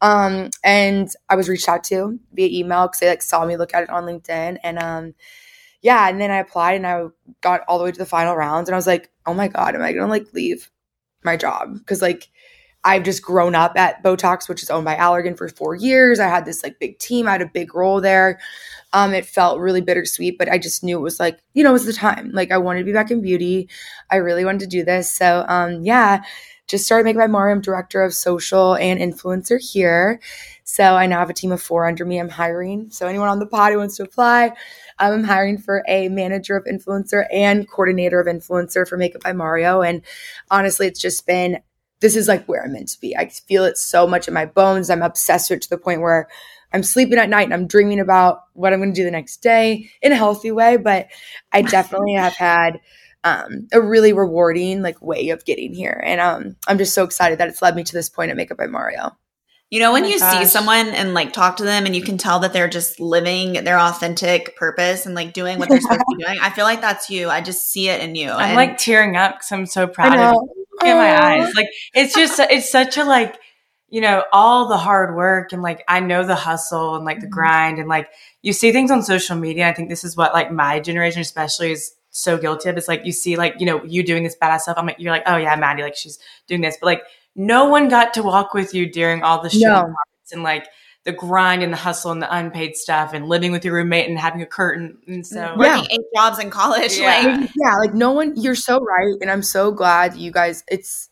Um, 0.00 0.50
and 0.64 1.08
I 1.28 1.36
was 1.36 1.48
reached 1.48 1.68
out 1.68 1.84
to 1.84 2.18
via 2.32 2.48
email 2.48 2.88
because 2.88 2.98
they 2.98 3.08
like 3.08 3.22
saw 3.22 3.44
me 3.46 3.56
look 3.56 3.72
at 3.72 3.84
it 3.84 3.90
on 3.90 4.04
LinkedIn. 4.04 4.58
And 4.64 4.78
um, 4.80 5.14
yeah, 5.82 6.08
and 6.08 6.20
then 6.20 6.30
I 6.30 6.38
applied 6.38 6.74
and 6.74 6.86
I 6.86 7.04
got 7.40 7.62
all 7.68 7.78
the 7.78 7.84
way 7.84 7.92
to 7.92 7.98
the 7.98 8.06
final 8.06 8.36
rounds. 8.36 8.68
And 8.68 8.74
I 8.74 8.78
was 8.78 8.86
like, 8.86 9.10
oh 9.26 9.34
my 9.34 9.48
God, 9.48 9.76
am 9.76 9.82
I 9.82 9.92
gonna 9.92 10.08
like 10.08 10.32
leave 10.32 10.70
my 11.24 11.36
job? 11.36 11.78
Because 11.78 12.02
like 12.02 12.28
I've 12.88 13.02
just 13.02 13.22
grown 13.22 13.54
up 13.54 13.76
at 13.76 14.02
Botox, 14.02 14.48
which 14.48 14.62
is 14.62 14.70
owned 14.70 14.86
by 14.86 14.96
Allergan 14.96 15.36
for 15.36 15.46
four 15.50 15.74
years. 15.74 16.18
I 16.18 16.28
had 16.28 16.46
this 16.46 16.62
like 16.62 16.78
big 16.78 16.98
team. 16.98 17.28
I 17.28 17.32
had 17.32 17.42
a 17.42 17.46
big 17.46 17.74
role 17.74 18.00
there. 18.00 18.40
Um, 18.94 19.12
it 19.12 19.26
felt 19.26 19.60
really 19.60 19.82
bittersweet, 19.82 20.38
but 20.38 20.50
I 20.50 20.56
just 20.56 20.82
knew 20.82 20.96
it 20.96 21.02
was 21.02 21.20
like, 21.20 21.38
you 21.52 21.62
know, 21.62 21.68
it 21.68 21.74
was 21.74 21.84
the 21.84 21.92
time. 21.92 22.30
Like 22.32 22.50
I 22.50 22.56
wanted 22.56 22.78
to 22.78 22.84
be 22.86 22.94
back 22.94 23.10
in 23.10 23.20
beauty. 23.20 23.68
I 24.10 24.16
really 24.16 24.42
wanted 24.42 24.60
to 24.60 24.66
do 24.68 24.84
this. 24.84 25.12
So 25.12 25.44
um, 25.48 25.82
yeah, 25.84 26.22
just 26.66 26.86
started 26.86 27.04
Makeup 27.04 27.20
by 27.20 27.26
Mario, 27.26 27.60
director 27.60 28.00
of 28.00 28.14
social 28.14 28.74
and 28.76 28.98
influencer 28.98 29.60
here. 29.60 30.18
So 30.64 30.96
I 30.96 31.06
now 31.06 31.18
have 31.18 31.28
a 31.28 31.34
team 31.34 31.52
of 31.52 31.60
four 31.60 31.86
under 31.86 32.06
me. 32.06 32.18
I'm 32.18 32.30
hiring. 32.30 32.90
So 32.90 33.06
anyone 33.06 33.28
on 33.28 33.38
the 33.38 33.46
pod 33.46 33.72
who 33.72 33.78
wants 33.78 33.98
to 33.98 34.04
apply, 34.04 34.48
um, 34.98 35.12
I'm 35.12 35.24
hiring 35.24 35.58
for 35.58 35.84
a 35.86 36.08
manager 36.08 36.56
of 36.56 36.64
influencer 36.64 37.26
and 37.30 37.68
coordinator 37.70 38.18
of 38.18 38.26
influencer 38.26 38.88
for 38.88 38.96
Makeup 38.96 39.22
by 39.22 39.34
Mario. 39.34 39.82
And 39.82 40.00
honestly, 40.50 40.86
it's 40.86 41.00
just 41.00 41.26
been 41.26 41.60
this 42.00 42.16
is 42.16 42.28
like 42.28 42.46
where 42.46 42.62
I'm 42.64 42.72
meant 42.72 42.88
to 42.88 43.00
be. 43.00 43.16
I 43.16 43.28
feel 43.28 43.64
it 43.64 43.76
so 43.76 44.06
much 44.06 44.28
in 44.28 44.34
my 44.34 44.46
bones. 44.46 44.90
I'm 44.90 45.02
obsessed 45.02 45.50
with 45.50 45.58
it 45.58 45.62
to 45.62 45.70
the 45.70 45.78
point 45.78 46.00
where 46.00 46.28
I'm 46.72 46.82
sleeping 46.82 47.18
at 47.18 47.28
night 47.28 47.44
and 47.44 47.54
I'm 47.54 47.66
dreaming 47.66 48.00
about 48.00 48.42
what 48.52 48.72
I'm 48.72 48.80
going 48.80 48.92
to 48.92 49.00
do 49.00 49.04
the 49.04 49.10
next 49.10 49.38
day 49.38 49.90
in 50.02 50.12
a 50.12 50.16
healthy 50.16 50.52
way. 50.52 50.76
But 50.76 51.08
I 51.52 51.62
definitely 51.62 52.14
have 52.14 52.32
had 52.36 52.80
um, 53.24 53.68
a 53.72 53.80
really 53.80 54.12
rewarding 54.12 54.82
like 54.82 55.02
way 55.02 55.30
of 55.30 55.44
getting 55.44 55.74
here, 55.74 56.00
and 56.04 56.20
um, 56.20 56.56
I'm 56.66 56.78
just 56.78 56.94
so 56.94 57.04
excited 57.04 57.38
that 57.38 57.48
it's 57.48 57.62
led 57.62 57.74
me 57.74 57.84
to 57.84 57.92
this 57.92 58.08
point 58.08 58.30
at 58.30 58.36
Makeup 58.36 58.58
by 58.58 58.66
Mario. 58.66 59.16
You 59.70 59.80
know, 59.80 59.92
when 59.92 60.04
oh 60.04 60.08
you 60.08 60.18
gosh. 60.18 60.38
see 60.38 60.44
someone 60.46 60.88
and 60.88 61.12
like 61.12 61.34
talk 61.34 61.58
to 61.58 61.64
them 61.64 61.84
and 61.84 61.94
you 61.94 62.02
can 62.02 62.16
tell 62.16 62.40
that 62.40 62.54
they're 62.54 62.68
just 62.68 63.00
living 63.00 63.52
their 63.64 63.78
authentic 63.78 64.56
purpose 64.56 65.04
and 65.04 65.14
like 65.14 65.34
doing 65.34 65.58
what 65.58 65.68
they're 65.68 65.80
supposed 65.80 66.00
to 66.00 66.16
be 66.16 66.24
doing, 66.24 66.38
I 66.40 66.48
feel 66.50 66.64
like 66.64 66.80
that's 66.80 67.10
you. 67.10 67.28
I 67.28 67.42
just 67.42 67.68
see 67.68 67.90
it 67.90 68.00
in 68.00 68.14
you. 68.14 68.30
I'm 68.30 68.50
and- 68.50 68.56
like 68.56 68.78
tearing 68.78 69.16
up 69.16 69.34
because 69.34 69.52
I'm 69.52 69.66
so 69.66 69.86
proud 69.86 70.18
of 70.18 70.34
you 70.34 70.58
Look 70.80 70.90
in 70.90 70.96
my 70.96 71.22
eyes. 71.22 71.54
Like 71.54 71.68
it's 71.94 72.14
just 72.14 72.38
it's 72.50 72.70
such 72.70 72.96
a 72.96 73.04
like 73.04 73.38
you 73.88 74.00
know 74.00 74.24
all 74.32 74.68
the 74.68 74.76
hard 74.76 75.16
work 75.16 75.52
and 75.52 75.62
like 75.62 75.82
I 75.88 76.00
know 76.00 76.24
the 76.24 76.34
hustle 76.34 76.96
and 76.96 77.04
like 77.04 77.20
the 77.20 77.26
mm-hmm. 77.26 77.34
grind 77.34 77.78
and 77.78 77.88
like 77.88 78.08
you 78.42 78.52
see 78.52 78.72
things 78.72 78.90
on 78.90 79.02
social 79.02 79.36
media. 79.36 79.68
I 79.68 79.74
think 79.74 79.88
this 79.88 80.04
is 80.04 80.16
what 80.16 80.32
like 80.32 80.52
my 80.52 80.80
generation 80.80 81.20
especially 81.20 81.72
is 81.72 81.94
so 82.10 82.38
guilty 82.38 82.68
of. 82.68 82.76
It's 82.76 82.88
like 82.88 83.04
you 83.04 83.12
see 83.12 83.36
like 83.36 83.54
you 83.58 83.66
know 83.66 83.82
you 83.84 84.02
doing 84.02 84.22
this 84.22 84.36
badass 84.40 84.60
stuff. 84.60 84.78
I'm 84.78 84.86
like 84.86 84.98
you're 84.98 85.12
like 85.12 85.24
oh 85.26 85.36
yeah 85.36 85.56
Madi 85.56 85.82
like 85.82 85.96
she's 85.96 86.18
doing 86.46 86.60
this, 86.60 86.76
but 86.80 86.86
like 86.86 87.02
no 87.38 87.66
one 87.66 87.88
got 87.88 88.12
to 88.14 88.22
walk 88.22 88.52
with 88.52 88.74
you 88.74 88.90
during 88.90 89.22
all 89.22 89.40
the 89.40 89.48
show 89.48 89.60
no. 89.60 89.94
and 90.32 90.42
like 90.42 90.66
the 91.04 91.12
grind 91.12 91.62
and 91.62 91.72
the 91.72 91.76
hustle 91.76 92.10
and 92.10 92.20
the 92.20 92.36
unpaid 92.36 92.76
stuff 92.76 93.14
and 93.14 93.28
living 93.28 93.52
with 93.52 93.64
your 93.64 93.74
roommate 93.74 94.08
and 94.08 94.18
having 94.18 94.42
a 94.42 94.46
curtain 94.46 94.98
and 95.06 95.26
so 95.26 95.54
working 95.56 95.86
eight 95.90 96.00
jobs 96.14 96.38
in 96.38 96.50
college 96.50 96.98
yeah. 96.98 97.38
like 97.38 97.50
yeah 97.56 97.76
like 97.76 97.94
no 97.94 98.10
one 98.12 98.34
you're 98.36 98.56
so 98.56 98.78
right 98.80 99.14
and 99.22 99.30
i'm 99.30 99.42
so 99.42 99.70
glad 99.70 100.16
you 100.16 100.32
guys 100.32 100.64
it's 100.68 101.08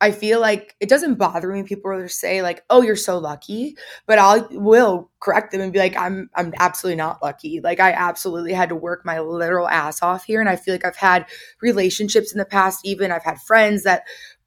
i 0.00 0.10
feel 0.10 0.40
like 0.40 0.76
it 0.78 0.88
doesn't 0.88 1.14
bother 1.14 1.50
me 1.50 1.62
people 1.62 1.90
will 1.90 2.08
say 2.08 2.42
like 2.42 2.62
oh 2.68 2.82
you're 2.82 2.94
so 2.94 3.18
lucky 3.18 3.74
but 4.06 4.18
i 4.18 4.38
will 4.50 5.10
correct 5.18 5.50
them 5.50 5.62
and 5.62 5.72
be 5.72 5.78
like 5.78 5.96
i'm 5.96 6.28
i'm 6.36 6.52
absolutely 6.58 6.96
not 6.96 7.20
lucky 7.22 7.60
like 7.62 7.80
i 7.80 7.90
absolutely 7.92 8.52
had 8.52 8.68
to 8.68 8.76
work 8.76 9.04
my 9.04 9.18
literal 9.18 9.68
ass 9.68 10.02
off 10.02 10.24
here 10.24 10.38
and 10.38 10.50
i 10.50 10.54
feel 10.54 10.74
like 10.74 10.84
i've 10.84 10.94
had 10.94 11.26
relationships 11.62 12.30
in 12.30 12.38
the 12.38 12.44
past 12.44 12.78
even 12.84 13.10
i've 13.10 13.24
had 13.24 13.40
friends 13.40 13.82
that 13.82 14.02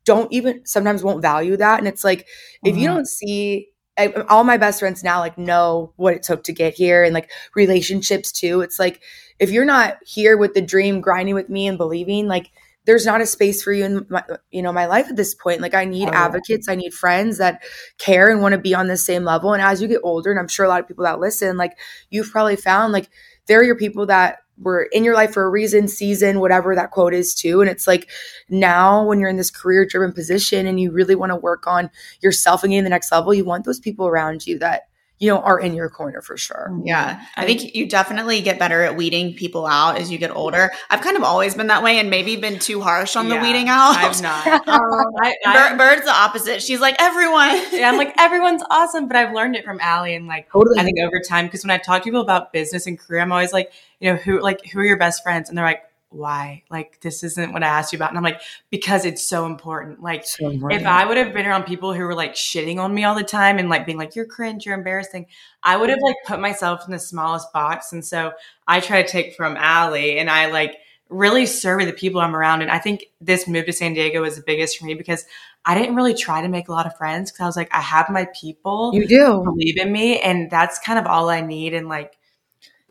don't 0.06 0.32
even 0.32 0.66
sometimes 0.66 1.04
won't 1.04 1.22
value 1.22 1.58
that 1.58 1.80
and 1.80 1.88
it's 1.88 2.04
like 2.04 2.20
mm-hmm. 2.20 2.70
if 2.70 2.78
you 2.78 2.88
mm-hmm. 2.88 2.96
don't 2.96 3.08
see 3.08 3.70
I, 3.98 4.08
all 4.30 4.44
my 4.44 4.58
best 4.58 4.80
friends 4.80 5.04
now 5.04 5.20
like 5.20 5.38
know 5.38 5.94
what 5.96 6.14
it 6.14 6.24
took 6.24 6.44
to 6.46 6.54
get 6.54 6.74
here 6.74 7.04
and 7.04 7.14
like 7.14 7.32
relationships 7.56 8.32
too. 8.32 8.62
It's 8.62 8.78
like 8.78 9.02
if 9.40 9.52
you're 9.52 9.66
not 9.66 9.98
here 10.06 10.38
with 10.38 10.54
the 10.54 10.62
dream, 10.62 11.02
grinding 11.02 11.36
with 11.36 11.50
me 11.50 11.68
and 11.68 11.78
believing, 11.78 12.28
like 12.28 12.52
there's 12.86 13.06
not 13.06 13.22
a 13.22 13.26
space 13.26 13.64
for 13.64 13.72
you 13.72 13.86
in 13.86 14.06
my, 14.10 14.24
you 14.52 14.62
know 14.62 14.74
my 14.74 14.86
life 14.86 15.08
at 15.10 15.16
this 15.16 15.34
point. 15.34 15.62
Like 15.62 15.74
I 15.74 15.86
need 15.86 16.10
oh, 16.10 16.14
advocates, 16.14 16.68
I 16.68 16.76
need 16.76 16.94
friends 16.94 17.38
that 17.38 17.64
care 17.98 18.30
and 18.30 18.42
want 18.42 18.54
to 18.54 18.60
be 18.60 18.76
on 18.76 18.88
the 18.88 18.98
same 18.98 19.24
level. 19.24 19.54
And 19.54 19.62
as 19.62 19.82
you 19.82 19.88
get 19.88 20.02
older, 20.04 20.30
and 20.30 20.40
I'm 20.40 20.48
sure 20.48 20.66
a 20.66 20.70
lot 20.70 20.82
of 20.82 20.88
people 20.88 21.06
that 21.06 21.20
listen, 21.20 21.58
like 21.58 21.78
you've 22.10 22.32
probably 22.32 22.58
found 22.58 22.94
like 22.94 23.10
there 23.48 23.60
are 23.60 23.64
your 23.64 23.78
people 23.78 24.06
that 24.08 24.40
were 24.58 24.84
in 24.94 25.04
your 25.04 25.14
life 25.14 25.34
for 25.34 25.44
a 25.44 25.50
reason, 25.50 25.88
season, 25.88 26.40
whatever 26.40 26.76
that 26.76 26.92
quote 26.92 27.14
is 27.14 27.36
too. 27.36 27.62
And 27.62 27.70
it's 27.70 27.88
like 27.88 28.10
now 28.50 29.06
when 29.06 29.20
you're 29.20 29.30
in 29.30 29.38
this 29.38 29.52
career 29.52 29.86
driven 29.86 30.14
position 30.14 30.66
and 30.66 30.80
you 30.80 30.92
really 30.92 31.16
want 31.16 31.32
to 31.32 31.36
work 31.36 31.68
on 31.68 31.90
yourself 32.22 32.64
and 32.64 32.72
getting 32.72 32.84
the 32.84 32.90
next 32.90 33.12
level, 33.12 33.34
you 33.34 33.44
want 33.44 33.66
those 33.66 33.80
people 33.80 34.08
around 34.08 34.48
you 34.48 34.58
that 34.60 34.84
you 35.18 35.30
know, 35.30 35.40
are 35.40 35.60
in 35.60 35.74
your 35.74 35.90
corner 35.90 36.22
for 36.22 36.36
sure. 36.36 36.78
Yeah. 36.84 37.24
I 37.38 37.46
think 37.46 37.74
you 37.74 37.88
definitely 37.88 38.42
get 38.42 38.60
better 38.60 38.82
at 38.82 38.98
weeding 38.98 39.34
people 39.34 39.66
out 39.66 39.98
as 39.98 40.12
you 40.12 40.18
get 40.18 40.36
older. 40.36 40.72
I've 40.90 41.00
kind 41.00 41.16
of 41.16 41.24
always 41.24 41.56
been 41.56 41.68
that 41.68 41.84
way 41.84 42.00
and 42.00 42.10
maybe 42.10 42.36
been 42.36 42.60
too 42.60 42.82
harsh 42.82 43.16
on 43.16 43.28
yeah, 43.28 43.36
the 43.36 43.42
weeding 43.42 43.70
out. 43.70 43.96
I'm 43.98 44.22
not. 44.22 44.68
um, 44.68 45.14
I, 45.24 45.36
I, 45.46 45.76
Bird's 45.78 46.04
the 46.04 46.12
opposite. 46.12 46.62
She's 46.62 46.82
like, 46.82 46.98
everyone. 47.00 47.50
yeah, 47.72 47.90
I'm 47.90 47.98
like, 47.98 48.14
everyone's 48.18 48.64
awesome. 48.70 49.08
But 49.08 49.16
I've 49.16 49.34
learned 49.34 49.56
it 49.56 49.64
from 49.64 49.80
Allie 49.80 50.16
and 50.16 50.28
like, 50.28 50.52
totally. 50.52 50.80
I 50.80 50.84
think 50.84 51.00
over 51.00 51.22
time, 51.22 51.46
because 51.46 51.64
when 51.64 51.72
I 51.72 51.78
talk 51.78 52.02
to 52.02 52.04
people 52.04 52.22
about 52.22 52.52
business 52.52 52.86
and 52.86 53.00
career, 53.00 53.22
I'm 53.22 53.32
always 53.32 53.54
like, 53.54 53.72
you 54.02 54.12
know, 54.12 54.18
who, 54.18 54.42
like, 54.42 54.66
who 54.66 54.80
are 54.80 54.86
your 54.86 54.98
best 54.98 55.24
friends? 55.24 55.48
And 55.48 55.58
they're 55.58 55.66
like, 55.66 55.84
why? 56.10 56.64
Like, 56.70 57.02
this 57.02 57.24
isn't 57.24 57.54
what 57.54 57.64
I 57.64 57.68
asked 57.68 57.92
you 57.92 57.98
about. 57.98 58.10
And 58.10 58.18
I'm 58.18 58.24
like, 58.24 58.42
because 58.70 59.06
it's 59.06 59.28
so 59.28 59.46
important. 59.46 60.02
Like, 60.02 60.26
so 60.26 60.50
important. 60.50 60.82
if 60.82 60.88
I 60.88 61.06
would 61.06 61.18
have 61.18 61.34
been 61.34 61.46
around 61.46 61.64
people 61.64 61.94
who 61.94 62.04
were 62.04 62.16
like 62.16 62.36
shitting 62.36 62.78
on 62.78 62.94
me 62.94 63.04
all 63.04 63.16
the 63.16 63.24
time 63.24 63.58
and 63.60 63.70
like 63.70 63.86
being 63.86 63.98
like, 63.98 64.16
you're 64.16 64.26
cringe, 64.26 64.66
you're 64.66 64.76
embarrassing, 64.76 65.28
I 65.64 65.78
would 65.78 65.90
have 65.90 66.00
like 66.02 66.16
put 66.26 66.40
myself 66.40 66.86
in 66.86 66.92
the 66.92 67.00
smallest 67.00 67.52
box. 67.54 67.92
And 67.92 68.06
so 68.06 68.34
I 68.68 68.80
try 68.80 69.02
to 69.02 69.08
take 69.08 69.36
from 69.36 69.58
Allie 69.58 70.18
and 70.18 70.30
I 70.30 70.52
like 70.52 70.78
really 71.10 71.46
survey 71.46 71.86
the 71.86 71.94
people 71.94 72.22
I'm 72.22 72.36
around. 72.36 72.62
And 72.62 72.72
I 72.72 72.80
think 72.80 73.06
this 73.22 73.48
move 73.48 73.66
to 73.66 73.74
San 73.74 73.94
Diego 73.94 74.22
was 74.22 74.36
the 74.36 74.44
biggest 74.44 74.78
for 74.78 74.86
me 74.86 74.94
because 74.94 75.26
I 75.66 75.78
didn't 75.78 75.96
really 75.96 76.14
try 76.14 76.42
to 76.42 76.48
make 76.48 76.68
a 76.68 76.72
lot 76.72 76.86
of 76.86 76.98
friends 76.98 77.32
because 77.32 77.44
I 77.44 77.46
was 77.48 77.58
like, 77.58 77.74
I 77.74 77.82
have 77.82 78.10
my 78.10 78.28
people. 78.40 78.92
You 78.94 79.08
do 79.08 79.42
believe 79.44 79.78
in 79.78 79.92
me. 79.92 80.20
And 80.20 80.50
that's 80.50 80.80
kind 80.80 81.00
of 81.00 81.06
all 81.06 81.30
I 81.30 81.42
need. 81.42 81.74
And 81.74 81.88
like, 81.90 82.18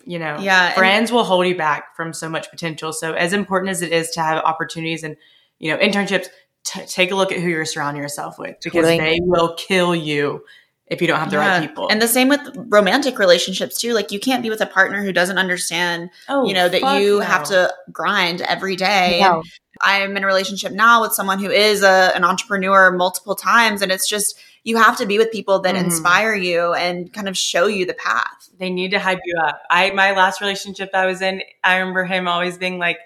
you 0.06 0.18
know, 0.18 0.38
yeah, 0.38 0.72
friends 0.74 1.10
will 1.10 1.24
hold 1.24 1.46
you 1.46 1.56
back 1.56 1.96
from 1.96 2.12
so 2.12 2.28
much 2.28 2.50
potential. 2.50 2.92
So 2.92 3.12
as 3.12 3.32
important 3.32 3.70
as 3.70 3.82
it 3.82 3.92
is 3.92 4.10
to 4.10 4.20
have 4.20 4.42
opportunities 4.44 5.02
and, 5.02 5.16
you 5.58 5.70
know, 5.70 5.78
internships, 5.78 6.26
t- 6.64 6.86
take 6.86 7.10
a 7.10 7.14
look 7.14 7.32
at 7.32 7.40
who 7.40 7.48
you're 7.48 7.64
surrounding 7.64 8.02
yourself 8.02 8.38
with 8.38 8.56
because 8.62 8.84
totally. 8.84 8.98
they 8.98 9.18
will 9.22 9.54
kill 9.54 9.94
you 9.94 10.44
if 10.86 11.00
you 11.00 11.06
don't 11.06 11.18
have 11.18 11.30
the 11.30 11.36
yeah. 11.36 11.58
right 11.58 11.68
people. 11.68 11.88
And 11.88 12.00
the 12.00 12.08
same 12.08 12.28
with 12.28 12.40
romantic 12.68 13.18
relationships 13.18 13.80
too. 13.80 13.94
Like 13.94 14.12
you 14.12 14.20
can't 14.20 14.42
be 14.42 14.50
with 14.50 14.60
a 14.60 14.66
partner 14.66 15.02
who 15.02 15.12
doesn't 15.12 15.38
understand, 15.38 16.10
oh, 16.28 16.46
you 16.46 16.52
know, 16.52 16.68
that 16.68 17.00
you 17.00 17.18
no. 17.18 17.20
have 17.20 17.44
to 17.44 17.72
grind 17.90 18.42
every 18.42 18.76
day. 18.76 19.20
No. 19.20 19.42
I'm 19.80 20.16
in 20.16 20.22
a 20.22 20.26
relationship 20.26 20.72
now 20.72 21.02
with 21.02 21.12
someone 21.12 21.38
who 21.38 21.50
is 21.50 21.82
a, 21.82 22.12
an 22.14 22.24
entrepreneur 22.24 22.92
multiple 22.92 23.34
times 23.34 23.82
and 23.82 23.90
it's 23.90 24.08
just 24.08 24.38
you 24.64 24.76
have 24.76 24.96
to 24.98 25.06
be 25.06 25.18
with 25.18 25.30
people 25.30 25.60
that 25.60 25.74
mm-hmm. 25.74 25.84
inspire 25.84 26.34
you 26.34 26.72
and 26.74 27.12
kind 27.12 27.28
of 27.28 27.36
show 27.36 27.66
you 27.66 27.86
the 27.86 27.94
path. 27.94 28.48
They 28.58 28.70
need 28.70 28.90
to 28.90 28.98
hype 28.98 29.20
you 29.24 29.36
up. 29.38 29.62
I 29.70 29.90
my 29.90 30.12
last 30.12 30.40
relationship 30.40 30.90
I 30.94 31.06
was 31.06 31.22
in, 31.22 31.42
I 31.62 31.76
remember 31.76 32.04
him 32.04 32.26
always 32.26 32.58
being 32.58 32.78
like, 32.78 32.98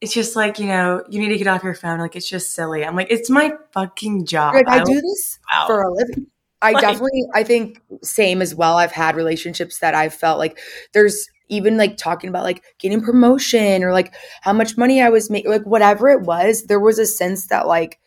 it's 0.00 0.12
just 0.12 0.36
like 0.36 0.58
you 0.58 0.66
know 0.66 1.02
you 1.08 1.20
need 1.20 1.28
to 1.28 1.38
get 1.38 1.46
off 1.46 1.62
your 1.62 1.74
phone 1.74 2.00
like 2.00 2.16
it's 2.16 2.28
just 2.28 2.56
silly 2.56 2.84
i'm 2.84 2.96
like 2.96 3.06
it's 3.08 3.30
my 3.30 3.52
fucking 3.70 4.26
job 4.26 4.52
Like, 4.52 4.66
I 4.66 4.80
I 4.80 4.82
do 4.84 5.00
this 5.00 5.38
Wow. 5.52 5.66
for 5.68 5.80
a 5.82 5.92
living. 5.92 6.26
I 6.60 6.72
Like- 6.72 6.82
definitely, 6.82 7.24
I 7.34 7.42
think 7.42 7.80
same 8.02 8.40
as 8.40 8.54
well. 8.54 8.76
I've 8.76 8.92
had 8.92 9.16
relationships 9.16 9.78
that 9.78 9.94
I 9.94 10.08
felt 10.08 10.38
like 10.38 10.58
there's 10.92 11.28
even 11.48 11.76
like 11.76 11.96
talking 11.96 12.30
about 12.30 12.44
like 12.44 12.62
getting 12.78 13.02
promotion 13.02 13.82
or 13.82 13.92
like 13.92 14.14
how 14.42 14.52
much 14.52 14.78
money 14.78 15.02
I 15.02 15.08
was 15.10 15.28
making, 15.28 15.50
like 15.50 15.64
whatever 15.64 16.08
it 16.08 16.22
was, 16.22 16.64
there 16.64 16.80
was 16.80 16.98
a 16.98 17.06
sense 17.06 17.48
that 17.48 17.66
like, 17.66 17.98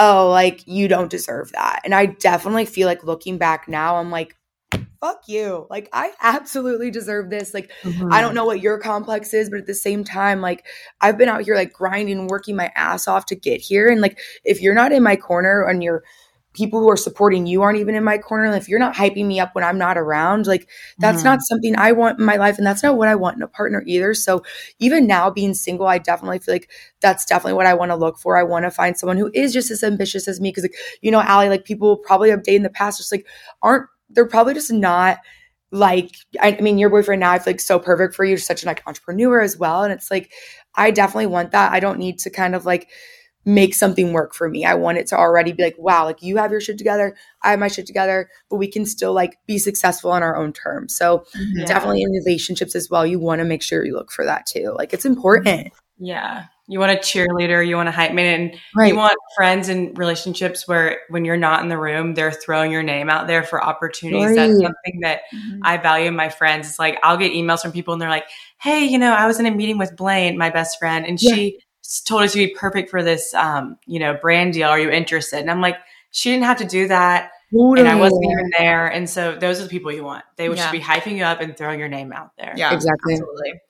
oh, 0.00 0.30
like 0.30 0.66
you 0.68 0.88
don't 0.88 1.10
deserve 1.12 1.52
that. 1.52 1.82
And 1.84 1.94
I 1.94 2.08
definitely 2.08 2.66
feel 2.66 2.88
like 2.88 3.04
looking 3.04 3.38
back 3.38 3.68
now, 3.68 3.98
I'm 3.98 4.10
like, 4.12 4.36
fuck 5.00 5.22
you. 5.28 5.66
Like 5.70 5.88
I 5.92 6.12
absolutely 6.22 6.90
deserve 6.90 7.30
this. 7.30 7.54
Like 7.54 7.70
I 8.10 8.20
Mm-hmm. 8.20 8.20
don't 8.22 8.34
know 8.34 8.46
what 8.46 8.60
your 8.60 8.78
complex 8.78 9.34
is, 9.34 9.50
but 9.50 9.60
at 9.60 9.66
the 9.66 9.74
same 9.74 10.04
time, 10.04 10.40
like 10.40 10.66
I've 11.00 11.18
been 11.18 11.28
out 11.28 11.42
here 11.42 11.56
like 11.56 11.72
grinding, 11.72 12.28
working 12.28 12.56
my 12.56 12.72
ass 12.76 13.08
off 13.08 13.26
to 13.26 13.36
get 13.36 13.60
here. 13.60 13.88
And 13.88 14.00
like 14.00 14.18
if 14.44 14.60
you're 14.62 14.74
not 14.74 14.92
in 14.92 15.02
my 15.02 15.16
corner 15.16 15.64
and 15.68 15.82
you're 15.82 16.04
people 16.52 16.80
who 16.80 16.90
are 16.90 16.96
supporting 16.96 17.46
you 17.46 17.62
aren't 17.62 17.78
even 17.78 17.94
in 17.94 18.02
my 18.04 18.18
corner, 18.18 18.44
and 18.44 18.56
if 18.56 18.68
you're 18.68 18.78
not 18.78 18.94
hyping 18.94 19.26
me 19.26 19.38
up 19.40 19.54
when 19.54 19.64
I'm 19.64 19.78
not 19.78 19.96
around, 19.96 20.46
like 20.46 20.68
that's 21.00 21.22
Mhm. 21.22 21.24
not 21.24 21.40
something 21.42 21.76
I 21.78 21.92
want 21.92 22.18
in 22.18 22.24
my 22.24 22.36
life. 22.36 22.58
And 22.58 22.66
that's 22.66 22.82
not 22.82 22.96
what 22.96 23.08
I 23.08 23.14
want 23.14 23.36
in 23.36 23.42
a 23.42 23.48
partner 23.48 23.82
either. 23.86 24.14
So 24.14 24.42
even 24.78 25.06
now 25.06 25.30
being 25.30 25.54
single, 25.54 25.86
I 25.86 25.98
definitely 25.98 26.40
feel 26.40 26.54
like 26.54 26.70
that's 27.00 27.24
definitely 27.24 27.54
what 27.54 27.66
I 27.66 27.74
want 27.74 27.90
to 27.90 27.96
look 27.96 28.18
for. 28.18 28.36
I 28.36 28.42
want 28.42 28.64
to 28.64 28.70
find 28.70 28.96
someone 28.96 29.16
who 29.16 29.30
is 29.34 29.52
just 29.52 29.70
as 29.70 29.84
ambitious 29.84 30.26
as 30.28 30.40
me. 30.40 30.52
Cause 30.52 30.64
like, 30.64 30.74
you 31.02 31.10
know, 31.10 31.20
Allie, 31.20 31.48
like 31.48 31.64
people 31.64 31.96
probably 31.98 32.30
have 32.30 32.42
dated 32.42 32.56
in 32.58 32.62
the 32.64 32.70
past, 32.70 32.98
just 32.98 33.12
like 33.12 33.26
aren't 33.62 33.86
they're 34.10 34.26
probably 34.26 34.54
just 34.54 34.72
not 34.72 35.18
like 35.72 36.10
I, 36.40 36.56
I 36.58 36.60
mean 36.60 36.78
your 36.78 36.90
boyfriend 36.90 37.20
now 37.20 37.30
I 37.30 37.38
feel 37.38 37.52
like 37.52 37.60
so 37.60 37.78
perfect 37.78 38.14
for 38.14 38.24
you, 38.24 38.30
You're 38.30 38.38
such 38.38 38.62
an 38.62 38.66
like 38.66 38.82
entrepreneur 38.86 39.40
as 39.40 39.56
well. 39.56 39.82
And 39.84 39.92
it's 39.92 40.10
like 40.10 40.32
I 40.74 40.90
definitely 40.90 41.26
want 41.26 41.52
that. 41.52 41.72
I 41.72 41.80
don't 41.80 41.98
need 41.98 42.18
to 42.20 42.30
kind 42.30 42.54
of 42.54 42.64
like 42.66 42.88
make 43.44 43.74
something 43.74 44.12
work 44.12 44.34
for 44.34 44.48
me. 44.48 44.64
I 44.64 44.74
want 44.74 44.98
it 44.98 45.06
to 45.08 45.16
already 45.16 45.52
be 45.52 45.62
like, 45.62 45.76
wow, 45.78 46.04
like 46.04 46.22
you 46.22 46.36
have 46.36 46.50
your 46.50 46.60
shit 46.60 46.76
together, 46.78 47.16
I 47.42 47.50
have 47.50 47.58
my 47.58 47.68
shit 47.68 47.86
together, 47.86 48.28
but 48.50 48.56
we 48.56 48.68
can 48.68 48.84
still 48.84 49.12
like 49.14 49.38
be 49.46 49.58
successful 49.58 50.10
on 50.12 50.22
our 50.22 50.36
own 50.36 50.52
terms. 50.52 50.96
So 50.96 51.24
Yeah. 51.54 51.64
definitely 51.66 52.02
in 52.02 52.10
relationships 52.10 52.74
as 52.76 52.90
well, 52.90 53.06
you 53.06 53.18
want 53.18 53.38
to 53.40 53.44
make 53.44 53.62
sure 53.62 53.84
you 53.84 53.94
look 53.94 54.12
for 54.12 54.24
that 54.26 54.46
too. 54.46 54.74
Like 54.76 54.92
it's 54.92 55.04
important. 55.06 55.72
yeah 56.02 56.44
you 56.66 56.78
want 56.78 56.92
a 56.92 56.94
cheerleader 56.94 57.66
you 57.66 57.74
want 57.76 57.88
a 57.88 57.92
hype 57.92 58.12
man 58.14 58.40
and 58.40 58.58
Right. 58.76 58.88
you 58.88 58.96
want 58.96 59.14
friends 59.36 59.68
and 59.68 59.98
relationships 59.98 60.66
where 60.68 60.98
when 61.10 61.24
you're 61.26 61.36
not 61.36 61.62
in 61.62 61.68
the 61.68 61.76
room 61.76 62.14
they're 62.14 62.30
throwing 62.32 62.70
your 62.72 62.82
name 62.84 63.10
out 63.10 63.26
there 63.26 63.42
for 63.42 63.62
opportunities 63.62 64.36
that's 64.36 64.52
something 64.52 65.00
that 65.02 65.22
Mhm. 65.34 65.58
I 65.64 65.76
value 65.78 66.06
in 66.06 66.14
my 66.16 66.28
friends. 66.30 66.68
It's 66.68 66.78
like 66.78 66.98
I'll 67.02 67.16
get 67.18 67.32
emails 67.32 67.60
from 67.62 67.72
people 67.72 67.92
and 67.92 68.00
they're 68.00 68.08
like, 68.08 68.26
"Hey, 68.62 68.84
you 68.84 68.98
know, 68.98 69.12
I 69.12 69.26
was 69.26 69.40
in 69.40 69.46
a 69.46 69.50
meeting 69.50 69.78
with 69.78 69.94
Blaine, 69.96 70.38
my 70.38 70.48
best 70.50 70.78
friend, 70.78 71.04
and 71.04 71.20
Yeah. 71.20 71.34
she 71.34 71.56
s- 71.56 71.62
told 72.06 72.22
us 72.22 72.34
you'd 72.36 72.48
be 72.48 72.54
perfect 72.54 72.90
for 72.90 73.02
this, 73.02 73.34
um, 73.34 73.76
you 73.86 73.98
know, 73.98 74.14
brand 74.14 74.52
deal. 74.54 74.68
Are 74.68 74.78
you 74.78 74.90
interested?" 74.90 75.40
And 75.40 75.50
I'm 75.50 75.60
like, 75.60 75.76
"She 76.10 76.30
didn't 76.30 76.44
have 76.44 76.58
to 76.58 76.64
do 76.66 76.88
that, 76.88 77.30
and 77.80 77.88
I 77.88 77.94
wasn't 77.96 78.24
even 78.24 78.50
there." 78.58 78.86
And 78.88 79.08
so 79.08 79.34
those 79.36 79.60
are 79.60 79.64
the 79.64 79.68
people 79.70 79.90
you 79.92 80.04
want. 80.04 80.24
They 80.36 80.48
Yeah. 80.48 80.54
should 80.56 80.72
be 80.72 80.80
hyping 80.80 81.16
you 81.16 81.24
up 81.24 81.40
and 81.40 81.56
throwing 81.56 81.78
your 81.80 81.88
name 81.88 82.12
out 82.12 82.30
there. 82.38 82.52
Yeah, 82.56 82.72
Exactly. 82.74 83.14
absolutely. 83.14 83.60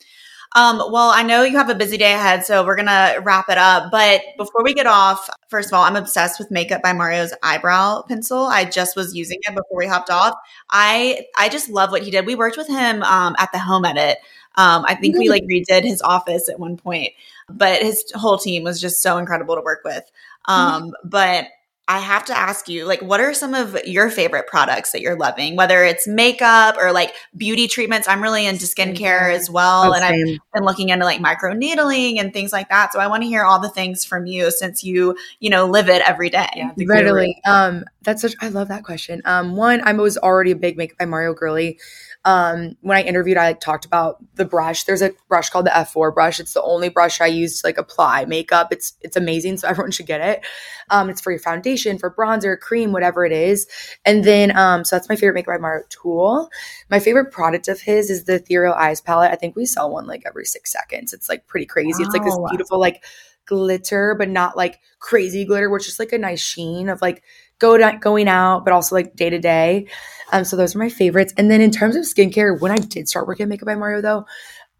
Um, 0.56 0.78
well, 0.90 1.11
I 1.11 1.22
know 1.22 1.44
you 1.44 1.56
have 1.58 1.70
a 1.70 1.76
busy 1.76 1.96
day 1.96 2.12
ahead, 2.12 2.44
so 2.44 2.64
we're 2.66 2.74
gonna 2.74 3.20
wrap 3.22 3.48
it 3.48 3.56
up. 3.56 3.92
But 3.92 4.20
before 4.36 4.64
we 4.64 4.74
get 4.74 4.86
off, 4.86 5.30
first 5.48 5.68
of 5.68 5.74
all, 5.74 5.84
I'm 5.84 5.94
obsessed 5.94 6.40
with 6.40 6.50
Makeup 6.50 6.82
by 6.82 6.92
Mario's 6.92 7.32
eyebrow 7.44 8.02
pencil. 8.02 8.46
I 8.46 8.64
just 8.64 8.96
was 8.96 9.14
using 9.14 9.38
it 9.42 9.54
before 9.54 9.78
we 9.78 9.86
hopped 9.86 10.11
off. 10.11 10.34
I 10.68 11.26
I 11.38 11.48
just 11.48 11.68
love 11.70 11.92
what 11.92 12.02
he 12.02 12.11
did. 12.11 12.26
We 12.26 12.34
worked 12.34 12.56
with 12.56 12.66
him 12.66 13.04
um, 13.04 13.36
at 13.38 13.52
the 13.52 13.61
Home 13.61 13.84
Edit. 13.84 14.18
Um, 14.56 14.84
I 14.88 14.96
think 14.96 15.16
we 15.16 15.28
like 15.28 15.44
redid 15.44 15.84
his 15.84 16.02
office 16.02 16.48
at 16.48 16.58
one 16.58 16.76
point, 16.76 17.12
but 17.57 17.82
his 17.82 18.05
whole 18.14 18.38
team 18.38 18.64
was 18.64 18.80
just 18.80 19.03
so 19.03 19.18
incredible 19.18 19.55
to 19.57 19.62
work 19.62 19.80
with. 19.84 20.05
Um, 20.46 20.92
But 21.05 21.46
I 21.88 21.98
have 21.98 22.24
to 22.26 22.38
ask 22.38 22.68
you, 22.68 22.84
like, 22.84 23.03
what 23.03 23.20
are 23.20 23.34
some 23.34 23.53
of 23.53 23.76
your 23.84 24.11
favorite 24.11 24.46
products 24.46 24.92
that 24.92 25.01
you're 25.01 25.16
loving? 25.16 25.57
Whether 25.57 25.82
it's 25.82 26.07
makeup 26.07 26.76
or 26.78 26.92
like 26.92 27.12
beauty 27.36 27.66
treatments. 27.66 28.07
I'm 28.07 28.22
really 28.22 28.46
into 28.46 28.66
skincare 28.66 29.34
as 29.34 29.51
well, 29.51 29.90
Oh, 29.90 29.92
and 29.92 30.05
I've 30.05 30.38
been 30.55 30.62
looking 30.62 30.90
into 30.90 31.05
like 31.05 31.20
micro 31.20 31.53
needling 31.53 32.20
and 32.20 32.32
things 32.32 32.53
like 32.53 32.68
that. 32.68 32.92
So 32.92 33.01
I 33.01 33.09
want 33.09 33.24
to 33.24 33.28
hear 33.28 33.42
all 33.42 33.59
the 33.59 33.70
things 33.70 34.05
from 34.05 34.26
you 34.26 34.53
since 34.53 34.84
you, 34.84 35.16
you 35.40 35.51
know, 35.51 35.66
live 35.66 35.88
it 35.88 36.01
every 36.09 36.30
day. 36.30 36.48
Yeah, 36.55 36.70
the. 36.76 36.86
Readily. 36.86 37.40
Um, 37.44 37.84
that's 38.03 38.22
such. 38.22 38.34
I 38.40 38.48
love 38.48 38.68
that 38.68 38.84
question. 38.84 39.20
Um, 39.24 39.57
one, 39.57 39.82
I 39.84 39.92
was 39.92 40.16
already 40.16 40.53
a 40.53 40.57
big 40.57 40.78
Makeup 40.78 40.98
by 40.98 41.05
Mario 41.05 41.34
girly. 41.34 41.78
Um, 42.24 42.76
when 42.80 42.96
I 42.96 43.03
interviewed, 43.03 43.36
I 43.36 43.48
like 43.48 43.61
talked 43.61 43.84
about 43.84 44.16
the 44.34 44.44
brush. 44.44 44.84
There's 44.84 45.03
a 45.03 45.12
brush 45.28 45.51
called 45.51 45.66
the 45.66 45.70
F4 45.70 46.14
brush. 46.14 46.40
It's 46.40 46.55
the 46.55 46.62
only 46.62 46.88
brush 46.88 47.20
I 47.20 47.26
use 47.26 47.61
to 47.61 47.66
like 47.66 47.78
apply 47.78 48.24
makeup. 48.24 48.68
It's 48.72 48.94
it's 49.03 49.16
amazing, 49.16 49.59
so 49.59 49.68
everyone 49.68 49.90
should 49.90 50.07
get 50.07 50.20
it. 50.20 50.44
Um, 50.90 51.11
it's 51.11 51.20
for 51.20 51.30
your 51.30 51.40
foundation, 51.40 51.98
for 51.98 52.11
bronzer, 52.11 52.59
cream, 52.59 52.92
whatever 52.92 53.24
it 53.24 53.32
is. 53.32 53.66
And 54.05 54.24
then, 54.24 54.57
um, 54.57 54.84
so 54.84 54.96
that's 54.96 55.09
my 55.09 55.16
favorite 55.16 55.34
Makeup 55.34 55.55
by 55.55 55.59
Mario 55.59 55.84
tool. 55.88 56.51
My 56.90 57.01
favorite 57.01 57.32
product 57.32 57.68
of 57.68 57.80
his 57.80 58.11
is 58.11 58.24
the 58.24 58.34
Ethereal 58.34 58.74
Eyes 58.74 59.01
Palette. 59.01 59.30
I 59.30 59.36
think 59.36 59.57
we 59.57 59.66
sell 59.66 59.90
one 59.90 60.07
like 60.07 60.22
every 60.26 60.46
six 60.46 60.72
seconds. 60.72 61.12
It's 61.12 61.28
like 61.28 61.46
pretty 61.46 61.66
crazy. 61.66 62.03
It's 62.03 62.14
like 62.14 62.24
this 62.24 62.38
beautiful 62.51 62.80
like 62.80 63.05
glitter, 63.46 64.14
but 64.14 64.28
not 64.28 64.57
like 64.57 64.80
crazy 65.01 65.44
glitter, 65.44 65.68
which 65.68 65.88
is 65.88 65.98
like 65.98 66.12
a 66.12 66.18
nice 66.18 66.40
sheen 66.40 66.88
of 66.88 67.03
like 67.03 67.22
go 67.61 67.78
to, 67.78 67.98
going 68.00 68.26
out, 68.26 68.64
but 68.64 68.74
also 68.74 68.96
like 68.96 69.14
day 69.14 69.30
to 69.30 69.38
day. 69.38 69.86
Um, 70.32 70.44
so 70.44 70.56
those 70.56 70.74
are 70.74 70.78
my 70.78 70.88
favorites. 70.88 71.32
And 71.36 71.50
then 71.50 71.61
in 71.61 71.70
terms 71.70 71.94
of 71.94 72.02
skincare, 72.04 72.61
when 72.61 72.72
I 72.72 72.76
did 72.76 73.08
start 73.08 73.28
working 73.28 73.44
at 73.44 73.48
Makeup 73.48 73.66
by 73.66 73.76
Mario, 73.76 74.00
though, 74.00 74.26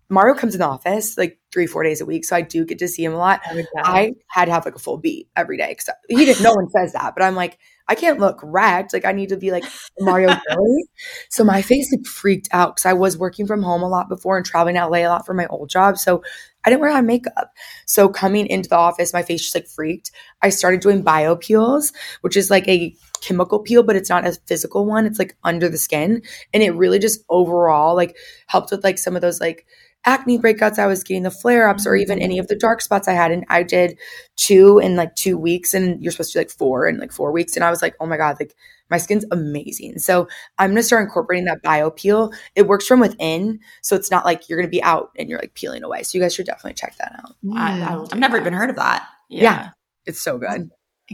Mario 0.09 0.35
comes 0.35 0.57
in 0.57 0.59
the 0.59 0.67
office 0.67 1.17
like 1.17 1.39
three, 1.53 1.69
four 1.69 1.85
days 1.85 2.01
a 2.01 2.05
week, 2.05 2.25
so 2.25 2.35
I 2.35 2.41
do 2.41 2.65
get 2.65 2.81
to 2.81 2.89
see 2.89 3.05
him 3.05 3.15
a 3.15 3.17
lot. 3.17 3.41
I. 3.47 3.65
I 3.77 4.13
had 4.27 4.47
to 4.47 4.51
have 4.51 4.65
like 4.65 4.75
a 4.75 4.81
full 4.81 4.97
beat 4.97 5.29
every 5.37 5.57
day 5.57 5.69
because 5.69 5.89
he 6.09 6.25
didn't. 6.25 6.43
No 6.43 6.53
one 6.53 6.69
says 6.71 6.95
that, 6.95 7.15
but 7.15 7.23
I'm 7.23 7.37
like, 7.37 7.59
I 7.91 7.97
can't 7.97 8.21
look 8.21 8.39
wrecked. 8.43 8.93
Like 8.93 9.05
I 9.05 9.11
need 9.11 9.31
to 9.31 9.37
be 9.37 9.51
like 9.51 9.65
Mario 9.99 10.29
girly. 10.49 10.85
So 11.29 11.43
my 11.43 11.61
face 11.61 11.93
like 11.93 12.07
freaked 12.07 12.49
out 12.53 12.77
because 12.77 12.87
I 12.87 12.93
was 12.93 13.19
working 13.19 13.49
from 13.49 13.65
home 13.65 13.83
a 13.83 13.89
lot 13.89 14.09
before 14.09 14.37
and 14.37 14.47
traveling 14.47 14.77
to 14.77 14.87
LA 14.87 14.99
a 14.99 15.09
lot 15.09 15.27
for 15.27 15.35
my 15.35 15.47
old 15.49 15.69
job. 15.69 15.99
So 15.99 16.23
I 16.65 16.71
didn't 16.71 16.83
wear 16.83 16.93
my 16.93 17.01
makeup. 17.01 17.53
So 17.87 18.09
coming 18.09 18.47
into 18.47 18.69
the 18.69 18.77
office, 18.77 19.13
my 19.13 19.23
face 19.23 19.43
just 19.43 19.55
like 19.57 19.67
freaked. 19.67 20.13
I 20.41 20.51
started 20.51 20.81
doing 20.81 21.03
bio 21.03 21.35
peels, 21.35 21.93
which 22.21 22.37
is 22.37 22.49
like 22.49 22.69
a 22.69 22.95
chemical 23.23 23.59
peel, 23.59 23.83
but 23.83 23.97
it's 23.97 24.11
not 24.11 24.27
a 24.27 24.39
physical 24.47 24.87
one. 24.87 25.05
It's 25.05 25.19
like 25.19 25.37
under 25.43 25.69
the 25.69 25.79
skin. 25.79 26.23
And 26.55 26.63
it 26.63 26.71
really 26.71 27.01
just 27.01 27.25
overall 27.29 27.97
like 27.97 28.17
helped 28.47 28.71
with 28.71 28.85
like 28.85 28.99
some 28.99 29.17
of 29.17 29.23
those 29.23 29.41
like 29.41 29.67
acne 30.07 30.39
breakouts 30.39 30.79
I 30.79 30.87
was 30.87 31.03
getting, 31.05 31.23
the 31.25 31.31
flare 31.31 31.69
ups, 31.69 31.87
or 31.87 31.95
even 31.97 32.19
any 32.21 32.39
of 32.39 32.49
the 32.49 32.57
dark 32.57 32.81
spots 32.81 33.09
I 33.09 33.13
had. 33.13 33.31
And 33.31 33.45
I 33.49 33.63
did 33.63 33.99
two 34.37 34.79
in 34.79 34.97
like 34.97 35.15
two 35.15 35.37
weeks, 35.37 35.75
and 35.75 36.03
you're 36.03 36.13
supposed 36.13 36.33
to 36.33 36.39
do 36.39 36.41
like 36.41 36.51
four 36.51 36.89
in 36.89 36.99
like 36.99 37.13
four 37.13 37.33
weeks. 37.33 37.57
And 37.57 37.65
I 37.65 37.71
was 37.71 37.83
like, 37.83 37.95
oh 38.01 38.07
my 38.07 38.17
God, 38.17 38.37
like 38.41 38.55
my 38.91 38.99
skin's 38.99 39.25
amazing. 39.31 39.99
So 39.99 40.27
I'm 40.59 40.71
gonna 40.71 40.83
start 40.83 41.05
incorporating 41.05 41.45
that 41.47 41.63
bio 41.63 41.91
peel. 41.91 42.33
It 42.57 42.67
works 42.67 42.87
from 42.87 43.01
within, 43.01 43.61
so 43.83 43.95
it's 43.97 44.11
not 44.11 44.25
like 44.25 44.49
you're 44.49 44.59
gonna 44.59 44.69
be 44.71 44.83
out 44.83 45.11
and 45.19 45.29
you're 45.29 45.39
like 45.39 45.55
peeling 45.55 45.83
away. 45.85 46.03
So 46.03 46.17
you 46.19 46.25
guys 46.25 46.35
should 46.35 46.47
definitely 46.47 46.75
check 46.75 46.97
that 46.99 47.13
out. 47.23 47.37
I- 47.55 47.83
I 47.83 47.97
will 47.97 48.05
Mm, 48.05 48.09
do 48.09 48.15
I've 48.15 48.21
never 48.21 48.39
even 48.39 48.53
heard 48.53 48.71
of 48.71 48.77
that. 48.77 49.07
Yeah. 49.29 49.71
It's 50.07 50.21
so 50.23 50.39
good. 50.39 50.71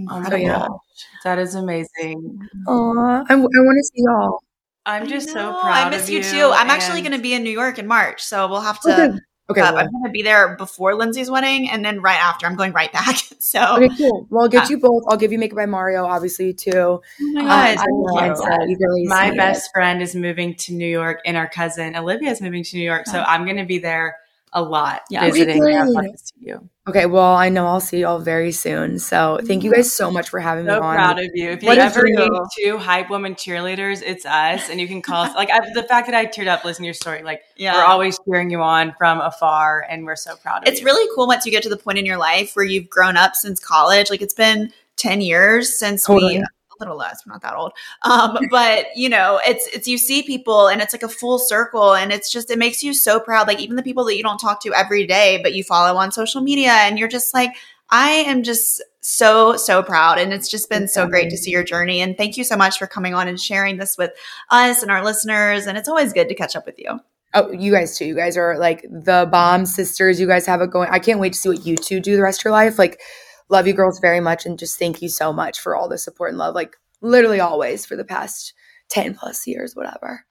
Oh 0.09 0.21
my 0.21 0.37
yeah. 0.37 0.59
gosh. 0.59 0.79
That 1.25 1.39
is 1.39 1.55
amazing. 1.55 2.39
Aw, 2.69 3.25
I, 3.29 3.33
I 3.33 3.37
want 3.37 3.51
to 3.51 3.85
see 3.85 4.03
y'all. 4.05 4.39
I'm 4.87 5.07
just 5.09 5.29
I 5.31 5.33
so 5.33 5.61
proud 5.61 5.87
I 5.87 5.91
miss 5.91 6.05
of 6.05 6.11
you, 6.11 6.23
too. 6.23 6.51
I'm 6.55 6.71
actually 6.71 7.01
going 7.03 7.13
to 7.13 7.19
be 7.19 7.35
in 7.35 7.43
New 7.43 7.51
York 7.51 7.79
in 7.79 7.87
March, 7.87 8.23
so 8.23 8.47
we'll 8.49 8.61
have 8.61 8.81
to. 8.83 9.05
Okay. 9.11 9.19
Okay. 9.49 9.61
uh, 9.61 9.73
well- 9.75 9.85
I'm 9.85 9.93
going 9.93 10.05
to 10.07 10.11
be 10.11 10.23
there 10.23 10.57
before 10.57 10.95
Lindsay's 10.97 11.31
wedding, 11.31 11.71
and 11.71 11.85
then 11.85 12.01
right 12.01 12.19
after, 12.21 12.47
I'm 12.47 12.57
going 12.57 12.73
right 12.73 12.93
back. 12.93 13.17
So, 13.39 13.77
Okay, 13.77 13.89
cool. 13.97 14.27
Well, 14.29 14.43
I'll 14.43 14.49
get 14.49 14.65
Yeah. 14.65 14.71
you 14.71 14.79
both. 14.81 15.05
I'll 15.09 15.17
give 15.17 15.31
you 15.31 15.39
Makeup 15.39 15.57
by 15.57 15.67
Mario, 15.67 16.05
obviously, 16.05 16.53
too. 16.53 16.73
oh 16.73 17.03
my 17.21 17.41
Um, 17.43 17.47
God, 17.47 17.49
I 17.53 17.67
thank 17.77 17.81
know, 17.81 18.13
you. 18.13 18.19
and 18.19 18.37
so 18.37 18.45
really 18.47 19.07
my 19.07 19.29
see 19.29 19.35
it. 19.35 19.37
best 19.37 19.71
friend 19.73 20.03
is 20.03 20.17
moving 20.17 20.55
to 20.57 20.75
New 20.75 20.89
York, 20.89 21.21
and 21.25 21.37
our 21.37 21.47
cousin 21.49 21.95
Olivia 21.95 22.31
is 22.31 22.41
moving 22.41 22.65
to 22.65 22.77
New 22.77 22.83
York. 22.83 23.07
So 23.07 23.21
I'm 23.23 23.45
going 23.45 23.59
to 23.59 23.65
be 23.65 23.79
there 23.79 24.17
a 24.57 24.63
lot 24.63 25.03
Yeah. 25.11 25.25
visiting. 25.27 25.63
Okay, 25.63 25.77
I'd 25.77 25.85
good. 25.85 25.93
love 25.95 26.05
to 26.07 26.33
you. 26.41 26.69
Okay, 26.89 27.05
well, 27.07 27.35
I 27.35 27.49
know 27.51 27.67
I'll 27.67 27.79
see 27.81 28.01
y'all 28.01 28.19
very 28.21 28.53
soon. 28.53 28.99
So 28.99 29.39
thank 29.45 29.63
you 29.65 29.73
guys 29.73 29.93
so 29.95 30.11
much 30.11 30.29
for 30.31 30.41
having 30.41 30.65
So 30.67 30.73
me 30.81 30.87
on. 30.87 30.95
proud 30.95 31.19
of 31.19 31.27
you. 31.35 31.51
If 31.51 31.63
you 31.63 31.67
What 31.69 31.77
is 31.79 31.85
ever 31.97 32.07
your- 32.07 32.29
need 32.31 32.41
two 32.59 32.79
hype 32.79 33.11
woman 33.11 33.35
cheerleaders, 33.35 34.03
it's 34.05 34.25
us, 34.25 34.71
and 34.71 34.81
you 34.81 34.89
can 34.89 35.03
call 35.03 35.25
us. 35.25 35.35
Like 35.35 35.51
I, 35.51 35.61
the 35.75 35.83
fact 35.83 36.07
that 36.09 36.15
I 36.17 36.25
teared 36.27 36.49
up 36.49 36.65
listening 36.65 36.85
to 36.85 36.89
your 36.89 36.95
story, 36.95 37.23
like 37.23 37.43
Yeah. 37.57 37.75
we're 37.75 37.85
always 37.85 38.19
cheering 38.27 38.49
you 38.51 38.63
on 38.63 38.95
from 38.97 39.21
afar, 39.21 39.85
and 39.89 40.07
we're 40.07 40.17
so 40.17 40.37
proud 40.37 40.63
of 40.63 40.69
it's 40.73 40.81
you. 40.81 40.87
really 40.87 41.07
cool 41.15 41.27
once 41.27 41.45
you 41.45 41.53
get 41.53 41.63
to 41.65 41.69
the 41.69 41.77
point 41.77 41.99
in 41.99 42.07
your 42.07 42.17
life 42.19 42.53
where 42.57 42.65
you've 42.65 42.89
grown 42.89 43.17
up 43.19 43.37
since 43.37 43.61
college. 43.61 44.09
Like 44.09 44.23
it's 44.23 44.35
been 44.35 44.73
10 44.97 45.21
years 45.21 45.79
since 45.79 46.05
Totally. 46.05 46.39
we 46.39 46.45
a 46.79 46.83
little 46.83 46.97
less, 46.97 47.23
we're 47.27 47.33
not 47.33 47.43
that 47.43 47.55
old. 47.55 47.73
Um, 48.03 48.39
but 48.51 48.87
you 48.95 49.09
know, 49.09 49.41
it's 49.47 49.67
it's 49.69 49.89
you 49.89 49.99
see 49.99 50.23
people 50.23 50.69
and 50.69 50.81
it's 50.81 50.95
like 50.95 51.03
a 51.03 51.09
full 51.09 51.39
circle 51.39 51.95
and 51.95 52.13
it's 52.13 52.31
just 52.31 52.51
it 52.51 52.59
makes 52.59 52.83
you 52.83 52.95
so 52.95 53.21
proud. 53.21 53.47
Like 53.47 53.61
even 53.61 53.77
the 53.77 53.83
people 53.83 54.05
that 54.05 54.17
you 54.17 54.23
don't 54.23 54.39
talk 54.39 54.63
to 54.63 54.75
every 54.75 55.07
day, 55.07 55.41
but 55.43 55.55
you 55.55 55.65
follow 55.65 55.99
on 55.99 56.13
social 56.13 56.41
media 56.41 56.71
and 56.71 56.99
you're 56.99 57.09
just 57.09 57.35
like, 57.35 57.53
I 57.91 58.11
am 58.11 58.43
just 58.43 58.83
so, 59.01 59.57
so 59.57 59.83
proud. 59.83 60.19
And 60.19 60.33
it's 60.33 60.49
just 60.49 60.69
been 60.69 60.89
so 60.89 61.07
great 61.07 61.31
to 61.31 61.37
see 61.37 61.53
your 61.53 61.63
journey. 61.63 62.01
And 62.01 62.17
thank 62.17 62.37
you 62.37 62.45
so 62.45 62.57
much 62.57 62.79
for 62.79 62.87
coming 62.87 63.15
on 63.15 63.29
and 63.29 63.41
sharing 63.41 63.77
this 63.77 63.97
with 63.97 64.11
us 64.51 64.83
and 64.83 64.91
our 64.91 65.05
listeners. 65.05 65.67
And 65.67 65.79
it's 65.79 65.89
always 65.89 66.13
good 66.13 66.29
to 66.29 66.35
catch 66.35 66.57
up 66.57 66.67
with 66.67 66.79
you. 66.79 66.99
Oh, 67.35 67.53
you 67.53 67.71
guys 67.71 67.97
too. 67.97 68.07
You 68.07 68.17
guys 68.17 68.37
are 68.37 68.59
like 68.59 68.83
the 68.83 69.29
bomb 69.31 69.67
sisters. 69.67 70.19
You 70.19 70.27
guys 70.27 70.47
have 70.47 70.61
it 70.61 70.71
going. 70.71 70.89
I 70.91 70.99
can't 70.99 71.21
wait 71.21 71.35
to 71.35 71.39
see 71.39 71.49
what 71.49 71.67
you 71.67 71.77
two 71.77 72.01
do 72.01 72.17
the 72.17 72.23
rest 72.23 72.41
of 72.41 72.45
your 72.45 72.53
life. 72.53 72.79
Like, 72.79 73.01
love 73.49 73.67
you 73.67 73.73
girls 73.75 74.01
very 74.01 74.21
much. 74.21 74.47
And 74.47 74.59
just 74.59 74.79
thank 74.79 75.03
you 75.03 75.09
so 75.09 75.33
much 75.33 75.61
for 75.61 75.77
all 75.77 75.89
the 75.89 75.99
support 75.99 76.31
and 76.31 76.39
love. 76.39 76.55
Like, 76.55 76.77
literally 77.01 77.41
always 77.41 77.85
for 77.87 77.97
the 77.97 78.05
past 78.05 78.55
10 78.89 79.15
plus 79.15 79.47
years, 79.47 79.75
whatever. 79.75 80.25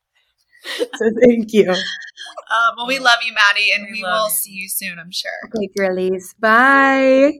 so 0.95 1.09
thank 1.23 1.53
you. 1.53 1.69
Um, 1.69 2.73
well, 2.77 2.87
we 2.87 2.99
love 2.99 3.19
you, 3.25 3.33
Madi, 3.33 3.71
and 3.73 3.85
We 3.85 3.93
we, 3.93 4.03
will 4.03 4.25
you. 4.25 4.29
see 4.31 4.51
you 4.51 4.69
soon, 4.69 4.99
I'm 4.99 5.11
sure. 5.11 5.31
Okay, 5.55 5.69
girlies. 5.75 6.33
Bye. 6.39 7.39